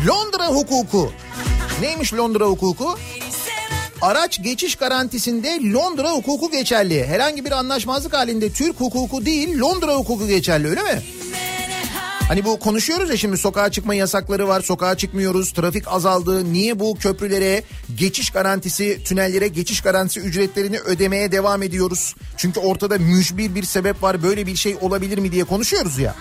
Londra 0.06 0.46
hukuku. 0.46 1.12
Neymiş 1.80 2.14
Londra 2.14 2.44
hukuku? 2.44 2.98
Araç 4.02 4.42
geçiş 4.42 4.76
garantisinde 4.76 5.60
Londra 5.72 6.12
hukuku 6.12 6.50
geçerli. 6.50 7.06
Herhangi 7.06 7.44
bir 7.44 7.52
anlaşmazlık 7.52 8.12
halinde 8.12 8.52
Türk 8.52 8.80
hukuku 8.80 9.26
değil 9.26 9.58
Londra 9.60 9.94
hukuku 9.94 10.26
geçerli 10.26 10.68
öyle 10.68 10.82
mi? 10.82 11.02
Hani 12.28 12.44
bu 12.44 12.58
konuşuyoruz 12.58 13.10
ya 13.10 13.16
şimdi 13.16 13.36
sokağa 13.36 13.70
çıkma 13.70 13.94
yasakları 13.94 14.48
var, 14.48 14.60
sokağa 14.60 14.96
çıkmıyoruz, 14.96 15.52
trafik 15.52 15.88
azaldı. 15.88 16.52
Niye 16.52 16.78
bu 16.80 16.94
köprülere 16.94 17.62
geçiş 17.96 18.30
garantisi, 18.30 19.04
tünellere 19.04 19.48
geçiş 19.48 19.80
garantisi 19.80 20.20
ücretlerini 20.20 20.78
ödemeye 20.78 21.32
devam 21.32 21.62
ediyoruz? 21.62 22.14
Çünkü 22.36 22.60
ortada 22.60 22.98
mücbir 22.98 23.54
bir 23.54 23.62
sebep 23.62 24.02
var, 24.02 24.22
böyle 24.22 24.46
bir 24.46 24.56
şey 24.56 24.76
olabilir 24.80 25.18
mi 25.18 25.32
diye 25.32 25.44
konuşuyoruz 25.44 25.98
ya. 25.98 26.14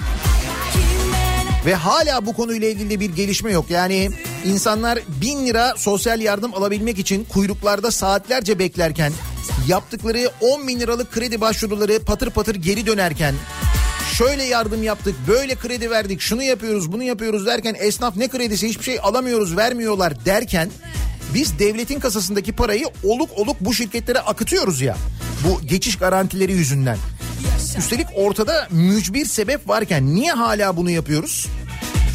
Ve 1.65 1.75
hala 1.75 2.25
bu 2.25 2.33
konuyla 2.33 2.69
ilgili 2.69 2.99
bir 2.99 3.09
gelişme 3.09 3.51
yok. 3.51 3.65
Yani 3.69 4.09
insanlar 4.45 4.99
bin 5.21 5.45
lira 5.45 5.73
sosyal 5.77 6.21
yardım 6.21 6.53
alabilmek 6.53 6.99
için 6.99 7.23
kuyruklarda 7.23 7.91
saatlerce 7.91 8.59
beklerken 8.59 9.13
yaptıkları 9.67 10.31
10 10.41 10.67
bin 10.67 10.79
liralık 10.79 11.11
kredi 11.11 11.41
başvuruları 11.41 11.99
patır 11.99 12.29
patır 12.29 12.55
geri 12.55 12.85
dönerken 12.85 13.35
şöyle 14.13 14.43
yardım 14.43 14.83
yaptık, 14.83 15.15
böyle 15.27 15.55
kredi 15.55 15.89
verdik, 15.89 16.21
şunu 16.21 16.43
yapıyoruz, 16.43 16.91
bunu 16.91 17.03
yapıyoruz 17.03 17.45
derken 17.45 17.75
esnaf 17.79 18.15
ne 18.15 18.27
kredisi 18.27 18.69
hiçbir 18.69 18.83
şey 18.83 18.99
alamıyoruz, 19.03 19.57
vermiyorlar 19.57 20.25
derken 20.25 20.69
biz 21.33 21.59
devletin 21.59 21.99
kasasındaki 21.99 22.51
parayı 22.51 22.85
oluk 23.03 23.29
oluk 23.35 23.57
bu 23.59 23.73
şirketlere 23.73 24.19
akıtıyoruz 24.19 24.81
ya. 24.81 24.97
Bu 25.43 25.67
geçiş 25.67 25.95
garantileri 25.95 26.51
yüzünden. 26.51 26.97
Üstelik 27.77 28.07
ortada 28.15 28.67
mücbir 28.71 29.25
sebep 29.25 29.69
varken 29.69 30.15
niye 30.15 30.31
hala 30.31 30.77
bunu 30.77 30.89
yapıyoruz? 30.89 31.47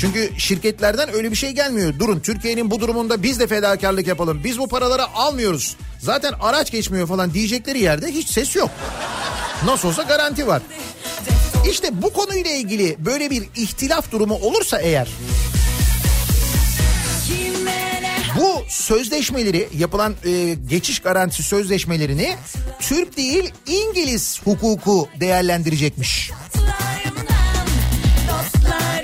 Çünkü 0.01 0.31
şirketlerden 0.39 1.15
öyle 1.15 1.31
bir 1.31 1.37
şey 1.37 1.51
gelmiyor. 1.51 1.99
Durun 1.99 2.21
Türkiye'nin 2.21 2.71
bu 2.71 2.81
durumunda 2.81 3.23
biz 3.23 3.41
de 3.41 3.47
fedakarlık 3.47 4.07
yapalım. 4.07 4.41
Biz 4.45 4.59
bu 4.59 4.69
paraları 4.69 5.07
almıyoruz. 5.07 5.77
Zaten 5.99 6.33
araç 6.41 6.71
geçmiyor 6.71 7.07
falan 7.09 7.35
diyecekleri 7.35 7.79
yerde 7.79 8.07
hiç 8.07 8.29
ses 8.29 8.57
yok. 8.57 8.71
Nasıl 9.65 9.89
olsa 9.89 10.03
garanti 10.03 10.47
var. 10.47 10.63
İşte 11.71 12.03
bu 12.03 12.13
konuyla 12.13 12.51
ilgili 12.51 12.97
böyle 12.99 13.31
bir 13.31 13.43
ihtilaf 13.57 14.13
durumu 14.13 14.35
olursa 14.35 14.79
eğer 14.79 15.09
sözleşmeleri 18.81 19.69
yapılan 19.79 20.15
e, 20.25 20.55
geçiş 20.55 20.99
garantisi 21.01 21.43
sözleşmelerini 21.43 22.37
Türk 22.81 23.17
değil 23.17 23.53
İngiliz 23.67 24.41
hukuku 24.45 25.09
değerlendirecekmiş. 25.21 26.31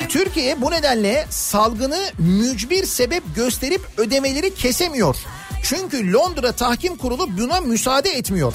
Türkiye 0.09 0.61
bu 0.62 0.70
nedenle 0.70 1.27
salgını 1.31 2.05
mücbir 2.18 2.87
sebep 2.87 3.22
gösterip 3.35 3.81
ödemeleri 3.97 4.55
kesemiyor. 4.55 5.16
Çünkü 5.62 6.12
Londra 6.12 6.53
Tahkim 6.53 6.97
Kurulu 6.97 7.39
buna 7.39 7.61
müsaade 7.61 8.11
etmiyor. 8.11 8.55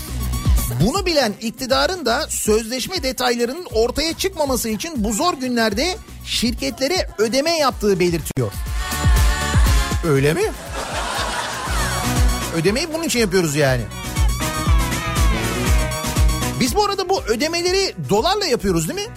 Bunu 0.85 1.05
bilen 1.05 1.33
iktidarın 1.41 2.05
da 2.05 2.27
sözleşme 2.29 3.03
detaylarının 3.03 3.67
ortaya 3.73 4.13
çıkmaması 4.13 4.69
için 4.69 5.03
bu 5.03 5.13
zor 5.13 5.33
günlerde 5.33 5.97
şirketlere 6.25 7.09
ödeme 7.17 7.57
yaptığı 7.57 7.99
belirtiyor. 7.99 8.51
Öyle 10.05 10.33
mi? 10.33 10.41
Ödemeyi 12.55 12.93
bunun 12.93 13.03
için 13.03 13.19
yapıyoruz 13.19 13.55
yani. 13.55 13.81
Biz 16.59 16.75
bu 16.75 16.85
arada 16.85 17.09
bu 17.09 17.23
ödemeleri 17.23 17.93
dolarla 18.09 18.45
yapıyoruz 18.45 18.89
değil 18.89 18.99
mi? 18.99 19.13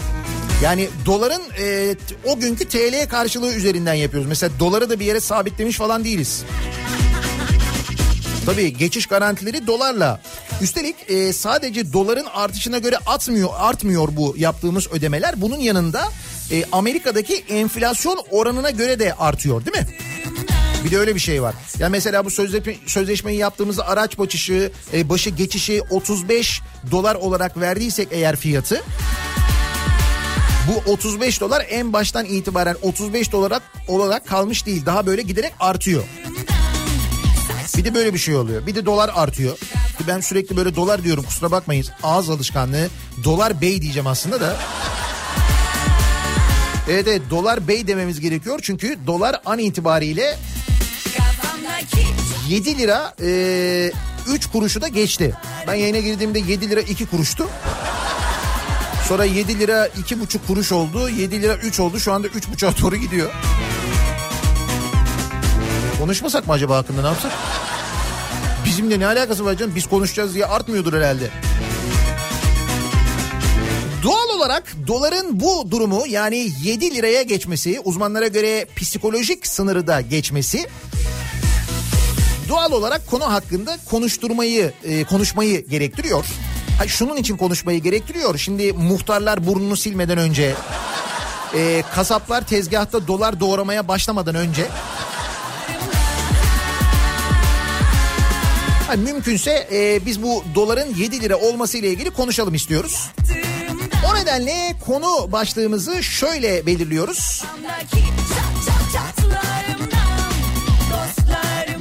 Yani 0.62 0.88
doların 1.06 1.42
e, 1.58 1.96
o 2.24 2.38
günkü 2.38 2.68
TL 2.68 3.08
karşılığı 3.08 3.54
üzerinden 3.54 3.94
yapıyoruz. 3.94 4.28
Mesela 4.28 4.52
doları 4.60 4.90
da 4.90 5.00
bir 5.00 5.04
yere 5.04 5.20
sabitlemiş 5.20 5.76
falan 5.76 6.04
değiliz. 6.04 6.44
Tabii 8.46 8.76
geçiş 8.76 9.06
garantileri 9.06 9.66
dolarla. 9.66 10.20
Üstelik 10.60 10.96
e, 11.08 11.32
sadece 11.32 11.92
doların 11.92 12.26
artışına 12.34 12.78
göre 12.78 12.96
atmıyor, 13.06 13.48
artmıyor 13.58 14.08
bu 14.12 14.34
yaptığımız 14.38 14.92
ödemeler. 14.92 15.40
Bunun 15.40 15.58
yanında 15.58 16.08
e, 16.50 16.64
Amerika'daki 16.72 17.44
enflasyon 17.48 18.18
oranına 18.30 18.70
göre 18.70 18.98
de 18.98 19.14
artıyor 19.14 19.64
değil 19.64 19.76
mi? 19.76 19.86
Bir 20.84 20.90
de 20.90 20.98
öyle 20.98 21.14
bir 21.14 21.20
şey 21.20 21.42
var. 21.42 21.54
Ya 21.78 21.88
mesela 21.88 22.24
bu 22.24 22.30
sözleşme, 22.30 22.76
sözleşmeyi 22.86 23.38
yaptığımızda 23.38 23.88
araç 23.88 24.18
başı, 24.18 24.72
e, 24.92 25.08
başı 25.08 25.30
geçişi 25.30 25.82
35 25.90 26.60
dolar 26.90 27.14
olarak 27.14 27.60
verdiysek 27.60 28.08
eğer 28.10 28.36
fiyatı 28.36 28.82
bu 30.68 30.90
35 30.90 31.40
dolar 31.40 31.66
en 31.70 31.92
baştan 31.92 32.24
itibaren 32.24 32.76
35 32.82 33.32
dolar 33.32 33.52
olarak 33.88 34.26
kalmış 34.26 34.66
değil. 34.66 34.86
Daha 34.86 35.06
böyle 35.06 35.22
giderek 35.22 35.52
artıyor. 35.60 36.02
Bir 37.76 37.84
de 37.84 37.94
böyle 37.94 38.14
bir 38.14 38.18
şey 38.18 38.36
oluyor. 38.36 38.66
Bir 38.66 38.74
de 38.74 38.86
dolar 38.86 39.10
artıyor. 39.14 39.58
Ben 40.08 40.20
sürekli 40.20 40.56
böyle 40.56 40.76
dolar 40.76 41.04
diyorum 41.04 41.24
kusura 41.24 41.50
bakmayın. 41.50 41.86
Ağız 42.02 42.30
alışkanlığı. 42.30 42.88
Dolar 43.24 43.60
bey 43.60 43.82
diyeceğim 43.82 44.06
aslında 44.06 44.40
da. 44.40 44.56
Evet 46.90 47.08
evet 47.08 47.22
dolar 47.30 47.68
bey 47.68 47.86
dememiz 47.86 48.20
gerekiyor. 48.20 48.58
Çünkü 48.62 48.98
dolar 49.06 49.40
an 49.44 49.58
itibariyle 49.58 50.36
7 52.48 52.78
lira 52.78 53.14
e, 53.22 53.92
3 54.28 54.46
kuruşu 54.46 54.82
da 54.82 54.88
geçti. 54.88 55.34
Ben 55.66 55.74
yayına 55.74 55.98
girdiğimde 55.98 56.38
7 56.38 56.70
lira 56.70 56.80
2 56.80 57.06
kuruştu. 57.06 57.48
Sonra 59.08 59.24
7 59.24 59.58
lira 59.58 59.86
2,5 59.86 60.38
kuruş 60.46 60.72
oldu. 60.72 61.08
7 61.08 61.42
lira 61.42 61.54
3 61.56 61.80
oldu. 61.80 62.00
Şu 62.00 62.12
anda 62.12 62.26
3,5'a 62.26 62.82
doğru 62.82 62.96
gidiyor. 62.96 63.30
Konuşmasak 65.98 66.46
mı 66.46 66.52
acaba 66.52 66.76
hakkında 66.76 67.00
ne 67.00 67.06
yapsak? 67.06 67.32
Bizimle 68.64 69.00
ne 69.00 69.06
alakası 69.06 69.44
var 69.44 69.54
canım? 69.54 69.72
Biz 69.76 69.86
konuşacağız 69.86 70.34
diye 70.34 70.46
artmıyordur 70.46 70.92
herhalde. 70.92 71.30
Doğal 74.02 74.28
olarak 74.36 74.72
doların 74.86 75.40
bu 75.40 75.70
durumu 75.70 76.04
yani 76.08 76.48
7 76.62 76.94
liraya 76.94 77.22
geçmesi, 77.22 77.80
uzmanlara 77.80 78.26
göre 78.26 78.66
psikolojik 78.76 79.46
sınırı 79.46 79.86
da 79.86 80.00
geçmesi 80.00 80.66
doğal 82.48 82.72
olarak 82.72 83.06
konu 83.10 83.32
hakkında 83.32 83.78
konuşturmayı, 83.90 84.72
e, 84.84 85.04
konuşmayı 85.04 85.66
gerektiriyor. 85.66 86.24
Ha, 86.78 86.88
şunun 86.88 87.16
için 87.16 87.36
konuşmayı 87.36 87.82
gerektiriyor. 87.82 88.38
Şimdi 88.38 88.72
muhtarlar 88.72 89.46
burnunu 89.46 89.76
silmeden 89.76 90.18
önce, 90.18 90.54
e, 91.54 91.82
kasaplar 91.94 92.46
tezgahta 92.46 93.06
dolar 93.06 93.40
doğramaya 93.40 93.88
başlamadan 93.88 94.34
önce 94.34 94.66
Ha, 98.86 98.92
mümkünse 98.96 99.68
e, 99.72 100.06
biz 100.06 100.22
bu 100.22 100.44
doların 100.54 100.94
7 100.94 101.20
lira 101.20 101.36
olması 101.36 101.78
ile 101.78 101.88
ilgili 101.88 102.10
konuşalım 102.10 102.54
istiyoruz. 102.54 103.08
O 104.10 104.14
nedenle 104.14 104.74
konu 104.86 105.32
başlığımızı 105.32 106.02
şöyle 106.02 106.66
belirliyoruz. 106.66 107.44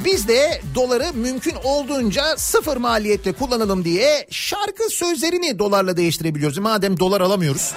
Biz 0.05 0.27
de 0.27 0.61
doları 0.75 1.13
mümkün 1.13 1.55
olduğunca 1.63 2.37
sıfır 2.37 2.77
maliyetle 2.77 3.31
kullanalım 3.31 3.85
diye 3.85 4.27
şarkı 4.29 4.89
sözlerini 4.89 5.59
dolarla 5.59 5.97
değiştirebiliyoruz. 5.97 6.57
Madem 6.57 6.99
dolar 6.99 7.21
alamıyoruz. 7.21 7.73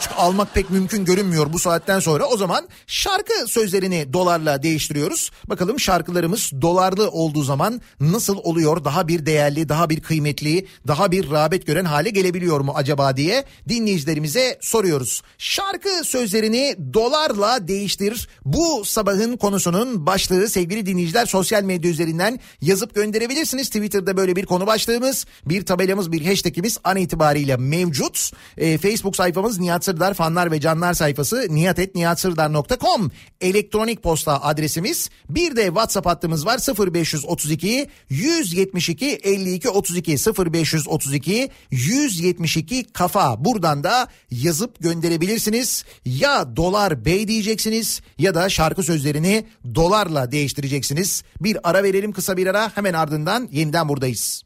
Çünkü 0.00 0.14
almak 0.14 0.54
pek 0.54 0.70
mümkün 0.70 1.04
görünmüyor 1.04 1.52
bu 1.52 1.58
saatten 1.58 2.00
sonra. 2.00 2.24
O 2.26 2.36
zaman 2.36 2.68
şarkı 2.86 3.46
sözlerini 3.46 4.12
dolarla 4.12 4.62
değiştiriyoruz. 4.62 5.30
Bakalım 5.48 5.80
şarkılarımız 5.80 6.52
dolarlı 6.62 7.10
olduğu 7.10 7.42
zaman 7.42 7.80
nasıl 8.00 8.36
oluyor? 8.36 8.84
Daha 8.84 9.08
bir 9.08 9.26
değerli, 9.26 9.68
daha 9.68 9.90
bir 9.90 10.00
kıymetli, 10.00 10.66
daha 10.86 11.12
bir 11.12 11.30
rağbet 11.30 11.66
gören 11.66 11.84
hale 11.84 12.10
gelebiliyor 12.10 12.60
mu 12.60 12.72
acaba 12.74 13.16
diye 13.16 13.44
dinleyicilerimize 13.68 14.58
soruyoruz. 14.60 15.22
Şarkı 15.38 16.04
sözlerini 16.04 16.76
dolarla 16.94 17.68
değiştir. 17.68 18.28
Bu 18.44 18.84
sabahın 18.84 19.36
konusunun 19.36 20.06
başlığı 20.06 20.48
sevgili 20.48 20.86
dinleyiciler 20.86 21.26
sosyal 21.26 21.62
medya 21.62 21.90
üzerinden 21.90 22.40
yazıp 22.60 22.94
gönderebilirsiniz. 22.94 23.66
Twitter'da 23.66 24.16
böyle 24.16 24.36
bir 24.36 24.46
konu 24.46 24.66
başlığımız, 24.66 25.26
bir 25.46 25.66
tabelamız, 25.66 26.12
bir 26.12 26.26
hashtagimiz 26.26 26.78
an 26.84 26.96
itibariyle 26.96 27.56
mevcut. 27.56 28.30
Ee, 28.56 28.78
Facebook 28.78 29.16
sayfamız 29.16 29.58
Nihat 29.58 29.87
Sırdar 29.88 30.14
fanlar 30.14 30.50
ve 30.50 30.60
canlar 30.60 30.94
sayfası 30.94 31.46
nihatetnihatsırdar.com 31.50 33.10
elektronik 33.40 34.02
posta 34.02 34.42
adresimiz. 34.42 35.10
Bir 35.30 35.56
de 35.56 35.66
WhatsApp 35.66 36.06
hattımız 36.06 36.46
var 36.46 36.58
0532 36.92 37.88
172 38.08 39.06
52 39.06 39.68
32 39.68 40.16
0532 40.52 41.50
172 41.70 42.84
kafa. 42.92 43.44
Buradan 43.44 43.84
da 43.84 44.08
yazıp 44.30 44.80
gönderebilirsiniz. 44.80 45.84
Ya 46.04 46.56
dolar 46.56 47.04
bey 47.04 47.28
diyeceksiniz 47.28 48.00
ya 48.18 48.34
da 48.34 48.48
şarkı 48.48 48.82
sözlerini 48.82 49.46
dolarla 49.74 50.32
değiştireceksiniz. 50.32 51.22
Bir 51.40 51.70
ara 51.70 51.82
verelim 51.82 52.12
kısa 52.12 52.36
bir 52.36 52.46
ara 52.46 52.76
hemen 52.76 52.94
ardından 52.94 53.48
yeniden 53.52 53.88
buradayız. 53.88 54.42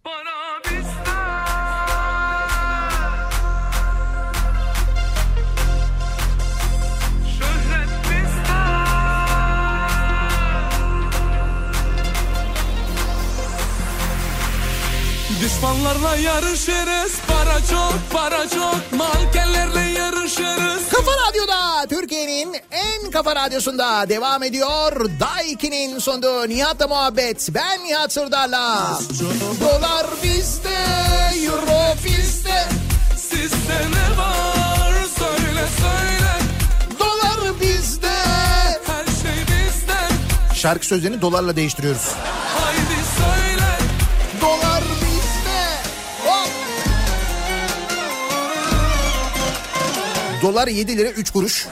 Düşmanlarla 15.43 16.17
yarışırız 16.17 17.13
Para 17.29 17.59
çok 17.71 17.95
para 18.13 18.49
çok 18.49 18.93
Mankenlerle 18.93 19.81
yarışırız 19.81 20.89
Kafa 20.91 21.11
Radyo'da 21.29 21.87
Türkiye'nin 21.89 22.57
en 22.71 23.11
kafa 23.11 23.37
radyosunda 23.37 24.09
devam 24.09 24.43
ediyor. 24.43 25.11
Daiki'nin 25.21 25.99
sunduğu 25.99 26.49
Nihat'la 26.49 26.89
muhabbet. 26.89 27.49
Ben 27.55 27.85
Nihat 27.85 28.13
Sırdar'la. 28.13 28.99
Dolar 29.61 30.07
bizde, 30.23 30.79
euro 31.45 31.95
bizde. 32.05 32.65
Sizde 33.17 33.79
ne 33.95 34.19
var 34.19 34.93
söyle 35.19 35.67
söyle 35.81 36.33
Dolar 36.99 37.61
bizde. 37.61 38.13
Her 38.87 39.05
şey 39.05 39.43
bizde 39.47 39.99
Şarkı 40.55 40.87
sözlerini 40.87 41.23
dolarla 41.23 41.57
değiştiriyoruz. 41.57 42.09
Dolar 50.43 50.69
7 50.69 50.97
lira 50.97 51.09
3 51.09 51.31
kuruş. 51.31 51.67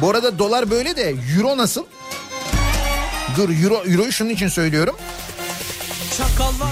Bu 0.00 0.10
arada 0.10 0.38
dolar 0.38 0.70
böyle 0.70 0.96
de 0.96 1.14
euro 1.36 1.56
nasıl? 1.56 1.84
Dur 3.36 3.48
euro, 3.62 3.82
euroyu 3.86 4.12
şunun 4.12 4.30
için 4.30 4.48
söylüyorum. 4.48 4.96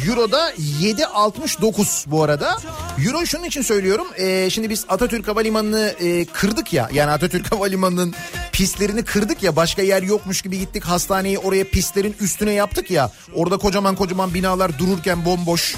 Euro'da 0.09 0.53
7.69 0.53 2.11
bu 2.11 2.23
arada. 2.23 2.59
Euro 3.07 3.27
şunun 3.27 3.45
için 3.45 3.63
söylüyorum. 3.63 4.07
Ee, 4.19 4.51
şimdi 4.51 4.71
biz 4.71 4.85
Atatürk 4.89 5.29
Havalimanı'nı 5.29 5.95
e, 6.01 6.25
kırdık 6.25 6.73
ya. 6.73 6.89
Yani 6.93 7.11
Atatürk 7.11 7.53
Havalimanı'nın 7.53 8.15
pistlerini 8.53 9.03
kırdık 9.05 9.43
ya. 9.43 9.57
Başka 9.57 9.83
yer 9.83 10.03
yokmuş 10.03 10.43
gibi 10.43 10.59
gittik 10.59 10.85
hastaneyi 10.85 11.39
oraya 11.39 11.65
pistlerin 11.65 12.17
üstüne 12.21 12.53
yaptık 12.53 12.91
ya. 12.91 13.11
Orada 13.35 13.59
kocaman 13.59 13.97
kocaman 13.97 14.35
binalar 14.35 14.79
dururken 14.79 15.25
bomboş. 15.25 15.77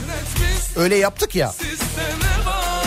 Öyle 0.77 0.97
yaptık 0.97 1.35
ya. 1.35 1.49
var 1.49 2.32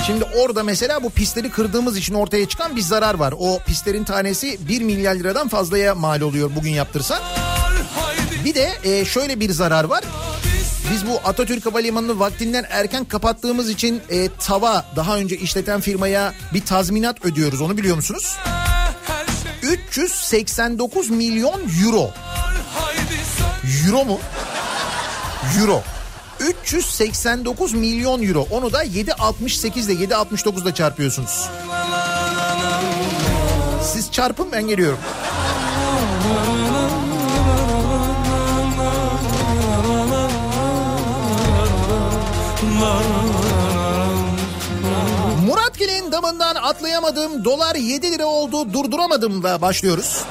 Şimdi 0.07 0.23
orada 0.23 0.63
mesela 0.63 1.03
bu 1.03 1.09
pistleri 1.09 1.51
kırdığımız 1.51 1.97
için 1.97 2.13
ortaya 2.13 2.47
çıkan 2.47 2.75
bir 2.75 2.81
zarar 2.81 3.15
var. 3.15 3.33
O 3.37 3.59
pistlerin 3.59 4.03
tanesi 4.03 4.67
1 4.67 4.81
milyar 4.81 5.15
liradan 5.15 5.47
fazlaya 5.47 5.95
mal 5.95 6.21
oluyor 6.21 6.51
bugün 6.55 6.69
yaptırsan. 6.69 7.19
Haydi 7.21 8.45
Bir 8.45 8.55
de 8.55 8.71
e, 8.83 9.05
şöyle 9.05 9.39
bir 9.39 9.51
zarar 9.51 9.83
var. 9.83 10.03
Biz 10.91 11.07
bu 11.07 11.19
Atatürk 11.25 11.65
Havalimanı'nı 11.65 12.19
vaktinden 12.19 12.65
erken 12.69 13.05
kapattığımız 13.05 13.69
için 13.69 14.01
e, 14.09 14.29
TAV'a 14.39 14.85
daha 14.95 15.17
önce 15.17 15.37
işleten 15.37 15.81
firmaya 15.81 16.33
bir 16.53 16.65
tazminat 16.65 17.25
ödüyoruz 17.25 17.61
onu 17.61 17.77
biliyor 17.77 17.95
musunuz? 17.95 18.35
her 19.07 19.25
şey 19.61 19.73
389 19.73 21.09
milyon 21.09 21.61
euro. 21.85 22.11
Euro 23.85 24.05
mu? 24.05 24.19
Euro. 25.59 25.83
389 26.39 27.73
milyon 27.73 28.23
euro. 28.23 28.47
Onu 28.51 28.73
da 28.73 28.85
7.68 28.85 29.91
ile 29.91 30.05
7.69 30.05 30.63
ile 30.63 30.73
çarpıyorsunuz. 30.73 31.49
Siz 33.83 34.11
çarpın 34.11 34.51
ben 34.51 34.67
geliyorum. 34.67 34.99
Muratgil'in 45.47 46.11
damından 46.11 46.55
atlayamadım. 46.55 47.45
Dolar 47.45 47.75
7 47.75 48.11
lira 48.11 48.25
oldu 48.25 48.73
durduramadımla 48.73 49.61
başlıyoruz. 49.61 50.23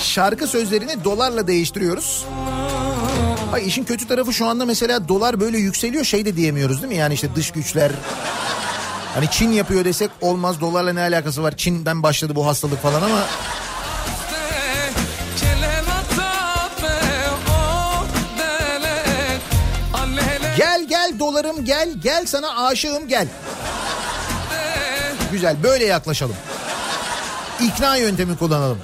Şarkı 0.00 0.46
sözlerini 0.46 1.04
dolarla 1.04 1.46
değiştiriyoruz. 1.46 2.24
Ay 3.54 3.66
işin 3.66 3.84
kötü 3.84 4.08
tarafı 4.08 4.32
şu 4.32 4.46
anda 4.46 4.64
mesela 4.64 5.08
dolar 5.08 5.40
böyle 5.40 5.58
yükseliyor 5.58 6.04
şey 6.04 6.24
de 6.24 6.36
diyemiyoruz 6.36 6.82
değil 6.82 6.92
mi? 6.92 6.98
Yani 6.98 7.14
işte 7.14 7.28
dış 7.36 7.50
güçler 7.50 7.92
Hani 9.14 9.30
Çin 9.30 9.52
yapıyor 9.52 9.84
desek 9.84 10.10
olmaz 10.20 10.60
dolarla 10.60 10.92
ne 10.92 11.00
alakası 11.00 11.42
var? 11.42 11.56
Çin'den 11.56 12.02
başladı 12.02 12.34
bu 12.34 12.46
hastalık 12.46 12.82
falan 12.82 13.02
ama 13.02 13.18
gel 20.56 20.86
gel 20.88 21.18
dolarım 21.18 21.64
gel 21.64 21.88
gel 22.02 22.26
sana 22.26 22.66
aşığım 22.66 23.08
gel. 23.08 23.28
Güzel 25.32 25.62
böyle 25.62 25.84
yaklaşalım. 25.84 26.36
İkna 27.60 27.96
yöntemi 27.96 28.36
kullanalım. 28.36 28.78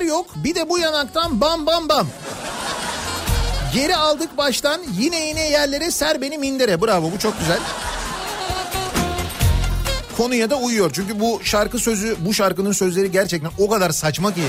Olsun 0.00 0.08
dolar 0.08 0.16
yok 0.16 0.26
bir 0.36 0.54
de 0.54 0.68
bu 0.68 0.78
yanaktan 0.78 1.40
bam 1.40 1.66
bam 1.66 1.88
bam. 1.88 2.06
Geri 3.74 3.96
aldık 3.96 4.36
baştan 4.36 4.80
yine 4.98 5.28
yine 5.28 5.50
yerlere 5.50 5.90
ser 5.90 6.20
beni 6.20 6.38
mindere. 6.38 6.80
Bravo 6.80 7.12
bu 7.12 7.18
çok 7.18 7.38
güzel. 7.38 7.58
Konuya 10.16 10.50
da 10.50 10.56
uyuyor. 10.56 10.90
Çünkü 10.92 11.20
bu 11.20 11.40
şarkı 11.44 11.78
sözü 11.78 12.16
bu 12.20 12.34
şarkının 12.34 12.72
sözleri 12.72 13.10
gerçekten 13.10 13.50
o 13.58 13.68
kadar 13.68 13.90
saçma 13.90 14.34
ki. 14.34 14.42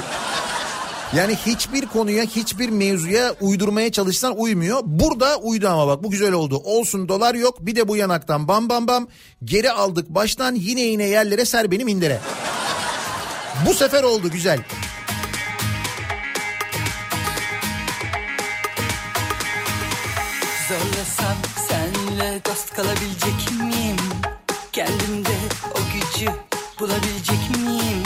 Yani 1.16 1.36
hiçbir 1.36 1.86
konuya 1.86 2.24
hiçbir 2.24 2.70
mevzuya 2.70 3.36
uydurmaya 3.42 3.92
çalışsan 3.92 4.38
uymuyor. 4.38 4.82
Burada 4.86 5.38
uydu 5.38 5.68
ama 5.70 5.88
bak 5.88 6.04
bu 6.04 6.12
güzel 6.12 6.34
oldu. 6.34 6.62
Olsun 6.64 7.08
dolar 7.08 7.36
yok 7.36 7.58
bir 7.60 7.76
de 7.76 7.88
bu 7.88 7.98
yanaktan 7.98 8.48
bam 8.48 8.70
bam 8.70 8.88
bam. 8.88 9.08
Geri 9.44 9.72
aldık 9.72 10.10
baştan 10.10 10.56
yine 10.56 10.82
yine 10.82 11.04
yerlere 11.04 11.46
ser 11.46 11.72
benim 11.72 11.88
indire. 11.88 12.20
Bu 13.68 13.74
sefer 13.74 14.04
oldu 14.04 14.32
güzel. 14.32 14.60
Zorlasam 21.12 21.38
senle 21.70 22.42
dost 22.46 22.74
kalabilecek 22.74 23.52
miyim? 23.60 23.98
Kendimde 24.72 25.36
o 25.72 25.78
gücü 25.94 26.32
bulabilecek 26.80 27.58
miyim? 27.58 28.04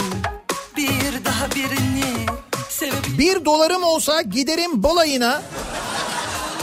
Bir 0.77 1.25
daha 1.25 1.51
birini 1.51 2.25
sevebilecek 2.69 3.19
Bir 3.19 3.45
dolarım 3.45 3.83
olsa 3.83 4.21
giderim 4.21 4.83
balayına. 4.83 5.41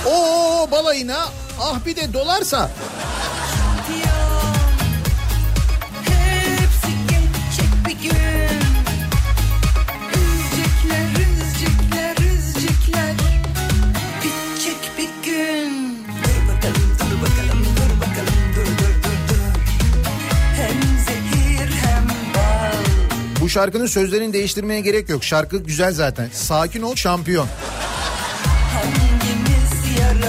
Oo 0.07 0.70
balayına. 0.70 1.28
Ah 1.61 1.86
bir 1.86 1.97
de 1.97 2.12
dolarsa. 2.12 2.70
Hepsi 6.05 6.93
geçecek 7.09 7.70
bir 7.86 8.03
gün 8.03 8.62
Üzecekler, 10.14 11.26
Bu 23.43 23.49
şarkının 23.49 23.86
sözlerini 23.86 24.32
değiştirmeye 24.32 24.80
gerek 24.80 25.09
yok. 25.09 25.24
Şarkı 25.24 25.59
güzel 25.59 25.93
zaten. 25.93 26.28
Sakin 26.32 26.82
ol 26.82 26.95
şampiyon. 26.95 27.49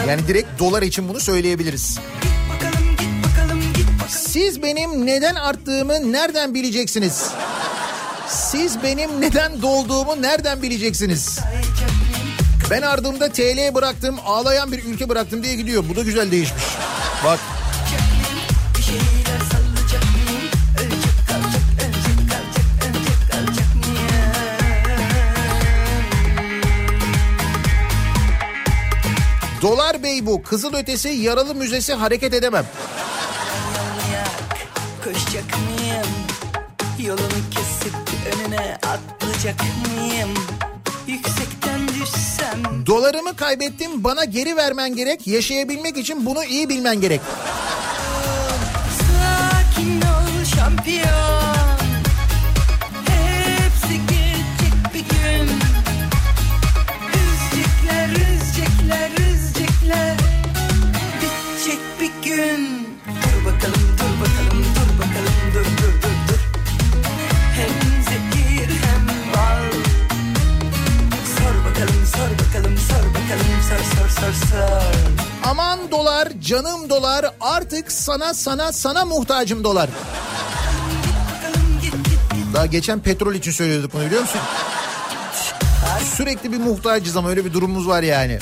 Yani 0.07 0.28
direkt 0.28 0.59
dolar 0.59 0.82
için 0.82 1.09
bunu 1.09 1.20
söyleyebiliriz. 1.20 1.99
Siz 4.07 4.64
benim 4.64 5.05
neden 5.05 5.36
arttığımı 5.36 6.11
nereden 6.14 6.53
bileceksiniz? 6.53 7.30
Siz 8.28 8.84
benim 8.84 9.22
neden 9.22 9.61
dolduğumu 9.61 10.22
nereden 10.22 10.61
bileceksiniz? 10.61 11.39
Ben 12.72 12.82
ardımda 12.82 13.30
TL 13.30 13.76
bıraktım, 13.76 14.16
ağlayan 14.26 14.72
bir 14.72 14.84
ülke 14.84 15.09
bıraktım 15.09 15.43
diye 15.43 15.55
gidiyor. 15.55 15.84
Bu 15.89 15.95
da 15.95 16.01
güzel 16.01 16.32
değişmiş. 16.32 16.64
Bak 17.26 17.39
Dolar 29.64 30.03
Bey 30.03 30.26
bu. 30.26 30.43
Kızıl 30.43 30.74
ötesi 30.74 31.09
yaralı 31.09 31.55
müzesi 31.55 31.93
hareket 31.93 32.34
edemem. 32.34 32.66
Koşacak 35.03 35.43
mıyım? 35.43 36.07
Yolunu 36.99 37.41
kesip 37.51 37.93
önüne 38.34 38.76
atlayacak 38.76 39.55
mıyım? 39.61 40.30
Yüksekten 41.07 41.88
düşsem 41.88 42.86
Dolarımı 42.86 43.36
kaybettim 43.36 44.03
bana 44.03 44.26
geri 44.26 44.57
vermen 44.57 44.95
gerek. 44.95 45.28
Yaşayabilmek 45.28 45.97
için 45.97 46.26
bunu 46.26 46.43
iyi 46.43 46.70
bilmen 46.70 47.01
gerek. 47.01 47.22
Sakin 48.99 50.01
ol 50.01 50.45
şampiyon 50.55 51.52
üzecekler 59.93 60.17
Bitecek 61.21 61.79
bir 61.99 62.29
gün 62.29 62.87
Dur 63.05 63.45
bakalım, 63.45 63.81
dur 63.97 64.21
bakalım, 64.21 64.63
dur 64.75 64.99
bakalım, 64.99 65.35
dur 65.53 65.65
dur 65.65 65.93
dur 66.03 66.15
dur 66.27 66.39
Hem 67.55 68.03
zehir 68.03 68.69
hem 68.69 69.07
bal 69.33 69.71
Sor 71.37 71.71
bakalım, 71.71 72.05
sor 72.15 72.45
bakalım, 72.47 72.77
sor 72.77 73.09
bakalım, 73.09 73.61
sor 73.69 73.97
sor 73.97 74.09
sor 74.09 74.47
sor 74.47 74.93
Aman 75.43 75.91
dolar, 75.91 76.27
canım 76.41 76.89
dolar, 76.89 77.25
artık 77.41 77.91
sana 77.91 78.33
sana 78.33 78.71
sana 78.71 79.05
muhtacım 79.05 79.63
dolar. 79.63 79.89
Daha 82.53 82.65
geçen 82.65 82.99
petrol 82.99 83.33
için 83.33 83.51
söylüyorduk 83.51 83.93
bunu 83.93 84.05
biliyor 84.05 84.21
musun? 84.21 84.41
Sürekli 86.17 86.51
bir 86.51 86.57
muhtacız 86.57 87.17
ama 87.17 87.29
öyle 87.29 87.45
bir 87.45 87.53
durumumuz 87.53 87.87
var 87.87 88.03
yani. 88.03 88.39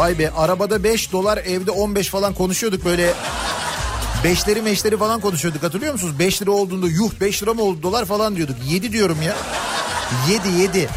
Vay 0.00 0.18
be 0.18 0.30
arabada 0.30 0.84
5 0.84 1.12
dolar 1.12 1.38
evde 1.38 1.70
15 1.70 2.08
falan 2.08 2.34
konuşuyorduk 2.34 2.84
böyle. 2.84 3.14
Beşleri 4.24 4.62
meşleri 4.62 4.96
falan 4.96 5.20
konuşuyorduk 5.20 5.62
hatırlıyor 5.62 5.92
musunuz? 5.92 6.18
5 6.18 6.42
lira 6.42 6.50
olduğunda 6.50 6.86
yuh 6.86 7.10
5 7.20 7.42
lira 7.42 7.54
mı 7.54 7.62
oldu 7.62 7.82
dolar 7.82 8.04
falan 8.04 8.36
diyorduk. 8.36 8.56
7 8.68 8.92
diyorum 8.92 9.22
ya. 9.22 9.36
7 10.30 10.48
7. 10.48 10.88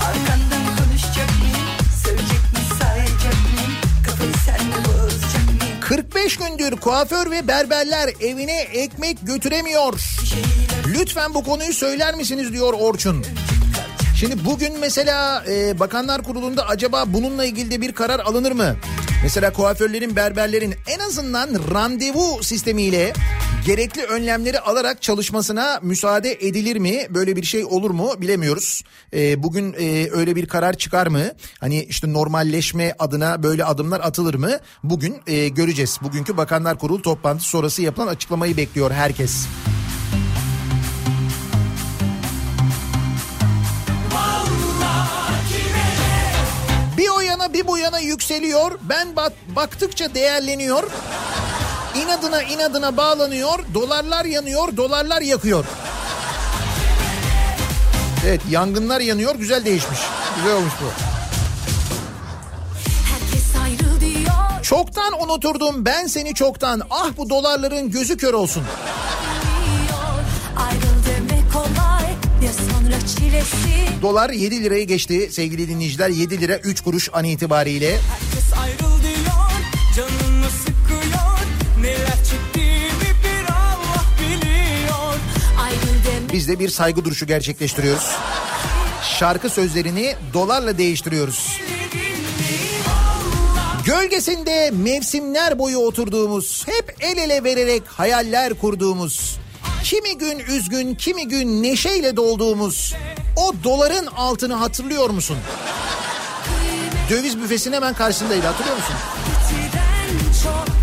Arkandan 0.00 0.76
konuşacak 0.76 1.28
mıyım? 1.40 1.68
Sevecek 2.04 2.52
mi 2.52 2.76
sayacak 2.78 3.34
mıyım? 3.54 3.72
Kafayı 4.06 4.32
senle 4.44 4.76
bozacak 4.84 5.46
mıyım? 5.60 5.80
45 5.80 6.36
gündür 6.36 6.76
kuaför 6.76 7.30
ve 7.30 7.48
berberler 7.48 8.10
evine 8.20 8.60
ekmek 8.60 9.18
götüremiyor. 9.26 9.94
Lütfen 10.86 11.34
bu 11.34 11.44
konuyu 11.44 11.72
söyler 11.72 12.14
misiniz 12.14 12.52
diyor 12.52 12.72
Orçun. 12.72 13.24
Şimdi 14.16 14.44
bugün 14.44 14.80
mesela 14.80 15.44
e, 15.48 15.80
Bakanlar 15.80 16.22
Kurulu'nda 16.22 16.66
acaba 16.66 17.04
bununla 17.06 17.44
ilgili 17.44 17.70
de 17.70 17.80
bir 17.80 17.92
karar 17.92 18.20
alınır 18.20 18.52
mı? 18.52 18.76
Mesela 19.22 19.52
kuaförlerin, 19.52 20.16
berberlerin 20.16 20.74
en 20.86 20.98
azından 20.98 21.48
randevu 21.74 22.42
sistemiyle 22.42 23.12
gerekli 23.66 24.02
önlemleri 24.02 24.60
alarak 24.60 25.02
çalışmasına 25.02 25.80
müsaade 25.82 26.32
edilir 26.32 26.76
mi? 26.76 27.06
Böyle 27.10 27.36
bir 27.36 27.44
şey 27.44 27.64
olur 27.64 27.90
mu 27.90 28.12
bilemiyoruz. 28.20 28.82
E, 29.14 29.42
bugün 29.42 29.72
e, 29.78 30.08
öyle 30.10 30.36
bir 30.36 30.46
karar 30.46 30.72
çıkar 30.72 31.06
mı? 31.06 31.24
Hani 31.60 31.84
işte 31.84 32.12
normalleşme 32.12 32.94
adına 32.98 33.42
böyle 33.42 33.64
adımlar 33.64 34.00
atılır 34.00 34.34
mı? 34.34 34.58
Bugün 34.82 35.16
e, 35.26 35.48
göreceğiz. 35.48 35.98
Bugünkü 36.02 36.36
Bakanlar 36.36 36.78
Kurulu 36.78 37.02
toplantısı 37.02 37.48
sonrası 37.48 37.82
yapılan 37.82 38.06
açıklamayı 38.06 38.56
bekliyor 38.56 38.90
herkes. 38.90 39.46
Bir 39.46 39.83
bir 47.54 47.66
bu 47.66 47.78
yana 47.78 47.98
yükseliyor. 47.98 48.78
Ben 48.82 49.16
bak, 49.16 49.32
baktıkça 49.56 50.14
değerleniyor. 50.14 50.90
İnadına 51.94 52.42
inadına 52.42 52.96
bağlanıyor. 52.96 53.58
Dolarlar 53.74 54.24
yanıyor, 54.24 54.76
dolarlar 54.76 55.20
yakıyor. 55.20 55.64
Evet 58.26 58.40
yangınlar 58.50 59.00
yanıyor 59.00 59.34
güzel 59.34 59.64
değişmiş. 59.64 59.98
Güzel 60.36 60.56
olmuş 60.56 60.72
bu. 60.82 60.86
Ayrı 63.62 64.62
Çoktan 64.62 65.22
unuturdum 65.22 65.84
ben 65.84 66.06
seni 66.06 66.34
çoktan. 66.34 66.82
Ah 66.90 67.06
bu 67.16 67.30
dolarların 67.30 67.90
gözü 67.90 68.16
kör 68.16 68.34
olsun. 68.34 68.64
Kolay 70.56 70.93
ya 72.44 72.52
sonra 72.52 73.06
çilesi 73.06 74.02
Dolar 74.02 74.30
7 74.30 74.64
lirayı 74.64 74.86
geçti 74.86 75.28
sevgili 75.32 75.68
dinleyiciler. 75.68 76.08
7 76.08 76.40
lira 76.40 76.56
3 76.56 76.80
kuruş 76.80 77.08
an 77.12 77.24
itibariyle. 77.24 77.90
Herkes 77.90 78.52
ayrıl 78.62 79.02
diyor, 79.02 79.50
canını 79.96 80.50
sıkıyor. 80.50 81.38
Neler 81.80 82.24
çektiğimi 82.30 83.14
bir 83.24 83.44
Allah 83.44 84.04
biliyor. 84.20 85.14
Ayrıl 85.60 86.04
demek 86.06 86.32
Biz 86.32 86.48
de 86.48 86.58
bir 86.58 86.68
saygı 86.68 87.04
duruşu 87.04 87.26
gerçekleştiriyoruz. 87.26 88.10
Şarkı 89.18 89.50
sözlerini 89.50 90.14
dolarla 90.34 90.78
değiştiriyoruz. 90.78 91.60
Gölgesinde 93.84 94.70
mevsimler 94.70 95.58
boyu 95.58 95.78
oturduğumuz, 95.78 96.64
hep 96.66 96.96
el 97.00 97.16
ele 97.16 97.44
vererek 97.44 97.82
hayaller 97.86 98.54
kurduğumuz, 98.54 99.38
kimi 99.84 100.18
gün 100.18 100.38
üzgün, 100.38 100.94
kimi 100.94 101.28
gün 101.28 101.62
neşeyle 101.62 102.16
dolduğumuz 102.16 102.94
o 103.36 103.52
doların 103.64 104.06
altını 104.06 104.54
hatırlıyor 104.54 105.10
musun? 105.10 105.36
Döviz 107.10 107.38
büfesinin 107.38 107.76
hemen 107.76 107.94
karşısındaydı 107.94 108.46
hatırlıyor 108.46 108.76
musun? 108.76 108.94
çok 110.42 110.73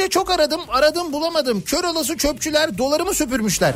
Aradım 0.00 0.60
aradım 0.68 1.12
bulamadım. 1.12 1.62
Kör 1.62 1.84
olası 1.84 2.16
çöpçüler 2.16 2.78
dolarımı 2.78 3.14
süpürmüşler. 3.14 3.74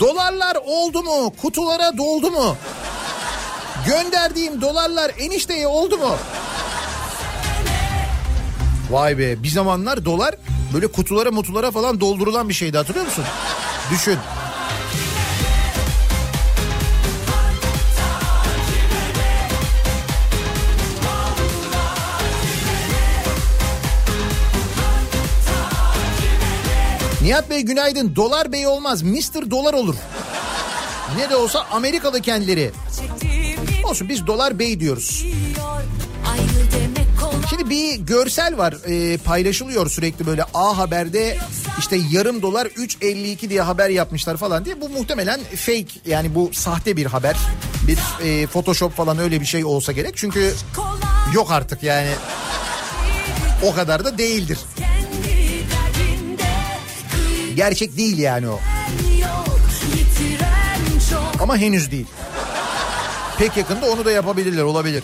Dolarlar 0.00 0.56
oldu 0.66 1.02
mu? 1.02 1.32
Kutulara 1.42 1.96
doldu 1.98 2.30
mu? 2.30 2.56
Gönderdiğim 3.86 4.60
dolarlar 4.60 5.12
enişteye 5.18 5.66
oldu 5.66 5.98
mu? 5.98 6.16
Vay 8.90 9.18
be 9.18 9.42
bir 9.42 9.48
zamanlar 9.48 10.04
dolar 10.04 10.34
böyle 10.74 10.86
kutulara 10.86 11.30
mutulara 11.30 11.70
falan 11.70 12.00
doldurulan 12.00 12.48
bir 12.48 12.54
şeydi 12.54 12.76
hatırlıyor 12.76 13.06
musun? 13.06 13.24
Düşün. 13.90 14.18
Nihat 27.22 27.50
Bey 27.50 27.60
günaydın. 27.62 28.16
Dolar 28.16 28.52
Bey 28.52 28.66
olmaz. 28.66 29.02
Mr. 29.02 29.50
Dolar 29.50 29.74
olur. 29.74 29.94
Ne 31.16 31.30
de 31.30 31.36
olsa 31.36 31.66
Amerikalı 31.70 32.20
kendileri. 32.20 32.70
Olsun 33.84 34.08
biz 34.08 34.26
Dolar 34.26 34.58
Bey 34.58 34.80
diyoruz. 34.80 35.24
Şimdi 37.50 37.70
bir 37.70 37.94
görsel 37.94 38.58
var 38.58 38.74
e, 38.86 39.18
paylaşılıyor 39.18 39.90
sürekli 39.90 40.26
böyle 40.26 40.44
A 40.54 40.78
Haber'de 40.78 41.38
işte 41.78 41.98
yarım 42.10 42.42
dolar 42.42 42.66
3.52 42.66 43.50
diye 43.50 43.62
haber 43.62 43.90
yapmışlar 43.90 44.36
falan 44.36 44.64
diye. 44.64 44.80
Bu 44.80 44.88
muhtemelen 44.88 45.40
fake 45.56 45.86
yani 46.06 46.34
bu 46.34 46.50
sahte 46.52 46.96
bir 46.96 47.06
haber. 47.06 47.36
Bir 47.86 47.98
e, 48.24 48.46
photoshop 48.46 48.96
falan 48.96 49.18
öyle 49.18 49.40
bir 49.40 49.46
şey 49.46 49.64
olsa 49.64 49.92
gerek. 49.92 50.16
Çünkü 50.16 50.54
yok 51.34 51.50
artık 51.50 51.82
yani 51.82 52.10
o 53.62 53.74
kadar 53.74 54.04
da 54.04 54.18
değildir. 54.18 54.58
Gerçek 57.56 57.96
değil 57.96 58.18
yani 58.18 58.48
o. 58.48 58.60
Ama 61.40 61.56
henüz 61.56 61.90
değil. 61.90 62.06
Pek 63.38 63.56
yakında 63.56 63.90
onu 63.90 64.04
da 64.04 64.10
yapabilirler 64.10 64.62
olabilir. 64.62 65.02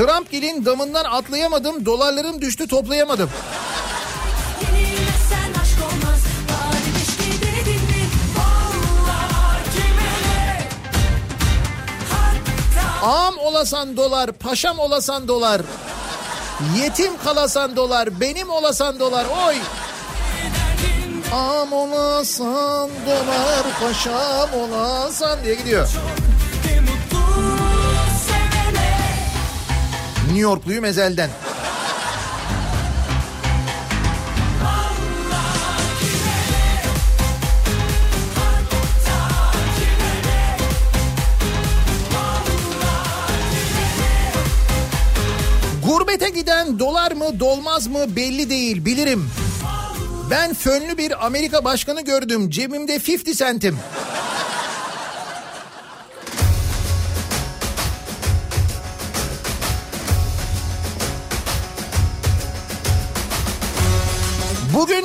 Trump 0.00 0.30
gelin 0.30 0.64
damından 0.64 1.04
atlayamadım 1.04 1.86
dolarlarım 1.86 2.40
düştü 2.40 2.68
toplayamadım. 2.68 3.30
Ağam 13.02 13.38
olasan 13.38 13.96
dolar, 13.96 14.32
paşam 14.32 14.78
olasan 14.78 15.28
dolar. 15.28 15.62
Yetim 16.82 17.12
kalasan 17.24 17.76
dolar, 17.76 18.20
benim 18.20 18.50
olasan 18.50 19.00
dolar. 19.00 19.26
Oy! 19.46 19.56
Ağam 21.34 21.72
olasan 21.72 22.90
dolar, 23.06 23.62
paşam 23.80 24.54
olasan 24.54 25.44
diye 25.44 25.54
gidiyor. 25.54 25.88
de 25.88 26.39
New 30.30 30.42
Yorkluyum 30.42 30.84
ezelden. 30.84 31.30
Gurbete 45.86 46.28
giden 46.28 46.78
dolar 46.78 47.12
mı 47.12 47.40
dolmaz 47.40 47.86
mı 47.86 48.16
belli 48.16 48.50
değil 48.50 48.84
bilirim. 48.84 49.30
Ben 50.30 50.54
fönlü 50.54 50.98
bir 50.98 51.26
Amerika 51.26 51.64
başkanı 51.64 52.00
gördüm 52.04 52.50
cebimde 52.50 52.94
50 52.94 53.34
sentim. 53.34 53.78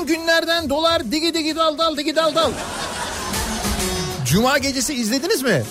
Günlerden 0.07 0.69
dolar 0.69 1.11
digi 1.11 1.33
digi 1.33 1.55
dal 1.55 1.77
dal 1.77 1.97
digi 1.97 2.15
dal 2.15 2.35
dal. 2.35 2.51
Cuma 4.25 4.57
gecesi 4.57 4.93
izlediniz 4.93 5.41
mi? 5.41 5.63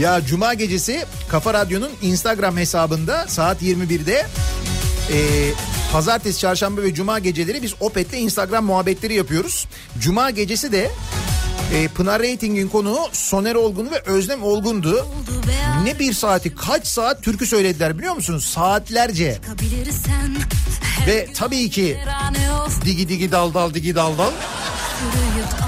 Ya 0.00 0.20
Cuma 0.26 0.54
gecesi 0.54 1.04
Kafa 1.28 1.54
Radyo'nun 1.54 1.90
Instagram 2.02 2.56
hesabında 2.56 3.24
saat 3.28 3.62
21'de 3.62 4.26
e, 5.12 5.16
pazartesi, 5.92 6.38
çarşamba 6.38 6.82
ve 6.82 6.94
cuma 6.94 7.18
geceleri 7.18 7.62
biz 7.62 7.74
Opet'le 7.80 8.14
Instagram 8.14 8.64
muhabbetleri 8.64 9.14
yapıyoruz. 9.14 9.66
Cuma 10.00 10.30
gecesi 10.30 10.72
de 10.72 10.90
e, 11.72 11.88
Pınar 11.88 12.22
Rating'in 12.22 12.68
konuğu 12.68 13.08
Soner 13.12 13.54
Olgun 13.54 13.90
ve 13.90 14.00
Özlem 14.06 14.42
Olgun'du. 14.42 15.06
Ne 15.84 15.98
bir 15.98 16.12
saati 16.12 16.54
kaç 16.54 16.86
saat 16.86 17.22
türkü 17.22 17.46
söylediler 17.46 17.98
biliyor 17.98 18.14
musunuz? 18.14 18.44
Saatlerce. 18.44 19.38
Ve 21.06 21.28
tabii 21.34 21.70
ki 21.70 21.98
digi 22.84 23.08
digi 23.08 23.32
dal 23.32 23.54
dal 23.54 23.74
digi 23.74 23.94
dal 23.94 24.18
dal 24.18 24.32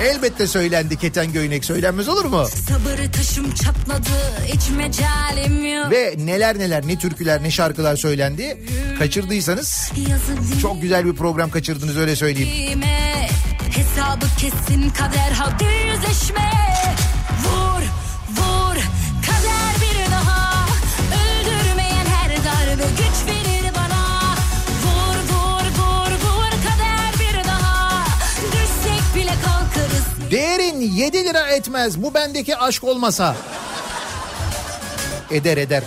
elbette 0.02 0.46
söylendi 0.46 0.96
Keten 0.96 1.32
Göynek 1.32 1.64
söylenmez 1.64 2.08
olur 2.08 2.24
mu? 2.24 2.46
Sabır 2.68 3.12
taşım 3.12 3.54
çatladı 3.54 4.08
hiç 4.46 4.70
mecalim 4.76 5.74
yok 5.74 5.90
Ve 5.90 6.14
neler 6.18 6.58
neler 6.58 6.86
ne 6.86 6.98
türküler 6.98 7.42
ne 7.42 7.50
şarkılar 7.50 7.96
söylendi. 7.96 8.58
Kaçırdıysanız 8.98 9.92
çok 10.62 10.82
güzel 10.82 11.04
bir 11.04 11.12
program 11.12 11.50
kaçırdınız 11.50 11.96
öyle 11.96 12.16
söyleyeyim. 12.16 12.80
Hesabı 13.70 14.26
kesin 14.38 14.90
kader 14.90 15.30
hadi 15.32 15.64
yüzleşme. 15.64 16.50
Vur 17.44 17.82
vur 18.36 18.74
kader 19.26 19.74
bir 19.82 20.12
daha. 20.12 20.66
Öldürmeyen 21.14 22.06
her 22.06 22.30
darbe 22.30 22.82
güç 22.90 23.26
verir 23.34 23.74
bana. 23.74 24.34
Vur 24.84 25.16
vur 25.32 25.64
vur 25.78 26.10
vur 26.10 26.50
kader 26.50 27.12
bir 27.20 27.48
daha. 27.48 28.04
Düşsek 28.52 29.14
bile 29.16 29.34
kalkarız. 29.44 30.30
Değerin 30.30 30.80
7 30.80 31.24
lira 31.24 31.50
etmez. 31.50 32.02
Bu 32.02 32.14
bendeki 32.14 32.56
aşk 32.56 32.84
olmasa. 32.84 33.36
Eder 35.30 35.56
eder. 35.56 35.82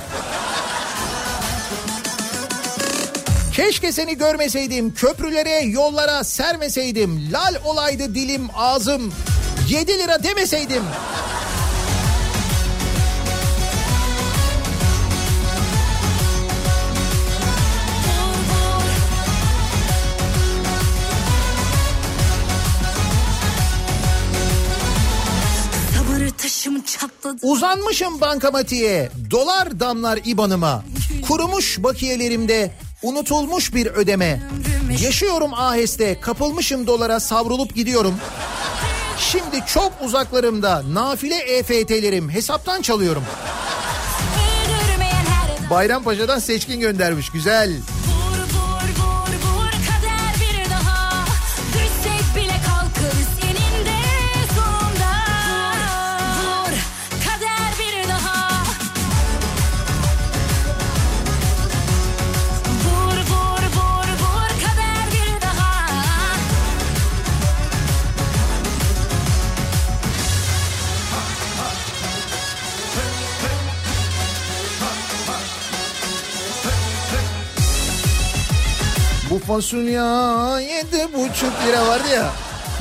Keşke 3.54 3.92
seni 3.92 4.18
görmeseydim, 4.18 4.94
köprülere, 4.94 5.60
yollara 5.60 6.24
sermeseydim, 6.24 7.32
lal 7.32 7.56
olaydı 7.66 8.16
dilim, 8.16 8.48
ağzım, 8.56 9.14
7 9.70 9.92
lira 9.92 10.24
demeseydim. 10.24 10.84
Uzanmışım 27.42 28.22
bankamatiğe, 28.22 29.10
dolar 29.32 29.80
damlar 29.80 30.20
ibanıma. 30.26 30.84
Kurumuş 31.28 31.84
bakiyelerimde, 31.84 32.72
unutulmuş 33.04 33.74
bir 33.74 33.88
ödeme. 33.88 34.42
Yaşıyorum 35.00 35.54
aheste, 35.54 36.20
kapılmışım 36.20 36.88
dolara 36.88 37.20
savrulup 37.20 37.76
gidiyorum. 37.76 38.16
Şimdi 39.20 39.66
çok 39.68 39.92
uzaklarımda 40.02 40.84
nafile 40.94 41.36
EFT'lerim 41.36 42.30
hesaptan 42.30 42.82
çalıyorum. 42.82 43.24
Bayrampaşa'dan 45.70 46.40
seçkin 46.40 46.80
göndermiş 46.80 47.30
güzel. 47.30 47.72
Fasulye 79.52 80.02
yedi 80.64 81.14
buçuk 81.14 81.54
lira 81.68 81.88
vardı 81.88 82.08
ya. 82.14 82.30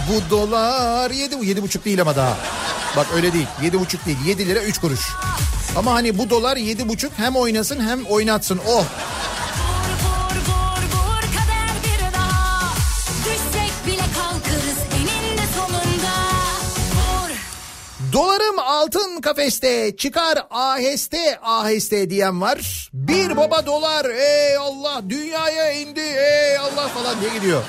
Bu 0.09 0.31
dolar 0.31 1.11
yedi, 1.11 1.47
yedi 1.47 1.63
buçuk 1.63 1.85
değil 1.85 2.01
ama 2.01 2.17
daha. 2.17 2.37
Bak 2.97 3.07
öyle 3.15 3.33
değil. 3.33 3.47
Yedi 3.63 3.81
buçuk 3.81 4.07
değil. 4.07 4.19
Yedi 4.27 4.47
lira 4.47 4.63
üç 4.63 4.79
kuruş. 4.79 5.01
Ama 5.77 5.95
hani 5.95 6.19
bu 6.19 6.31
dolar 6.31 6.57
yedi 6.57 6.89
buçuk 6.89 7.13
hem 7.17 7.37
oynasın 7.37 7.89
hem 7.89 8.05
oynatsın. 8.05 8.61
Oh. 8.69 8.85
Altın 18.81 19.21
kafeste 19.21 19.97
çıkar 19.97 20.47
aheste 20.51 21.39
aheste 21.43 22.11
diyen 22.11 22.41
var. 22.41 22.91
Bir 22.93 23.37
baba 23.37 23.67
dolar 23.67 24.05
ey 24.05 24.57
Allah 24.57 25.03
dünyaya 25.09 25.73
indi 25.73 26.01
ey 26.01 26.59
Allah 26.59 26.89
falan 26.89 27.21
diye 27.21 27.35
gidiyor. 27.35 27.63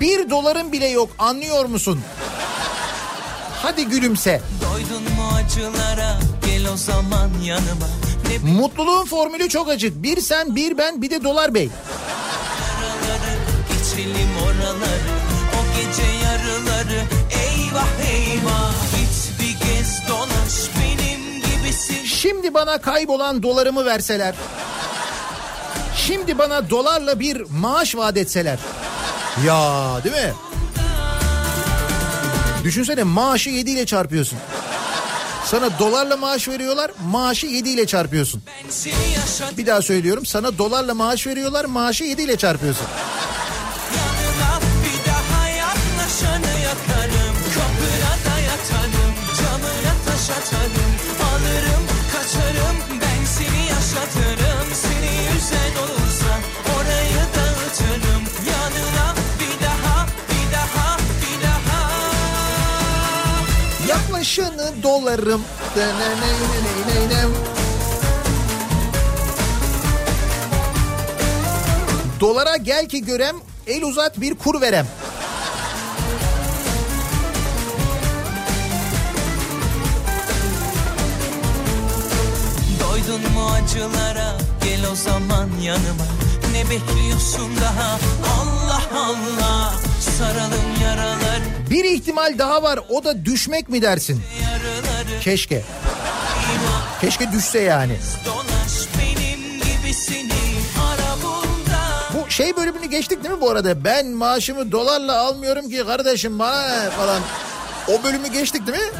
Bir 0.00 0.30
doların 0.30 0.72
bile 0.72 0.86
yok 0.86 1.10
anlıyor 1.18 1.64
musun? 1.64 2.00
Hadi 3.62 3.86
gülümse. 3.86 4.40
Doydun 4.62 5.02
mu 5.02 5.28
acılara 5.36 6.18
gel 6.46 6.72
o 6.72 6.76
zaman 6.76 7.30
yanıma 7.44 7.86
Ne 8.44 8.52
Mutluluğun 8.52 9.04
formülü 9.04 9.48
çok 9.48 9.68
açık. 9.68 10.02
Bir 10.02 10.20
sen 10.20 10.56
bir 10.56 10.78
ben 10.78 11.02
bir 11.02 11.10
de 11.10 11.24
dolar 11.24 11.54
bey. 11.54 11.70
İçelim 13.96 14.28
oraları 14.44 15.16
O 15.54 15.76
gece 15.76 16.02
yarıları 16.02 17.02
eyvah 17.30 17.88
eyvah 18.10 18.72
Git 18.96 19.40
bir 19.40 19.66
gez 19.66 20.08
dolaş 20.08 20.70
benim 20.80 21.40
gibisin 21.40 22.04
Şimdi 22.04 22.54
bana 22.54 22.78
kaybolan 22.78 23.42
dolarımı 23.42 23.84
verseler. 23.84 24.34
Şimdi 25.96 26.38
bana 26.38 26.70
dolarla 26.70 27.20
bir 27.20 27.42
maaş 27.50 27.96
vaat 27.96 28.16
etseler. 28.16 28.58
Ya 29.46 29.90
değil 30.04 30.14
mi? 30.14 30.32
Düşünsene 32.64 33.02
maaşı 33.02 33.50
7 33.50 33.70
ile 33.70 33.86
çarpıyorsun. 33.86 34.38
Sana 35.44 35.78
dolarla 35.78 36.16
maaş 36.16 36.48
veriyorlar, 36.48 36.90
maaşı 37.10 37.46
7 37.46 37.68
ile 37.68 37.86
çarpıyorsun. 37.86 38.42
Bir 39.58 39.66
daha 39.66 39.82
söylüyorum, 39.82 40.26
sana 40.26 40.58
dolarla 40.58 40.94
maaş 40.94 41.26
veriyorlar, 41.26 41.64
maaşı 41.64 42.04
7 42.04 42.22
ile 42.22 42.36
çarpıyorsun. 42.36 42.86
Camına 50.26 50.40
taş 50.40 50.52
atarım 50.52 50.92
Alırım 51.28 51.84
kaçarım 52.12 52.76
Ben 53.00 53.24
seni 53.24 53.66
yaşatırım. 53.66 54.68
Seni 54.74 55.34
yüzen 55.34 55.82
olursa 55.82 56.38
Orayı 56.76 57.22
dağıtırım. 57.36 58.22
Yanına 58.46 59.14
bir 59.40 59.64
daha 59.64 60.06
Bir 60.28 60.52
daha 60.52 60.96
Bir 61.22 61.42
daha. 61.42 61.90
Yaklaşanı 63.88 64.82
dolarım. 64.82 65.42
Dolara 72.20 72.56
gel 72.56 72.88
ki 72.88 73.04
görem, 73.04 73.36
el 73.66 73.82
uzat 73.82 74.20
bir 74.20 74.34
kur 74.34 74.60
verem. 74.60 74.86
Doydun 83.16 83.32
mu 83.32 83.46
acılara 83.46 84.36
Gel 84.64 84.90
o 84.92 84.94
zaman 84.94 85.48
yanıma 85.62 86.04
Ne 86.52 86.70
bekliyorsun 86.70 87.56
daha 87.62 87.98
Allah 88.40 88.82
Allah 88.94 89.74
Saralım 90.18 90.82
yaralar 90.82 91.40
Bir 91.70 91.84
ihtimal 91.84 92.38
daha 92.38 92.62
var, 92.62 92.80
o 92.88 93.04
da 93.04 93.24
düşmek 93.24 93.68
mi 93.68 93.82
dersin? 93.82 94.22
Yaraları 94.42 95.20
Keşke. 95.20 95.64
Keşke 97.00 97.32
düşse 97.32 97.60
yani. 97.60 97.96
Bu 102.14 102.30
şey 102.30 102.56
bölümünü 102.56 102.86
geçtik 102.86 103.24
değil 103.24 103.34
mi 103.34 103.40
bu 103.40 103.50
arada? 103.50 103.84
Ben 103.84 104.06
maaşımı 104.06 104.72
dolarla 104.72 105.20
almıyorum 105.20 105.70
ki 105.70 105.84
kardeşim 105.86 106.38
bana 106.38 106.68
ne?" 106.68 106.90
falan. 106.90 107.22
O 107.88 108.04
bölümü 108.04 108.28
geçtik 108.28 108.66
değil 108.66 108.78
mi? 108.78 108.90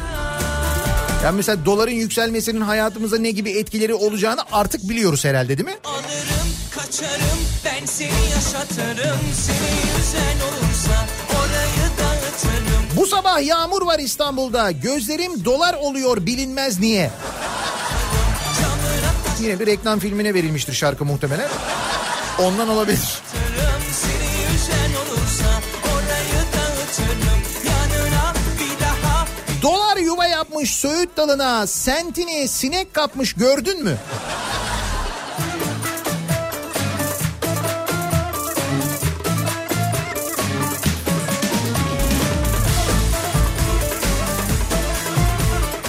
Yani 1.27 1.35
mesela 1.35 1.65
doların 1.65 1.91
yükselmesinin 1.91 2.61
hayatımıza 2.61 3.17
ne 3.17 3.31
gibi 3.31 3.51
etkileri 3.51 3.93
olacağını 3.93 4.41
artık 4.51 4.89
biliyoruz 4.89 5.25
herhalde 5.25 5.57
değil 5.57 5.69
mi? 5.69 5.75
Alırım 5.83 6.47
kaçarım 6.75 7.39
Ben 7.65 7.85
seni 7.85 8.29
yaşatırım 8.35 9.19
Seni 9.33 9.97
yüzen 9.97 10.37
olursa 10.47 11.05
Orayı 11.29 11.89
dağıtırım 11.99 12.83
Bu 12.95 13.07
sabah 13.07 13.45
yağmur 13.45 13.81
var 13.81 13.99
İstanbul'da. 13.99 14.71
Gözlerim 14.71 15.45
dolar 15.45 15.73
oluyor 15.73 16.25
bilinmez 16.25 16.79
niye. 16.79 17.11
Yine 19.41 19.59
bir 19.59 19.67
reklam 19.67 19.99
filmine 19.99 20.33
verilmiştir 20.33 20.73
şarkı 20.73 21.05
muhtemelen. 21.05 21.49
Ondan 22.39 22.69
olabilir. 22.69 23.21
Dolar 29.97 30.05
yuva 30.05 30.27
yapmış 30.27 30.75
Söğüt 30.75 31.17
dalına 31.17 31.67
sentini 31.67 32.47
sinek 32.47 32.93
kapmış 32.93 33.33
gördün 33.33 33.83
mü? 33.83 33.97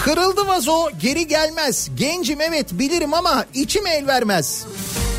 Kırıldı 0.05 0.47
vazo 0.47 0.91
geri 1.01 1.27
gelmez. 1.27 1.89
Gencim 1.95 2.41
evet 2.41 2.67
bilirim 2.73 3.15
ama 3.15 3.45
içim 3.55 3.87
el 3.87 4.07
vermez. 4.07 4.65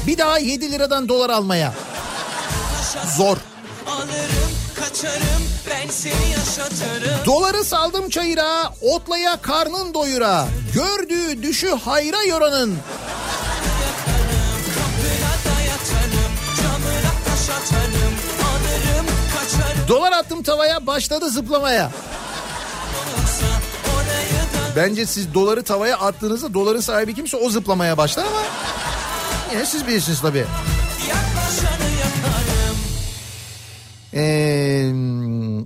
Bir 0.07 0.17
daha 0.17 0.39
7 0.39 0.71
liradan 0.71 1.09
dolar 1.09 1.29
almaya. 1.29 1.73
Zor. 3.17 3.37
Alırım 3.87 4.48
kaçarım 4.79 5.43
Ben 5.69 5.89
seni 5.89 6.31
yaşatırım 6.31 7.25
Doları 7.25 7.63
saldım 7.63 8.09
çayıra, 8.09 8.73
otlaya 8.81 9.41
karnın 9.41 9.93
doyura. 9.93 10.47
Gördüğü 10.73 11.43
düşü 11.43 11.69
hayra 11.69 12.23
yoranın. 12.23 12.77
Dolar 19.87 20.11
attım 20.11 20.43
tavaya 20.43 20.87
başladı 20.87 21.29
zıplamaya. 21.29 21.91
Bence 24.75 25.05
siz 25.05 25.33
doları 25.33 25.63
tavaya 25.63 25.97
attığınızda 25.97 26.53
doların 26.53 26.79
sahibi 26.79 27.15
kimse 27.15 27.37
o 27.37 27.49
zıplamaya 27.49 27.97
başlar 27.97 28.25
ama 28.25 28.41
yine 29.53 29.65
siz 29.65 29.87
bilirsiniz 29.87 30.21
tabii. 30.21 30.45
yaklaşanı 31.09 31.89
yakarım 31.91 32.58
Ee, 34.13 34.91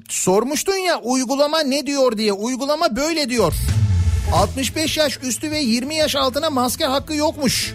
sormuştun 0.09 0.75
ya 0.75 0.99
uygulama 0.99 1.59
ne 1.59 1.87
diyor 1.87 2.17
diye. 2.17 2.33
Uygulama 2.33 2.95
böyle 2.95 3.29
diyor. 3.29 3.53
65 4.33 4.97
yaş 4.97 5.19
üstü 5.23 5.51
ve 5.51 5.59
20 5.59 5.95
yaş 5.95 6.15
altına 6.15 6.49
maske 6.49 6.85
hakkı 6.85 7.13
yokmuş. 7.15 7.73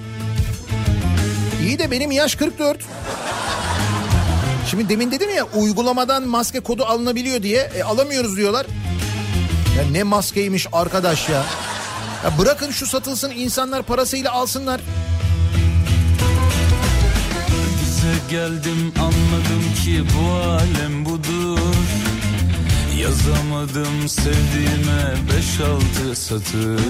İyi 1.67 1.79
de 1.79 1.91
benim 1.91 2.11
yaş 2.11 2.35
44. 2.35 2.79
Şimdi 4.71 4.89
demin 4.89 5.11
dedim 5.11 5.31
ya 5.37 5.45
uygulamadan 5.45 6.29
maske 6.29 6.61
kodu 6.61 6.85
alınabiliyor 6.85 7.43
diye. 7.43 7.71
E, 7.77 7.83
alamıyoruz 7.83 8.37
diyorlar. 8.37 8.67
Ya 9.79 9.85
ne 9.93 10.03
maskeymiş 10.03 10.67
arkadaş 10.73 11.29
ya. 11.29 11.43
Ya 12.25 12.39
bırakın 12.39 12.71
şu 12.71 12.87
satılsın 12.87 13.31
insanlar 13.31 13.83
parasıyla 13.83 14.33
alsınlar. 14.33 14.81
Bize 18.09 18.37
geldim 18.37 18.93
anladım 18.99 19.75
ki 19.85 20.05
bu 20.17 20.33
alem 20.33 21.05
budur 21.05 21.59
Yazamadım 23.01 24.09
sevdiğime 24.09 25.15
beş 25.37 25.61
altı 25.61 26.21
satır 26.21 26.81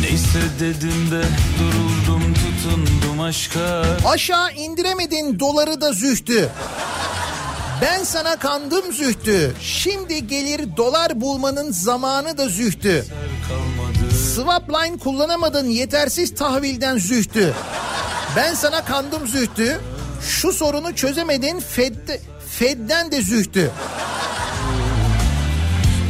Neyse 0.00 0.40
dedim 0.60 1.10
de 1.10 1.22
duruldum 1.58 2.34
tutundum 2.34 3.20
aşka 3.20 3.84
Aşağı 4.06 4.52
indiremedin 4.52 5.40
doları 5.40 5.80
da 5.80 5.92
zühtü. 5.92 6.48
Ben 7.82 8.04
sana 8.04 8.36
kandım 8.36 8.92
zühtü. 8.92 9.54
Şimdi 9.60 10.26
gelir 10.26 10.76
dolar 10.76 11.20
bulmanın 11.20 11.72
zamanı 11.72 12.38
da 12.38 12.48
zühtü. 12.48 13.04
Swap 14.34 14.70
line 14.70 14.98
kullanamadın 14.98 15.66
yetersiz 15.66 16.34
tahvilden 16.34 16.98
zühtü. 16.98 17.54
Ben 18.36 18.54
sana 18.54 18.84
kandım 18.84 19.28
zühtü. 19.28 19.80
Şu 20.22 20.52
sorunu 20.52 20.94
çözemedin 20.96 21.60
Fed, 21.60 21.94
Fed'den 22.58 23.12
de 23.12 23.22
zühtü. 23.22 23.70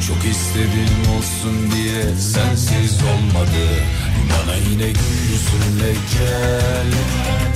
Çok 0.07 0.17
istedim 0.17 1.17
olsun 1.19 1.73
diye 1.77 2.03
sensiz 2.03 3.03
olmadı 3.03 3.65
Bana 4.33 4.57
yine 4.57 4.87
gül 4.87 5.23
yüzünle 5.33 5.93
gel 5.93 6.87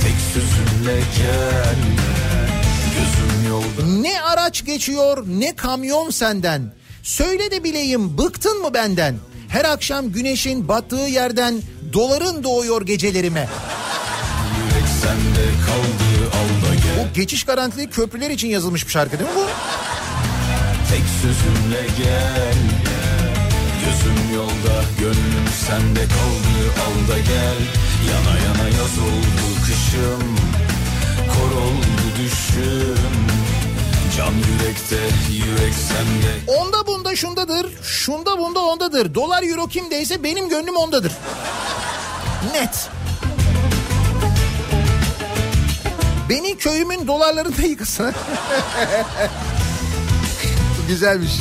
Tek 0.01 0.15
sözünle 0.33 0.99
gel 1.17 1.75
Gözüm 2.93 3.49
yolda 3.49 4.01
Ne 4.01 4.21
araç 4.21 4.65
geçiyor 4.65 5.25
ne 5.27 5.55
kamyon 5.55 6.09
senden. 6.09 6.73
Söyle 7.03 7.51
de 7.51 7.63
bileyim 7.63 8.17
bıktın 8.17 8.61
mı 8.61 8.73
benden? 8.73 9.15
Her 9.49 9.65
akşam 9.65 10.11
güneşin 10.11 10.67
battığı 10.67 10.95
yerden 10.95 11.61
doların 11.93 12.43
doğuyor 12.43 12.85
gecelerime. 12.85 13.47
Geçiş 17.17 17.43
garantili 17.43 17.89
köprüler 17.89 18.29
için 18.29 18.47
yazılmış 18.47 18.85
bir 18.85 18.91
şarkı 18.91 19.19
değil 19.19 19.29
mi 19.29 19.35
bu? 19.35 19.45
Tek 20.89 21.03
sözümle 21.21 21.81
gel 21.97 22.57
Gözüm 23.85 24.35
yolda 24.35 24.83
gönlüm 24.99 25.47
sende 25.67 25.99
kaldı 25.99 26.59
al 26.85 27.11
da 27.11 27.17
gel 27.17 27.59
Yana 28.09 28.39
yana 28.45 28.69
yaz 28.69 28.99
oldu 28.99 29.65
kışım 29.65 30.35
Kor 31.27 31.61
oldu 31.61 32.05
düşüm 32.17 33.13
Can 34.17 34.33
yürekte 34.33 34.99
yürek 35.31 35.73
sende 35.73 36.59
Onda 36.59 36.87
bunda 36.87 37.15
şundadır, 37.15 37.67
şunda 37.83 38.37
bunda 38.37 38.59
ondadır. 38.59 39.15
Dolar 39.15 39.43
euro 39.43 39.67
kimdeyse 39.67 40.23
benim 40.23 40.49
gönlüm 40.49 40.75
ondadır. 40.75 41.11
Net. 42.53 42.89
Beni 46.29 46.57
köyümün 46.57 47.07
dolarlarında 47.07 47.61
yıkasın. 47.61 48.13
Güzelmiş. 50.87 51.31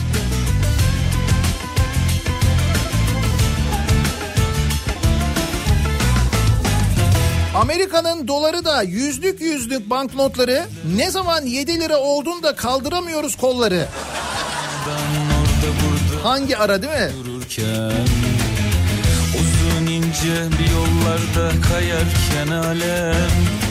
Amerika'nın 7.57 8.29
doları 8.29 8.65
da 8.65 8.83
yüzlük 8.83 9.41
yüzlük 9.41 9.91
banknotları 9.91 10.65
ne 10.97 11.11
zaman 11.11 11.43
7 11.43 11.81
lira 11.81 11.97
olduğunda 11.99 12.57
kaldıramıyoruz 12.57 13.37
kolları. 13.37 13.87
Hangi 16.23 16.59
ara 16.59 16.83
değil 16.83 16.93
mi? 16.93 17.11
dururken 17.25 18.07
Uzun 19.35 19.87
ince 19.87 20.59
bir 20.59 20.71
yollarda 20.71 21.51
kayarken 21.69 22.57
alem 22.69 23.66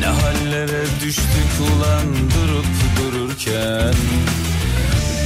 Ne 0.00 0.06
hallere 0.06 0.84
düştük 1.04 1.50
ulan 1.60 2.06
durup 2.16 2.66
dururken 2.96 3.94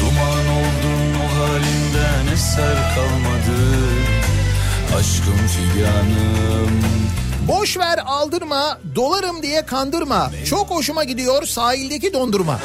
Duman 0.00 0.46
oldun 0.48 1.14
o 1.24 1.40
halinden 1.40 2.32
eser 2.32 2.94
kalmadı 2.94 3.60
Aşkım 4.98 5.36
figanım 5.46 6.70
Boş 7.48 7.76
ver 7.78 7.98
aldırma, 8.06 8.78
dolarım 8.94 9.42
diye 9.42 9.66
kandırma. 9.66 10.30
Çok 10.50 10.70
hoşuma 10.70 11.04
gidiyor 11.04 11.46
sahildeki 11.46 12.12
dondurma. 12.12 12.60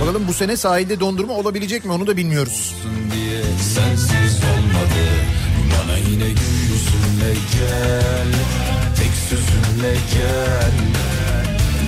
Bakalım 0.00 0.24
bu 0.28 0.32
sene 0.32 0.56
sahilde 0.56 1.00
dondurma 1.00 1.32
olabilecek 1.34 1.84
mi 1.84 1.92
onu 1.92 2.06
da 2.06 2.16
bilmiyoruz. 2.16 2.74
diye 3.14 3.42
sensiz 3.74 4.36
olmadı 4.44 5.04
Bana 5.72 5.96
yine 5.98 6.28
gül 6.28 6.60
yüzünle 6.62 7.34
gel 7.52 8.28
sözünle 9.28 9.94
gel 10.14 10.72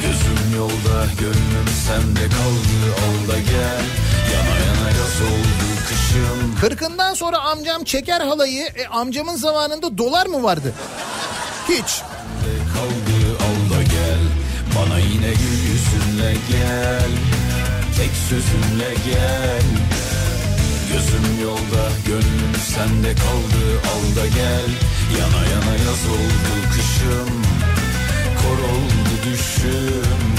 Gözüm 0.03 0.57
yolda 0.57 1.07
gönlüm 1.21 1.69
sende 1.87 2.29
kaldı 2.29 2.95
al 3.05 3.29
da 3.29 3.39
gel 3.39 3.85
Yana 4.33 4.57
yana 4.67 4.89
yaz 4.89 5.21
oldu 5.23 5.67
kışım 5.89 6.57
Kırkından 6.61 7.15
sonra 7.15 7.39
amcam 7.39 7.85
çeker 7.85 8.21
halayı. 8.21 8.67
E, 8.67 8.87
amcamın 8.87 9.37
zamanında 9.37 9.99
dolar 9.99 10.27
mı 10.27 10.43
vardı? 10.43 10.73
Hiç. 11.69 12.03
kaldı 12.75 13.37
al 13.39 13.77
da 13.77 13.83
gel 13.83 14.23
Bana 14.77 14.99
yine 14.99 15.29
gül 15.29 15.59
yüzünle 15.73 16.33
gel 16.51 17.11
Tek 17.97 18.11
sözünle 18.29 18.95
gel 19.07 19.63
Gözüm 20.93 21.43
yolda 21.43 21.89
gönlüm 22.07 22.55
sende 22.75 23.15
kaldı 23.15 23.65
al 23.91 24.25
gel 24.35 24.71
Yana 25.19 25.45
yana 25.47 25.75
yaz 25.77 26.07
oldu 26.09 26.69
kışım 26.73 27.43
Kor 28.37 28.59
oldu 28.59 29.11
düşüm 29.25 30.31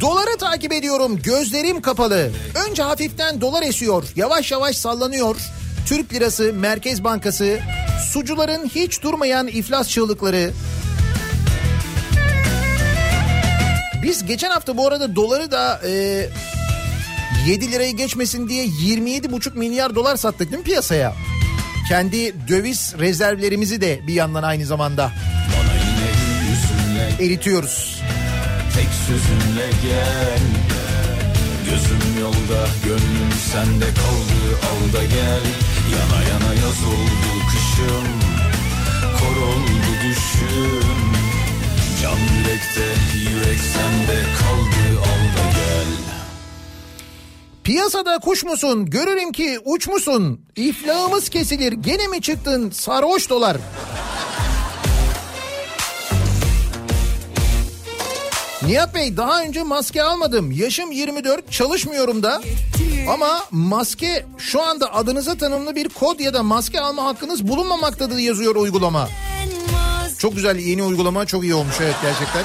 Doları 0.00 0.38
takip 0.38 0.72
ediyorum 0.72 1.18
gözlerim 1.22 1.80
kapalı. 1.80 2.30
Önce 2.68 2.82
hafiften 2.82 3.40
dolar 3.40 3.62
esiyor 3.62 4.04
yavaş 4.16 4.52
yavaş 4.52 4.76
sallanıyor. 4.76 5.36
Türk 5.88 6.14
lirası, 6.14 6.52
Merkez 6.52 7.04
Bankası, 7.04 7.58
sucuların 8.12 8.68
hiç 8.74 9.02
durmayan 9.02 9.46
iflas 9.46 9.88
çığlıkları. 9.88 10.50
Biz 14.02 14.26
geçen 14.26 14.50
hafta 14.50 14.76
bu 14.76 14.86
arada 14.88 15.16
doları 15.16 15.50
da 15.50 15.80
e, 15.86 16.26
7 17.46 17.72
lirayı 17.72 17.96
geçmesin 17.96 18.48
diye 18.48 18.66
27,5 18.66 19.58
milyar 19.58 19.94
dolar 19.94 20.16
sattık 20.16 20.50
değil 20.50 20.58
mi 20.58 20.64
piyasaya? 20.64 21.14
Kendi 21.88 22.48
döviz 22.48 22.94
rezervlerimizi 22.98 23.80
de 23.80 24.00
bir 24.06 24.14
yandan 24.14 24.42
aynı 24.42 24.66
zamanda 24.66 25.12
eritiyoruz. 27.20 28.02
Tek 28.74 28.88
sözünle 29.06 29.66
gel 29.82 30.42
Gözüm 31.64 32.20
yolda 32.20 32.68
gönlüm 32.84 33.32
sende 33.52 33.84
kaldı 33.84 34.58
al 34.70 34.92
da 34.92 35.04
gel 35.04 35.44
Yana 35.94 36.22
yana 36.30 36.54
yaz 36.54 36.84
oldu 36.84 37.30
kışım 37.50 38.08
Kor 39.18 39.36
oldu 39.42 39.90
düşüm 40.02 40.98
Can 42.02 42.18
yürekte 42.18 42.86
yürek 43.18 43.60
sende 43.60 44.22
kaldı 44.38 44.63
Piyasada 47.64 48.18
kuş 48.18 48.44
musun? 48.44 48.86
Görürüm 48.86 49.32
ki 49.32 49.58
uç 49.64 49.88
musun? 49.88 50.40
İflahımız 50.56 51.28
kesilir. 51.28 51.72
Gene 51.72 52.06
mi 52.06 52.22
çıktın 52.22 52.70
sarhoş 52.70 53.30
dolar? 53.30 53.56
Nihat 58.66 58.94
Bey 58.94 59.16
daha 59.16 59.42
önce 59.42 59.62
maske 59.62 60.02
almadım. 60.02 60.52
Yaşım 60.52 60.92
24 60.92 61.52
çalışmıyorum 61.52 62.22
da. 62.22 62.42
Ama 63.08 63.40
maske 63.50 64.26
şu 64.38 64.62
anda 64.62 64.94
adınıza 64.94 65.34
tanımlı 65.34 65.76
bir 65.76 65.88
kod 65.88 66.20
ya 66.20 66.34
da 66.34 66.42
maske 66.42 66.80
alma 66.80 67.04
hakkınız 67.04 67.48
bulunmamaktadır 67.48 68.18
yazıyor 68.18 68.56
uygulama. 68.56 69.08
Çok 70.18 70.34
güzel 70.34 70.56
yeni 70.56 70.82
uygulama 70.82 71.26
çok 71.26 71.42
iyi 71.44 71.54
olmuş 71.54 71.74
evet 71.80 71.94
gerçekten. 72.02 72.42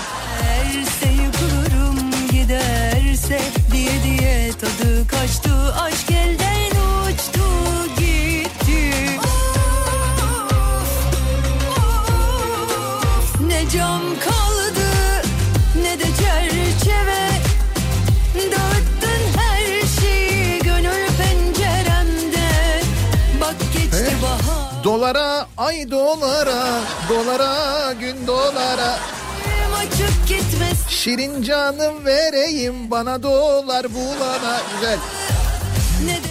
Tadı 4.60 5.08
kaçtı 5.08 5.74
aşk 5.82 6.12
elden 6.12 6.72
uçtu 7.06 7.46
gitti. 7.98 8.94
Ne 13.48 13.70
cam 13.70 14.02
kaldı 14.02 14.90
ne 15.84 16.00
de 16.00 16.04
çerçeve. 16.04 17.30
Dağıttın 18.36 19.40
her 19.40 19.88
şeyi 20.02 20.60
gönül 20.60 21.08
penceremde. 21.18 22.50
Bak 23.42 23.56
geçti 23.74 24.16
bahar. 24.22 24.84
Dolara 24.84 25.48
ay 25.58 25.92
dolara 25.92 26.82
dolara 27.10 27.94
gün 27.94 28.28
dolara 28.28 29.00
gitmez 30.30 30.88
Şirin 30.90 31.42
canım 31.44 32.06
vereyim 32.06 32.92
bana 32.92 33.24
dolar 33.24 33.86
bulana 33.94 34.62
güzel. 34.74 34.98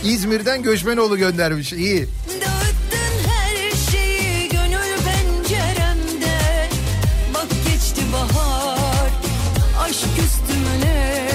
İzmir'den 0.04 0.62
Göçmenoğlu 0.62 1.18
göndermiş 1.18 1.72
iyi. 1.72 2.08
Dağıttın 2.40 3.28
her 3.28 3.90
şeyi 3.92 4.48
gönül 4.48 4.96
penceremde 5.04 6.68
Bak 7.34 7.46
geçti 7.68 8.02
bahar 8.12 9.10
aşk 9.80 9.94
üstüme 9.94 11.28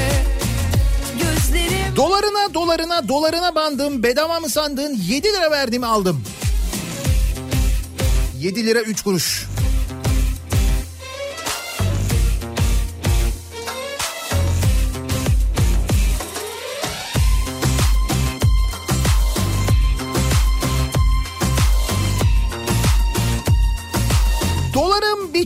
Gözlerim 1.13 1.95
Dolarına 1.95 2.53
dolarına 2.53 3.07
dolarına 3.07 3.55
bandım 3.55 4.03
bedava 4.03 4.39
mı 4.39 4.49
sandın 4.49 4.97
7 5.07 5.27
lira 5.27 5.51
verdim 5.51 5.83
aldım. 5.83 6.23
7 8.39 8.65
lira 8.65 8.79
3 8.79 9.01
kuruş. 9.01 9.52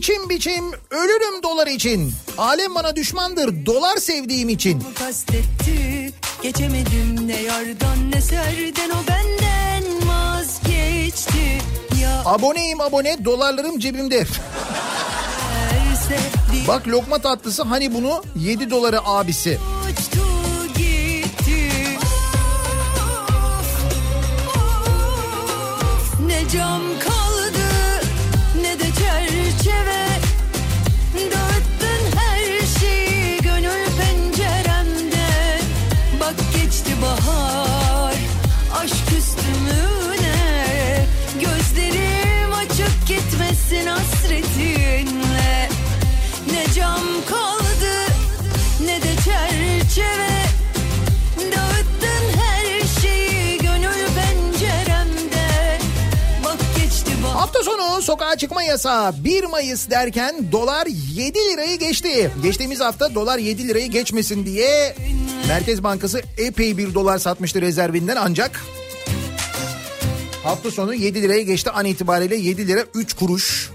Biçim 0.08 0.28
biçim 0.28 0.64
ölürüm 0.90 1.42
dolar 1.42 1.66
için. 1.66 2.12
Alem 2.38 2.74
bana 2.74 2.96
düşmandır 2.96 3.66
dolar 3.66 3.96
sevdiğim 3.96 4.48
için. 4.48 4.82
kastetti 4.98 6.12
Geçemedim 6.42 7.28
ne 7.28 7.42
yardan 7.42 8.10
ne 8.12 8.20
serden 8.20 8.90
o 8.90 9.08
benden 9.08 10.08
vazgeçti 10.08 11.58
Ya 12.02 12.22
Aboneyim 12.24 12.80
abone 12.80 13.24
dolarlarım 13.24 13.78
cebimde. 13.78 14.26
Bak 16.68 16.88
lokma 16.88 17.18
tatlısı 17.18 17.62
hani 17.62 17.94
bunu 17.94 18.22
7 18.36 18.70
doları 18.70 19.00
abisi. 19.04 19.58
uçtu 19.90 20.18
cam 26.52 26.80
kaldı 27.00 27.17
gitmesin 43.78 43.86
hasretinle 43.86 45.68
Ne 46.52 46.72
cam 46.74 47.00
kaldı 47.28 48.12
ne 48.84 49.02
de 49.02 49.14
çerçeve. 49.24 50.38
Hafta 57.22 57.62
sonu 57.62 58.02
sokağa 58.02 58.36
çıkma 58.36 58.62
yasağı. 58.62 59.24
1 59.24 59.44
Mayıs 59.44 59.90
derken 59.90 60.52
dolar 60.52 60.86
7 61.14 61.38
lirayı 61.38 61.78
geçti. 61.78 62.30
Geçtiğimiz 62.42 62.80
hafta 62.80 63.14
dolar 63.14 63.38
7 63.38 63.68
lirayı 63.68 63.90
geçmesin 63.90 64.46
diye 64.46 64.96
Merkez 65.48 65.82
Bankası 65.82 66.22
epey 66.38 66.76
bir 66.78 66.94
dolar 66.94 67.18
satmıştı 67.18 67.60
rezervinden 67.60 68.16
ancak 68.20 68.60
hafta 70.44 70.70
sonu 70.70 70.94
7 70.94 71.22
liraya 71.22 71.42
geçti 71.42 71.70
an 71.70 71.84
itibariyle 71.84 72.36
7 72.36 72.68
lira 72.68 72.84
3 72.94 73.12
kuruş. 73.12 73.70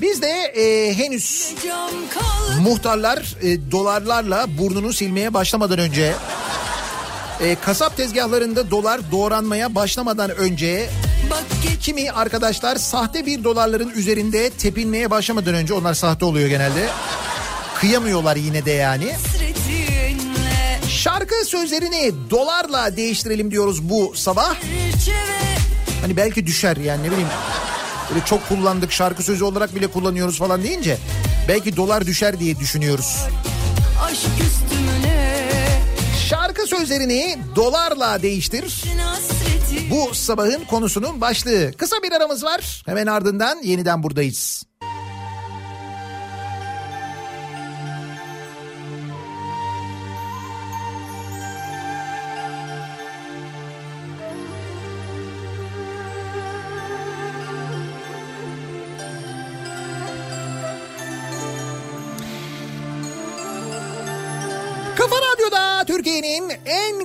Biz 0.00 0.22
de 0.22 0.30
e, 0.30 0.94
henüz 0.94 1.54
muhtarlar 2.60 3.36
e, 3.42 3.70
dolarlarla 3.70 4.46
burnunu 4.58 4.92
silmeye 4.92 5.34
başlamadan 5.34 5.78
önce 5.78 6.14
e, 7.40 7.54
kasap 7.54 7.96
tezgahlarında 7.96 8.70
dolar 8.70 9.00
doğranmaya 9.10 9.74
başlamadan 9.74 10.30
önce 10.30 10.88
kimi 11.82 12.10
arkadaşlar 12.10 12.76
sahte 12.76 13.26
bir 13.26 13.44
dolarların 13.44 13.90
üzerinde 13.90 14.50
tepinmeye 14.50 15.10
başlamadan 15.10 15.54
önce 15.54 15.74
onlar 15.74 15.94
sahte 15.94 16.24
oluyor 16.24 16.48
genelde. 16.48 16.88
Kıyamıyorlar 17.80 18.36
yine 18.36 18.64
de 18.64 18.70
yani. 18.70 19.12
Şarkı 20.88 21.34
sözlerini 21.44 22.12
dolarla 22.30 22.96
değiştirelim 22.96 23.50
diyoruz 23.50 23.88
bu 23.90 24.12
sabah. 24.16 24.56
Hani 26.00 26.16
belki 26.16 26.46
düşer 26.46 26.76
yani 26.76 27.02
ne 27.02 27.10
bileyim. 27.10 27.28
Böyle 28.10 28.24
çok 28.24 28.48
kullandık 28.48 28.92
şarkı 28.92 29.22
sözü 29.22 29.44
olarak 29.44 29.74
bile 29.74 29.86
kullanıyoruz 29.86 30.38
falan 30.38 30.62
deyince 30.62 30.98
belki 31.48 31.76
dolar 31.76 32.06
düşer 32.06 32.40
diye 32.40 32.58
düşünüyoruz. 32.58 33.16
Şarkı 36.28 36.66
sözlerini 36.66 37.38
dolarla 37.56 38.22
değiştir. 38.22 38.84
Bu 39.90 40.14
sabahın 40.14 40.64
konusunun 40.64 41.20
başlığı. 41.20 41.72
Kısa 41.72 41.96
bir 42.02 42.12
aramız 42.12 42.44
var. 42.44 42.82
Hemen 42.86 43.06
ardından 43.06 43.62
yeniden 43.62 44.02
buradayız. 44.02 44.64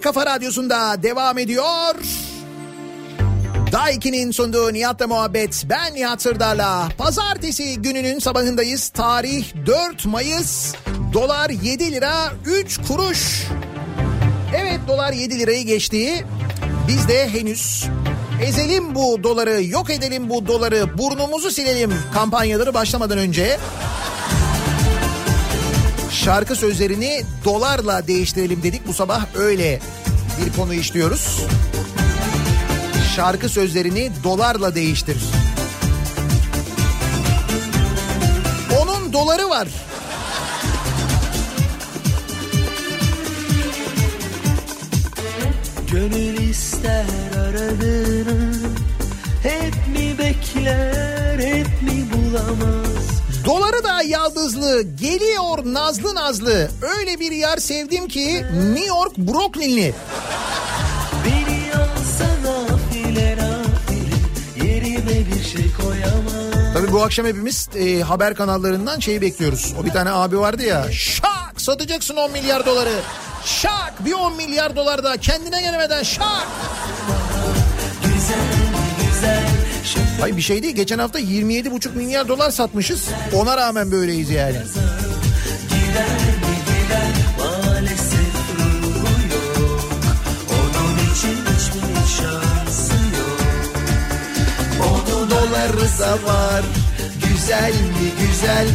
Kafa 0.03 0.25
radyosunda 0.25 1.03
devam 1.03 1.37
ediyor. 1.37 1.95
Daiki'nin 3.71 4.31
sunduğu 4.31 4.73
Nihat'la 4.73 5.07
muhabbet. 5.07 5.65
Ben 5.69 5.95
Nihat 5.95 6.21
Sırdar'la. 6.21 6.89
Pazartesi 6.97 7.81
gününün 7.81 8.19
sabahındayız. 8.19 8.89
Tarih 8.89 9.45
4 9.65 10.05
Mayıs. 10.05 10.73
Dolar 11.13 11.49
7 11.49 11.91
lira 11.91 12.31
3 12.45 12.79
kuruş. 12.87 13.47
Evet 14.55 14.79
dolar 14.87 15.13
7 15.13 15.39
lirayı 15.39 15.65
geçti. 15.65 16.25
Biz 16.87 17.07
de 17.07 17.29
henüz 17.29 17.85
ezelim 18.43 18.95
bu 18.95 19.23
doları, 19.23 19.63
yok 19.63 19.89
edelim 19.89 20.29
bu 20.29 20.47
doları, 20.47 20.97
burnumuzu 20.97 21.51
silelim 21.51 21.93
kampanyaları 22.13 22.73
başlamadan 22.73 23.17
önce 23.17 23.59
şarkı 26.13 26.55
sözlerini 26.55 27.23
dolarla 27.45 28.07
değiştirelim 28.07 28.63
dedik. 28.63 28.87
Bu 28.87 28.93
sabah 28.93 29.25
öyle 29.35 29.79
bir 30.39 30.53
konu 30.53 30.73
işliyoruz. 30.73 31.39
Şarkı 33.15 33.49
sözlerini 33.49 34.11
dolarla 34.23 34.75
değiştir. 34.75 35.17
Onun 38.81 39.13
doları 39.13 39.49
var. 39.49 39.67
Gönül 45.91 46.49
ister 46.49 47.05
aradığını 47.39 48.53
Hep 49.43 49.87
mi 49.87 50.17
bekler 50.17 51.39
hep 51.39 51.81
mi 51.81 52.05
bulamaz 52.13 53.02
Doları 53.45 53.83
da 53.83 54.01
yaldızlı, 54.01 54.81
geliyor 54.81 55.59
nazlı 55.65 56.15
nazlı. 56.15 56.69
Öyle 56.97 57.19
bir 57.19 57.31
yer 57.31 57.57
sevdim 57.57 58.07
ki 58.07 58.45
New 58.73 58.85
York 58.85 59.17
Brooklyn'li. 59.17 59.93
Şey 65.51 65.71
Tabii 66.73 66.91
bu 66.91 67.03
akşam 67.03 67.25
hepimiz 67.25 67.69
e, 67.75 68.01
haber 68.01 68.35
kanallarından 68.35 68.99
şeyi 68.99 69.21
bekliyoruz. 69.21 69.73
O 69.81 69.85
bir 69.85 69.91
tane 69.91 70.11
abi 70.11 70.39
vardı 70.39 70.63
ya. 70.63 70.91
Şak 70.91 71.53
satacaksın 71.57 72.15
10 72.15 72.31
milyar 72.31 72.65
doları. 72.65 72.99
Şak 73.45 73.93
bir 74.05 74.13
10 74.13 74.35
milyar 74.35 74.75
dolar 74.75 75.03
da 75.03 75.17
kendine 75.17 75.61
gelemeden 75.61 76.03
şak. 76.03 76.47
Hayır 80.19 80.37
bir 80.37 80.41
şey 80.41 80.63
değil. 80.63 80.75
Geçen 80.75 80.99
hafta 80.99 81.19
27,5 81.19 81.95
milyar 81.95 82.27
dolar 82.27 82.51
satmışız. 82.51 83.07
Ona 83.33 83.57
rağmen 83.57 83.91
böyleyiz 83.91 84.29
yani. 84.29 84.57
da 96.03 96.13
var. 96.27 96.63
Güzel 97.27 97.73
mi 97.73 98.11
güzel. 98.19 98.67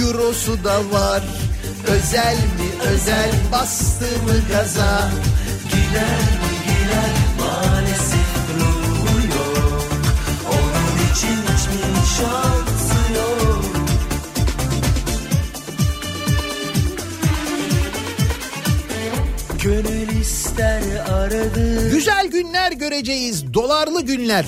Eurosu 0.00 0.64
da 0.64 0.78
var. 0.90 1.22
Özel 1.86 2.34
mi 2.34 2.82
özel. 2.92 3.30
Bastı 3.52 4.04
mı 4.04 4.34
gaza. 4.50 5.10
Gider 5.64 6.20
mi 6.40 6.54
gider 6.66 7.10
maalesef 7.38 8.23
Güzel 21.90 22.26
günler 22.26 22.72
göreceğiz. 22.72 23.54
Dolarlı 23.54 24.02
günler. 24.02 24.46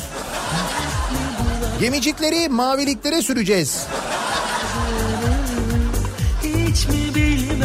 Gemicikleri 1.81 2.49
maviliklere 2.49 3.23
süreceğiz. 3.23 3.87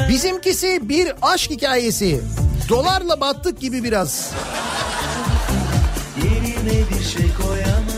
Bizimkisi 0.10 0.90
bir 0.90 1.14
aşk 1.22 1.52
hikayesi. 1.52 2.22
Dolarla 2.70 3.22
battık 3.22 3.60
gibi 3.60 3.84
biraz. 3.84 4.32
Yerine 6.18 6.84
bir 6.90 7.04
şey 7.04 7.34
koyamaz 7.34 7.91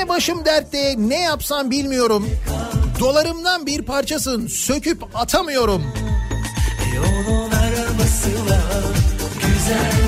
Seninle 0.00 0.14
başım 0.14 0.44
dertte 0.44 0.94
ne 0.98 1.20
yapsam 1.20 1.70
bilmiyorum. 1.70 2.30
Dolarımdan 3.00 3.66
bir 3.66 3.82
parçasın 3.82 4.46
söküp 4.46 5.16
atamıyorum. 5.16 5.82
Onun 6.98 7.50
arabası 7.50 8.30
var 8.50 8.84
güzel 9.34 9.99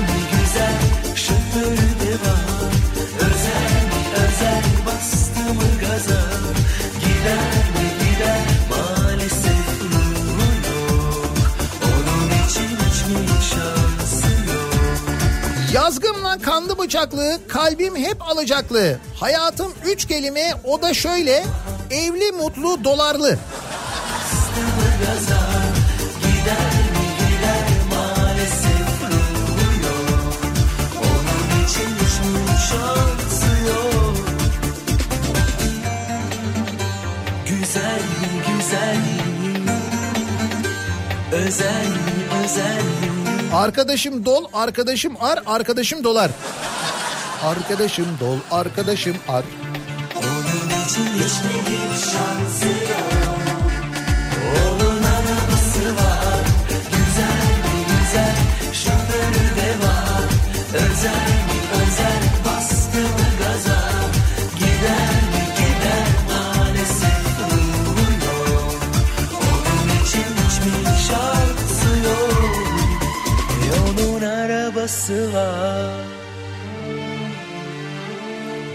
Bana 16.13 16.37
kanlı 16.37 16.77
bıçaklı, 16.77 17.39
kalbim 17.47 17.95
hep 17.95 18.21
alacaklı. 18.21 18.97
Hayatım 19.19 19.73
üç 19.85 20.07
kelime, 20.07 20.53
o 20.63 20.81
da 20.81 20.93
şöyle. 20.93 21.43
Evli, 21.91 22.31
mutlu, 22.31 22.83
dolarlı. 22.83 23.37
gaza 25.05 25.39
Gider 26.21 26.73
gider 27.19 27.67
maalesef 27.89 29.01
ruhu 29.01 29.93
Onun 30.99 31.63
için 31.65 31.89
hiçbir 31.95 32.57
şansı 32.57 33.67
yok 33.67 34.15
Güzel 37.47 38.01
mi 38.01 38.57
güzel 38.57 38.97
Özel 41.31 41.87
mi 41.87 42.43
özel 42.43 43.12
Arkadaşım 43.53 44.25
dol, 44.25 44.45
arkadaşım 44.53 45.13
ar, 45.19 45.39
arkadaşım 45.45 46.03
dolar. 46.03 46.31
Arkadaşım 47.43 48.07
dol, 48.19 48.37
arkadaşım 48.51 49.15
ar. 49.27 49.43
Onun 50.15 50.85
için 50.85 51.05
hiçbir 51.05 52.11
şansı 52.11 52.67
yok 52.67 53.22
var 75.11 75.91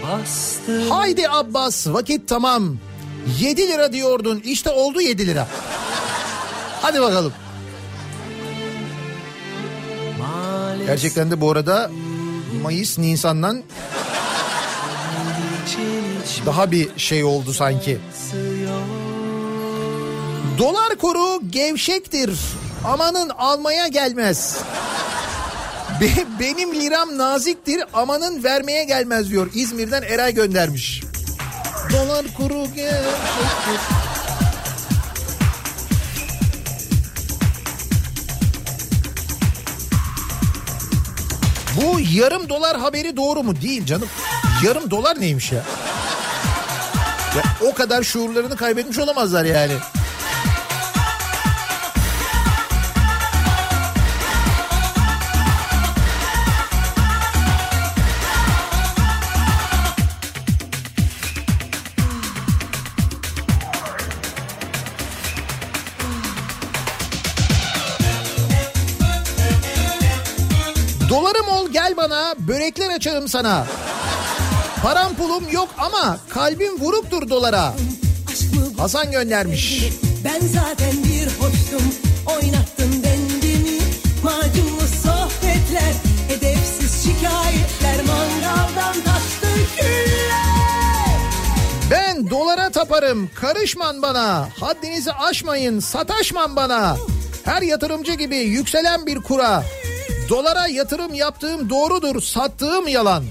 Bastı 0.03 0.89
Haydi 0.89 1.29
Abbas 1.29 1.87
vakit 1.87 2.27
tamam. 2.27 2.77
7 3.39 3.67
lira 3.67 3.93
diyordun 3.93 4.41
işte 4.45 4.69
oldu 4.69 5.01
7 5.01 5.27
lira. 5.27 5.47
Hadi 6.81 7.01
bakalım. 7.01 7.33
Gerçekten 10.85 11.31
de 11.31 11.41
bu 11.41 11.51
arada 11.51 11.91
Mayıs 12.63 12.97
Nisan'dan 12.97 13.63
daha 16.45 16.71
bir 16.71 16.89
şey 16.97 17.23
oldu 17.23 17.53
sanki. 17.53 17.97
Dolar 20.57 20.95
kuru 20.95 21.49
gevşektir. 21.49 22.39
Amanın 22.85 23.29
almaya 23.29 23.87
gelmez. 23.87 24.57
Be- 26.01 26.25
benim 26.39 26.75
liram 26.75 27.17
naziktir 27.17 27.83
amanın 27.93 28.43
vermeye 28.43 28.83
gelmez 28.83 29.29
diyor. 29.29 29.49
İzmir'den 29.53 30.01
Eray 30.01 30.33
göndermiş. 30.33 31.03
Dolar 31.91 32.25
kuru 32.37 32.63
gevşektir. 32.75 33.79
Bu 41.81 41.99
yarım 42.13 42.49
dolar 42.49 42.77
haberi 42.77 43.17
doğru 43.17 43.43
mu? 43.43 43.61
Değil 43.61 43.85
canım. 43.85 44.07
Yarım 44.65 44.91
dolar 44.91 45.21
neymiş 45.21 45.51
ya? 45.51 45.63
ya 47.37 47.43
o 47.71 47.73
kadar 47.73 48.03
şuurlarını 48.03 48.55
kaybetmiş 48.55 48.97
olamazlar 48.97 49.45
yani. 49.45 49.73
Börekler 72.49 72.89
açarım 72.89 73.27
sana. 73.27 73.67
Param 74.83 75.15
pulum 75.15 75.43
yok 75.51 75.69
ama 75.77 76.17
kalbim 76.29 76.79
vuruktur 76.79 77.29
dolara. 77.29 77.73
Hasan 78.77 79.11
göndermiş. 79.11 79.83
Ben 80.25 80.39
zaten 80.39 80.91
bir 80.91 81.25
hoştum 81.27 81.93
oynattın 82.25 83.03
dendimi 83.03 83.79
Macunlu 84.23 84.87
sohbetler 85.03 85.93
edepsiz 86.29 87.03
şikayetler 87.03 88.05
Mangaldan 88.05 88.93
taştı 88.93 89.47
küller 89.77 91.19
Ben 91.91 92.29
dolara 92.29 92.69
taparım 92.69 93.29
karışman 93.35 94.01
bana. 94.01 94.49
Haddinizi 94.59 95.11
aşmayın 95.11 95.79
sataşman 95.79 96.55
bana. 96.55 96.97
Her 97.43 97.61
yatırımcı 97.61 98.13
gibi 98.13 98.35
yükselen 98.37 99.05
bir 99.05 99.15
kura. 99.15 99.63
Dolara 100.29 100.67
yatırım 100.67 101.13
yaptığım 101.13 101.69
doğrudur 101.69 102.21
sattığım 102.21 102.87
yalan. 102.87 103.23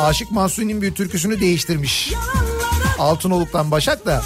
Aşık 0.00 0.30
Mahsuni'nin 0.30 0.82
bir 0.82 0.94
türküsünü 0.94 1.40
değiştirmiş. 1.40 2.12
Altınoluk'tan 2.98 3.70
Başak 3.70 4.06
da. 4.06 4.22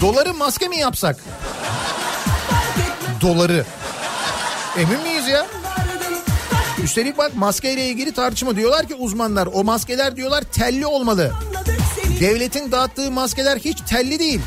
Doları 0.00 0.34
maske 0.34 0.68
mi 0.68 0.78
yapsak? 0.78 1.24
Doları. 3.20 3.64
Emin 4.78 5.02
miyiz 5.02 5.28
ya? 5.28 5.46
Üstelik 6.82 7.18
bak 7.18 7.36
maskeyle 7.36 7.86
ilgili 7.86 8.12
tartışma 8.12 8.56
diyorlar 8.56 8.88
ki 8.88 8.94
uzmanlar 8.94 9.48
o 9.52 9.64
maskeler 9.64 10.16
diyorlar 10.16 10.42
telli 10.42 10.86
olmalı. 10.86 11.32
Devletin 12.20 12.72
dağıttığı 12.72 13.10
maskeler 13.10 13.56
hiç 13.56 13.78
telli 13.80 14.18
değil. 14.18 14.40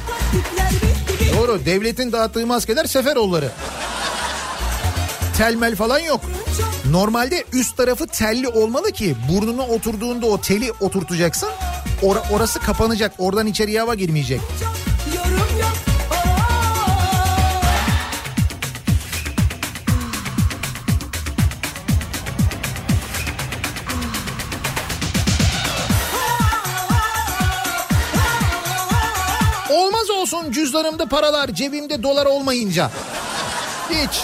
Doğru 1.37 1.65
devletin 1.65 2.11
dağıttığı 2.11 2.47
maskeler 2.47 2.85
seferolları. 2.85 3.51
Telmel 5.37 5.75
falan 5.75 5.99
yok. 5.99 6.21
Normalde 6.91 7.43
üst 7.53 7.77
tarafı 7.77 8.07
telli 8.07 8.47
olmalı 8.47 8.91
ki 8.91 9.15
burnuna 9.31 9.61
oturduğunda 9.61 10.25
o 10.25 10.41
teli 10.41 10.71
oturtacaksın. 10.71 11.49
Or- 12.01 12.33
orası 12.33 12.59
kapanacak. 12.59 13.13
Oradan 13.17 13.47
içeriye 13.47 13.79
hava 13.79 13.95
girmeyecek. 13.95 14.41
Olmaz 29.69 30.09
olsun 30.09 30.51
cüzdanımda 30.51 31.05
paralar 31.05 31.47
cebimde 31.47 32.03
dolar 32.03 32.25
olmayınca. 32.25 32.91
Hiç. 33.89 34.21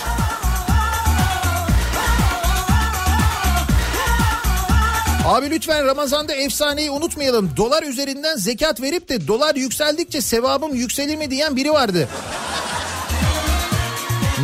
Abi 5.26 5.50
lütfen 5.50 5.86
Ramazan'da 5.86 6.34
efsaneyi 6.34 6.92
unutmayalım. 6.92 7.52
Dolar 7.58 7.84
üzerinden 7.84 8.36
zekat 8.38 8.82
verip 8.82 9.10
de 9.10 9.28
dolar 9.28 9.56
yükseldikçe 9.56 10.22
sevabım 10.22 10.76
yükselir 10.76 11.16
mi 11.16 11.32
diyen 11.32 11.56
biri 11.56 11.74
vardı. 11.74 12.08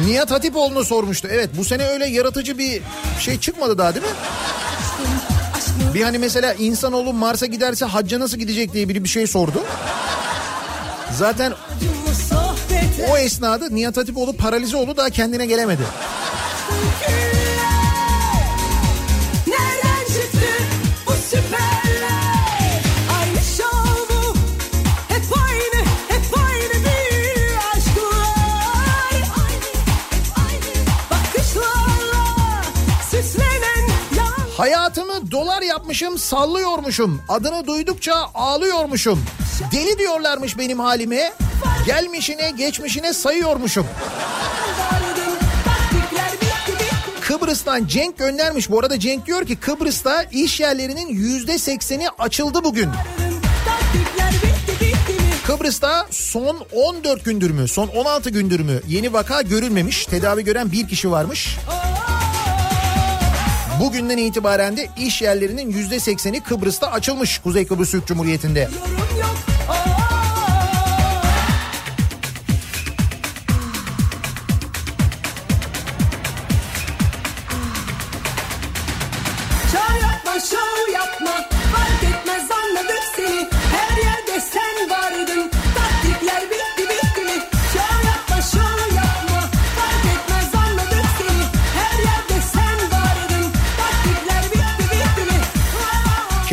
Nihat 0.06 0.32
Hatipoğlu'na 0.32 0.84
sormuştu. 0.84 1.28
Evet 1.32 1.50
bu 1.58 1.66
sene 1.66 1.88
öyle 1.88 2.08
yaratıcı 2.08 2.58
bir 2.58 2.82
şey 3.20 3.40
çıkmadı 3.40 3.78
daha 3.78 3.96
değil 3.96 4.06
mi? 4.06 4.12
Bir 5.94 6.04
hani 6.04 6.18
mesela 6.20 6.54
insanoğlu 6.54 7.14
Mars'a 7.14 7.46
giderse 7.46 7.86
hacca 7.86 8.20
nasıl 8.20 8.38
gidecek 8.38 8.74
diye 8.74 8.90
biri 8.90 9.04
bir 9.04 9.10
şey 9.10 9.28
sordu. 9.28 9.64
Zaten 11.18 11.54
o 13.12 13.18
esnada 13.18 13.70
Nihat 13.70 13.98
Hatipoğlu 13.98 14.34
paralize 14.34 14.78
oldu 14.78 14.98
daha 14.98 15.10
kendine 15.10 15.46
gelemedi. 15.46 15.84
Hayatımı 34.58 35.32
dolar 35.32 35.62
yapmışım 35.62 36.18
sallıyormuşum. 36.18 37.22
Adını 37.30 37.68
duydukça 37.68 38.14
ağlıyormuşum. 38.36 39.26
Deli 39.72 39.98
diyorlarmış 40.00 40.58
benim 40.58 40.80
halime. 40.80 41.34
Gelmişine 41.86 42.50
geçmişine 42.52 43.14
sayıyormuşum. 43.14 43.88
Kıbrıs'tan 47.40 47.88
Cenk 47.88 48.18
göndermiş. 48.18 48.70
Bu 48.70 48.80
arada 48.80 49.00
Cenk 49.00 49.26
diyor 49.26 49.46
ki 49.46 49.56
Kıbrıs'ta 49.56 50.24
iş 50.24 50.60
yerlerinin 50.60 51.08
yüzde 51.08 51.58
sekseni 51.58 52.10
açıldı 52.10 52.64
bugün. 52.64 52.90
Kıbrıs'ta 55.48 56.08
son 56.12 56.66
14 56.72 57.26
gündür 57.26 57.52
mü 57.52 57.68
son 57.68 57.88
16 57.88 58.30
gündür 58.30 58.60
mü 58.60 58.82
yeni 58.88 59.14
vaka 59.14 59.42
görülmemiş. 59.42 60.06
Tedavi 60.06 60.44
gören 60.44 60.72
bir 60.72 60.88
kişi 60.88 61.12
varmış. 61.12 61.58
Bugünden 63.80 64.18
itibaren 64.18 64.78
de 64.78 64.90
iş 64.98 65.22
yerlerinin 65.22 65.70
yüzde 65.72 66.00
sekseni 66.00 66.42
Kıbrıs'ta 66.42 66.92
açılmış 66.92 67.40
Kuzey 67.40 67.68
Kıbrıs 67.68 67.92
Türk 67.92 68.08
Cumhuriyeti'nde. 68.08 68.70
Şov 68.70 69.17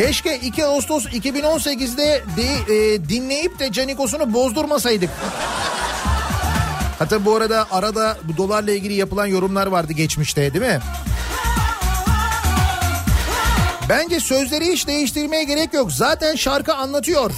Keşke 0.05 0.39
2 0.39 0.65
Ağustos 0.65 1.05
2018'de 1.05 2.23
de, 2.37 2.75
e, 2.75 3.09
dinleyip 3.09 3.59
de 3.59 3.71
Canikos'unu 3.71 4.33
bozdurmasaydık. 4.33 5.09
Hatta 6.99 7.25
bu 7.25 7.35
arada 7.35 7.67
arada 7.71 8.17
bu 8.23 8.37
dolarla 8.37 8.71
ilgili 8.71 8.93
yapılan 8.93 9.25
yorumlar 9.25 9.67
vardı 9.67 9.93
geçmişte 9.93 10.53
değil 10.53 10.65
mi? 10.65 10.79
Bence 13.89 14.19
sözleri 14.19 14.65
hiç 14.71 14.87
değiştirmeye 14.87 15.43
gerek 15.43 15.73
yok. 15.73 15.91
Zaten 15.91 16.35
şarkı 16.35 16.75
anlatıyor. 16.75 17.31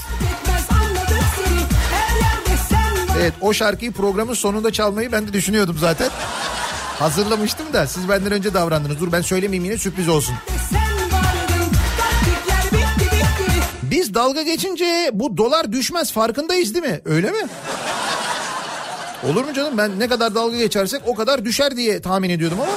Evet 3.17 3.33
o 3.41 3.53
şarkıyı 3.53 3.91
programın 3.91 4.33
sonunda 4.33 4.71
çalmayı 4.71 5.11
ben 5.11 5.27
de 5.27 5.33
düşünüyordum 5.33 5.77
zaten. 5.79 6.09
Hazırlamıştım 6.99 7.73
da 7.73 7.87
siz 7.87 8.09
benden 8.09 8.31
önce 8.31 8.53
davrandınız. 8.53 8.99
Dur 8.99 9.11
ben 9.11 9.21
söylemeyeyim 9.21 9.65
yine 9.65 9.77
sürpriz 9.77 10.09
olsun. 10.09 10.35
Dalga 14.17 14.41
geçince 14.41 15.11
bu 15.13 15.37
dolar 15.37 15.71
düşmez 15.71 16.11
farkındayız 16.11 16.73
değil 16.73 16.85
mi? 16.85 17.01
Öyle 17.05 17.31
mi? 17.31 17.37
Olur 19.23 19.45
mu 19.45 19.53
canım 19.53 19.77
ben 19.77 19.99
ne 19.99 20.07
kadar 20.07 20.35
dalga 20.35 20.57
geçersek 20.57 21.01
o 21.05 21.15
kadar 21.15 21.45
düşer 21.45 21.77
diye 21.77 22.01
tahmin 22.01 22.29
ediyordum 22.29 22.59
ama. 22.61 22.71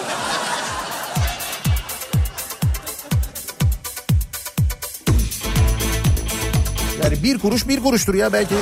Yani 7.05 7.23
bir 7.23 7.39
kuruş 7.39 7.69
bir 7.69 7.81
kuruştur 7.81 8.15
ya 8.15 8.33
belki. 8.33 8.55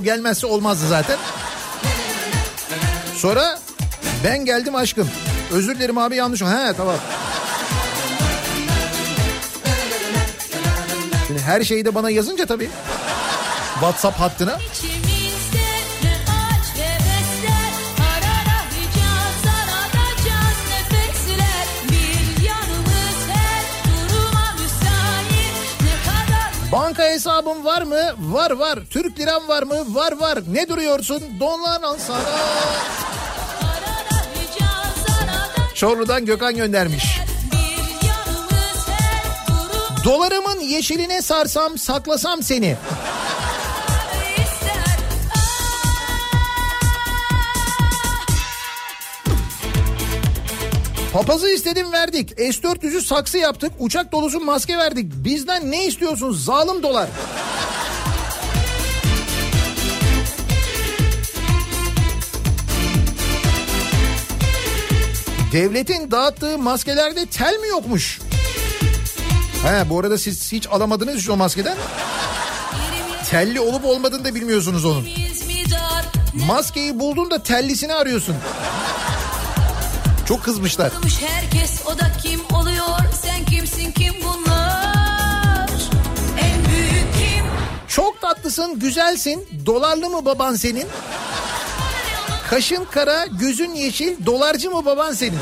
Bu 0.00 0.04
gelmezse 0.04 0.46
olmazdı 0.46 0.88
zaten. 0.88 1.16
Sonra 3.16 3.58
ben 4.24 4.44
geldim 4.44 4.74
aşkım. 4.74 5.08
Özür 5.52 5.74
dilerim 5.76 5.98
abi 5.98 6.16
yanlış. 6.16 6.42
He 6.42 6.72
tamam. 6.76 6.96
Şimdi 11.26 11.40
her 11.40 11.64
şeyi 11.64 11.84
de 11.84 11.94
bana 11.94 12.10
yazınca 12.10 12.46
tabii. 12.46 12.70
WhatsApp 13.74 14.20
hattına. 14.20 14.58
İçimizde 14.72 14.89
var 27.80 27.86
mı? 27.86 28.34
Var 28.34 28.50
var. 28.50 28.78
Türk 28.90 29.18
liram 29.18 29.48
var 29.48 29.62
mı? 29.62 29.94
Var 29.94 30.12
var. 30.12 30.38
Ne 30.52 30.68
duruyorsun? 30.68 31.22
Donlar 31.40 31.82
al 31.82 31.96
sana. 32.06 32.20
Çorlu'dan 35.74 36.26
Gökhan 36.26 36.56
göndermiş. 36.56 37.04
Dolarımın 40.04 40.60
yeşiline 40.60 41.22
sarsam 41.22 41.78
saklasam 41.78 42.42
seni. 42.42 42.76
Papazı 51.12 51.48
istedim 51.48 51.92
verdik. 51.92 52.30
S-400'ü 52.38 53.00
saksı 53.00 53.38
yaptık. 53.38 53.72
Uçak 53.78 54.12
dolusu 54.12 54.40
maske 54.40 54.78
verdik. 54.78 55.12
Bizden 55.24 55.70
ne 55.70 55.86
istiyorsun 55.86 56.32
zalim 56.32 56.82
dolar? 56.82 57.08
Devletin 65.52 66.10
dağıttığı 66.10 66.58
maskelerde 66.58 67.26
tel 67.26 67.54
mi 67.58 67.68
yokmuş? 67.68 68.20
He 69.62 69.90
bu 69.90 70.00
arada 70.00 70.18
siz 70.18 70.52
hiç 70.52 70.66
alamadınız 70.66 71.16
hiç 71.16 71.28
o 71.28 71.36
maskeden. 71.36 71.76
Telli 73.30 73.60
olup 73.60 73.84
olmadığını 73.84 74.24
da 74.24 74.34
bilmiyorsunuz 74.34 74.84
onun. 74.84 75.08
Maskeyi 76.46 76.98
buldun 76.98 77.30
da 77.30 77.42
tellisini 77.42 77.94
arıyorsun. 77.94 78.36
Çok 80.28 80.42
kızmışlar. 80.44 80.92
Herkes 81.26 81.80
o 81.86 81.98
da 81.98 82.12
kim 82.22 82.40
oluyor 82.52 82.98
Sen 83.22 83.44
kimsin 83.44 83.92
kim 83.92 84.14
bunlar 84.24 85.70
En 86.40 86.64
büyük 86.70 87.14
kim 87.14 87.44
Çok 87.88 88.20
tatlısın, 88.20 88.78
güzelsin. 88.78 89.48
Dolarlı 89.66 90.10
mı 90.10 90.24
baban 90.24 90.54
senin? 90.54 90.86
Kaşın 92.50 92.84
kara, 92.90 93.26
gözün 93.26 93.74
yeşil, 93.74 94.26
dolarcı 94.26 94.70
mı 94.70 94.84
baban 94.84 95.12
senin? 95.12 95.38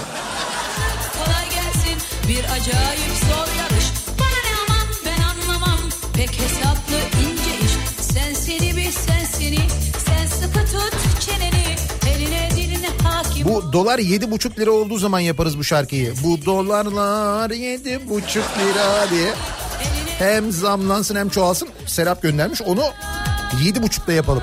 kolay 1.18 1.44
gelsin 1.44 2.02
Bir 2.28 2.44
acayip 2.44 3.12
zor 3.30 3.48
yarış 3.58 3.84
Bana 4.20 4.38
ne 4.44 4.56
aman 4.68 4.88
ben 5.06 5.22
anlamam 5.22 5.78
Pek 6.14 6.30
hesaplı 6.32 6.94
ince 6.94 7.64
iş 7.64 7.72
Sen 8.00 8.34
seni 8.34 8.76
bir 8.76 8.90
sen 8.90 9.24
seni 9.24 9.58
Sen 10.06 10.26
sıkı 10.26 10.58
tut 10.58 10.94
çeneni 11.20 11.76
Eline 12.14 12.50
diline 12.56 12.88
hakim 13.04 13.44
Bu 13.48 13.72
dolar 13.72 13.98
yedi 13.98 14.30
buçuk 14.30 14.58
lira 14.58 14.70
olduğu 14.70 14.98
zaman 14.98 15.20
yaparız 15.20 15.58
bu 15.58 15.64
şarkıyı. 15.64 16.14
Bu 16.24 16.44
dolarlar 16.44 17.50
yedi 17.50 18.08
buçuk 18.10 18.44
lira 18.58 19.10
diye. 19.10 19.34
Hem 20.18 20.52
zamlansın 20.52 21.16
hem 21.16 21.28
çoğalsın. 21.28 21.68
Serap 21.86 22.22
göndermiş 22.22 22.62
onu 22.62 22.84
yedi 23.64 23.82
buçukta 23.82 24.12
yapalım. 24.12 24.42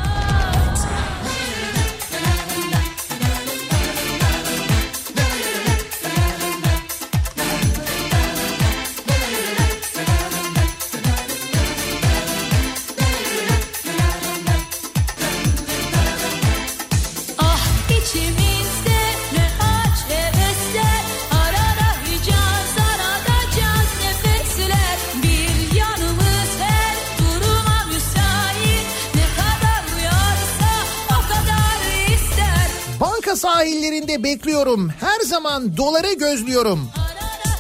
Bekliyorum. 34.36 34.90
Her 35.00 35.20
zaman 35.20 35.78
doları 35.78 36.14
gözlüyorum. 36.14 36.90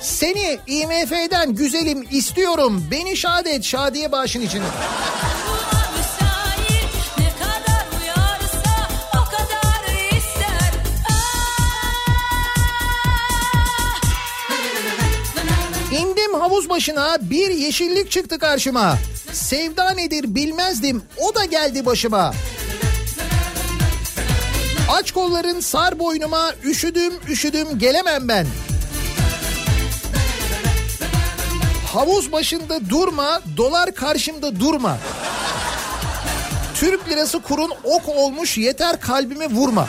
Seni 0.02 0.60
IMF'den 0.68 1.56
güzelim 1.56 2.08
istiyorum. 2.12 2.84
Beni 2.92 3.18
şad 3.18 3.46
et 3.46 3.64
şadiye 3.64 4.12
bağışın 4.12 4.42
için. 4.42 4.62
İndim 15.92 16.34
havuz 16.34 16.70
başına 16.70 17.18
bir 17.22 17.50
yeşillik 17.50 18.12
çıktı 18.12 18.40
karşıma. 18.40 18.98
Sevda 19.32 19.90
nedir 19.90 20.36
bilmezdim 20.36 21.04
o 21.18 21.36
da 21.36 21.46
geldi 21.46 21.86
başıma. 21.86 22.34
Aç 24.90 25.12
kolların 25.12 25.60
sar 25.60 26.00
boynuma 26.00 26.54
üşüdüm 26.64 27.14
üşüdüm 27.28 27.80
gelemem 27.80 28.28
ben. 28.28 28.48
Havuz 31.94 32.32
başında 32.32 32.90
durma 32.90 33.42
dolar 33.58 33.96
karşımda 33.96 34.60
durma. 34.60 34.98
Türk 36.76 37.10
lirası 37.10 37.42
kurun 37.42 37.72
ok 37.84 38.10
olmuş 38.10 38.58
yeter 38.58 39.00
kalbime 39.02 39.48
vurma. 39.48 39.88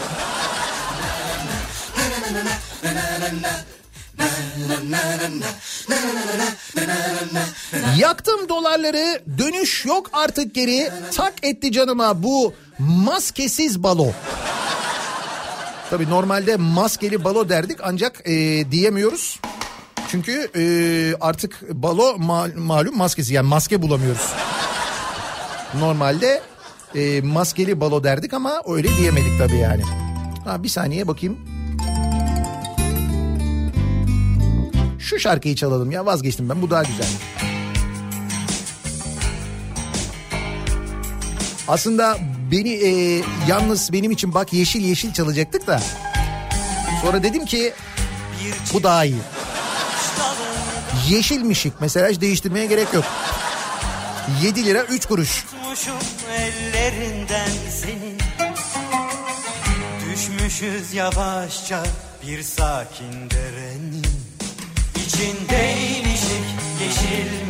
Yaktım 7.99 8.49
dolarları 8.49 9.23
dönüş 9.39 9.85
yok 9.85 10.11
artık 10.13 10.55
geri 10.55 10.91
tak 11.17 11.33
etti 11.43 11.73
canıma 11.73 12.23
bu 12.23 12.55
maskesiz 12.79 13.83
balo. 13.83 14.13
Tabii 15.91 16.11
normalde 16.11 16.57
maskeli 16.57 17.25
balo 17.25 17.49
derdik 17.49 17.79
ancak 17.83 18.23
e, 18.29 18.33
diyemiyoruz. 18.71 19.41
Çünkü 20.09 20.51
e, 20.57 20.65
artık 21.21 21.63
balo 21.83 22.03
ma- 22.17 22.59
malum 22.59 22.97
maskesi 22.97 23.35
yani 23.35 23.49
maske 23.49 23.83
bulamıyoruz. 23.83 24.33
Normalde 25.79 26.43
e, 26.95 27.21
maskeli 27.21 27.81
balo 27.81 28.05
derdik 28.05 28.35
ama 28.35 28.63
öyle 28.69 28.89
diyemedik 28.99 29.39
tabii 29.39 29.57
yani. 29.57 29.83
Ha, 30.45 30.63
bir 30.63 30.69
saniye 30.69 31.09
bakayım. 31.09 31.39
Şu 34.99 35.19
şarkıyı 35.19 35.55
çalalım 35.57 35.91
ya 35.91 36.07
vazgeçtim 36.07 36.49
ben 36.49 36.63
bu 36.63 36.71
daha 36.71 36.83
güzel. 36.83 37.07
Aslında 41.69 42.19
beni 42.51 42.73
e, 42.73 43.23
yalnız 43.49 43.93
benim 43.93 44.11
için 44.11 44.35
bak 44.35 44.53
yeşil 44.53 44.81
yeşil 44.81 45.13
çalacaktık 45.13 45.67
da. 45.67 45.83
Sonra 47.03 47.23
dedim 47.23 47.45
ki 47.45 47.73
bu 48.75 48.83
daha 48.83 49.05
iyi. 49.05 49.17
Yeşilmişik 51.09 51.73
mesela 51.81 52.09
hiç 52.09 52.21
değiştirmeye 52.21 52.67
gerek 52.67 52.95
yok. 52.95 53.05
7 54.43 54.65
lira 54.65 54.83
3 54.83 55.07
kuruş. 55.07 55.45
Ellerinden 56.37 57.51
seni 57.83 58.17
Düşmüşüz 60.13 60.95
yavaşça 60.95 61.83
bir 62.27 62.43
sakin 62.43 63.31
derenin 63.31 64.07
İçindeymişik 64.97 66.47
yeşilmişik 66.81 67.46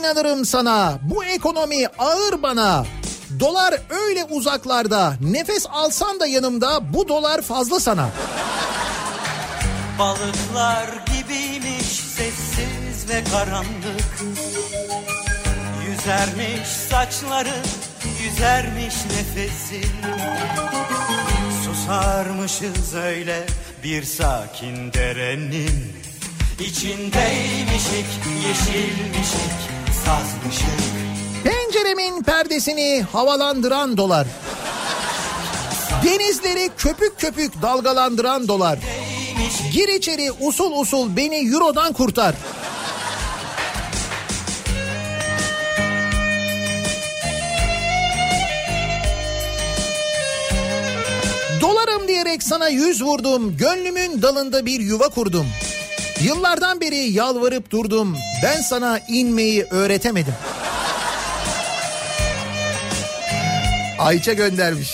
inanırım 0.00 0.44
sana? 0.44 0.98
Bu 1.02 1.24
ekonomi 1.24 1.86
ağır 1.98 2.42
bana. 2.42 2.84
Dolar 3.40 3.74
öyle 3.90 4.24
uzaklarda. 4.24 5.14
Nefes 5.20 5.66
alsan 5.70 6.20
da 6.20 6.26
yanımda 6.26 6.94
bu 6.94 7.08
dolar 7.08 7.42
fazla 7.42 7.80
sana. 7.80 8.08
Balıklar 9.98 10.86
gibiymiş 11.06 11.86
sessiz 11.86 13.08
ve 13.08 13.24
karanlık 13.30 14.20
Yüzermiş 15.88 16.68
saçları, 16.68 17.56
yüzermiş 18.22 18.94
nefesi 19.04 19.82
Susarmışız 21.64 22.94
öyle 22.94 23.46
bir 23.84 24.02
sakin 24.02 24.92
derenin 24.92 26.00
İçindeymişik, 26.60 28.06
yeşilmişik, 28.46 29.79
Penceremin 31.44 32.22
perdesini 32.22 33.02
havalandıran 33.12 33.96
dolar. 33.96 34.26
Denizleri 36.04 36.70
köpük 36.76 37.18
köpük 37.18 37.62
dalgalandıran 37.62 38.48
dolar. 38.48 38.78
Gir 39.72 39.88
içeri 39.88 40.32
usul 40.40 40.72
usul 40.80 41.16
beni 41.16 41.54
eurodan 41.54 41.92
kurtar. 41.92 42.34
Dolarım 51.60 52.08
diyerek 52.08 52.42
sana 52.42 52.68
yüz 52.68 53.02
vurdum. 53.02 53.56
Gönlümün 53.56 54.22
dalında 54.22 54.66
bir 54.66 54.80
yuva 54.80 55.08
kurdum. 55.08 55.46
Yıllardan 56.24 56.80
beri 56.80 56.96
yalvarıp 56.96 57.70
durdum. 57.70 58.16
Ben 58.42 58.60
sana 58.60 59.00
inmeyi 59.08 59.64
öğretemedim. 59.70 60.34
Ayça 63.98 64.32
göndermiş. 64.32 64.90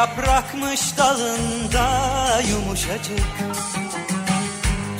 Yaprakmış 0.00 0.98
dalında 0.98 1.88
yumuşacık. 2.50 3.26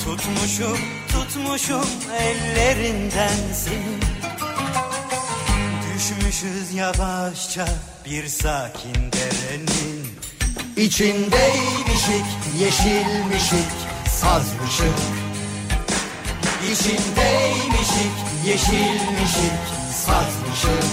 Tutmuşum 0.05 0.79
tutmuşum 1.09 1.87
ellerinden 2.21 3.39
seni. 3.55 4.01
Düşmüşüz 5.95 6.75
yavaşça 6.75 7.69
bir 8.07 8.27
sakin 8.27 8.95
derenin. 9.13 10.19
İçindeymişik, 10.77 12.27
yeşilmişik, 12.59 13.71
sazmışık. 14.21 14.99
İçindeymişik, 16.73 18.15
yeşilmişik, 18.47 19.61
sazmışık. 20.07 20.85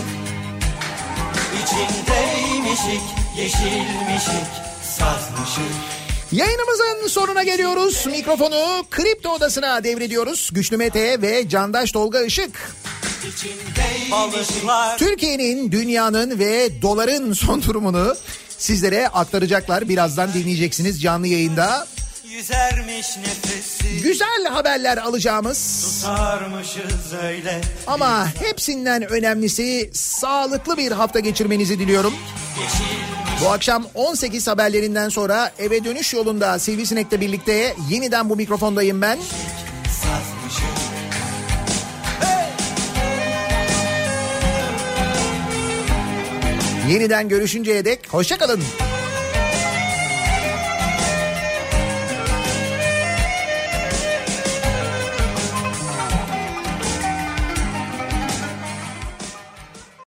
İçindeymişik, 1.63 3.26
yeşilmişik, 3.37 4.47
sazmışık 4.83 5.97
Yayınımızın 6.31 7.07
sonuna 7.07 7.43
geliyoruz. 7.43 8.05
Mikrofonu 8.05 8.85
Kripto 8.91 9.29
Odası'na 9.29 9.83
devrediyoruz. 9.83 10.49
Güçlü 10.53 10.77
Mete 10.77 11.21
ve 11.21 11.49
Candaş 11.49 11.91
Tolga 11.91 12.21
Işık. 12.21 12.75
Türkiye'nin, 14.97 15.71
dünyanın 15.71 16.39
ve 16.39 16.81
doların 16.81 17.33
son 17.33 17.63
durumunu 17.63 18.15
sizlere 18.57 19.07
aktaracaklar. 19.07 19.89
Birazdan 19.89 20.33
dinleyeceksiniz 20.33 21.01
canlı 21.01 21.27
yayında. 21.27 21.87
Güzel 24.03 24.45
haberler 24.49 24.97
alacağımız 24.97 26.05
öyle 27.23 27.61
ama 27.87 28.27
hepsinden 28.35 29.11
önemlisi 29.11 29.89
sağlıklı 29.93 30.77
bir 30.77 30.91
hafta 30.91 31.19
geçirmenizi 31.19 31.79
diliyorum. 31.79 32.13
Bu 33.41 33.49
akşam 33.49 33.85
18 33.95 34.47
haberlerinden 34.47 35.09
sonra 35.09 35.51
eve 35.59 35.83
dönüş 35.83 36.13
yolunda 36.13 36.59
Sivrisinek'le 36.59 37.21
birlikte 37.21 37.75
yeniden 37.89 38.29
bu 38.29 38.35
mikrofondayım 38.35 39.01
ben. 39.01 39.19
Yeniden 46.89 47.29
görüşünceye 47.29 47.85
dek 47.85 48.13
hoşçakalın. 48.13 48.63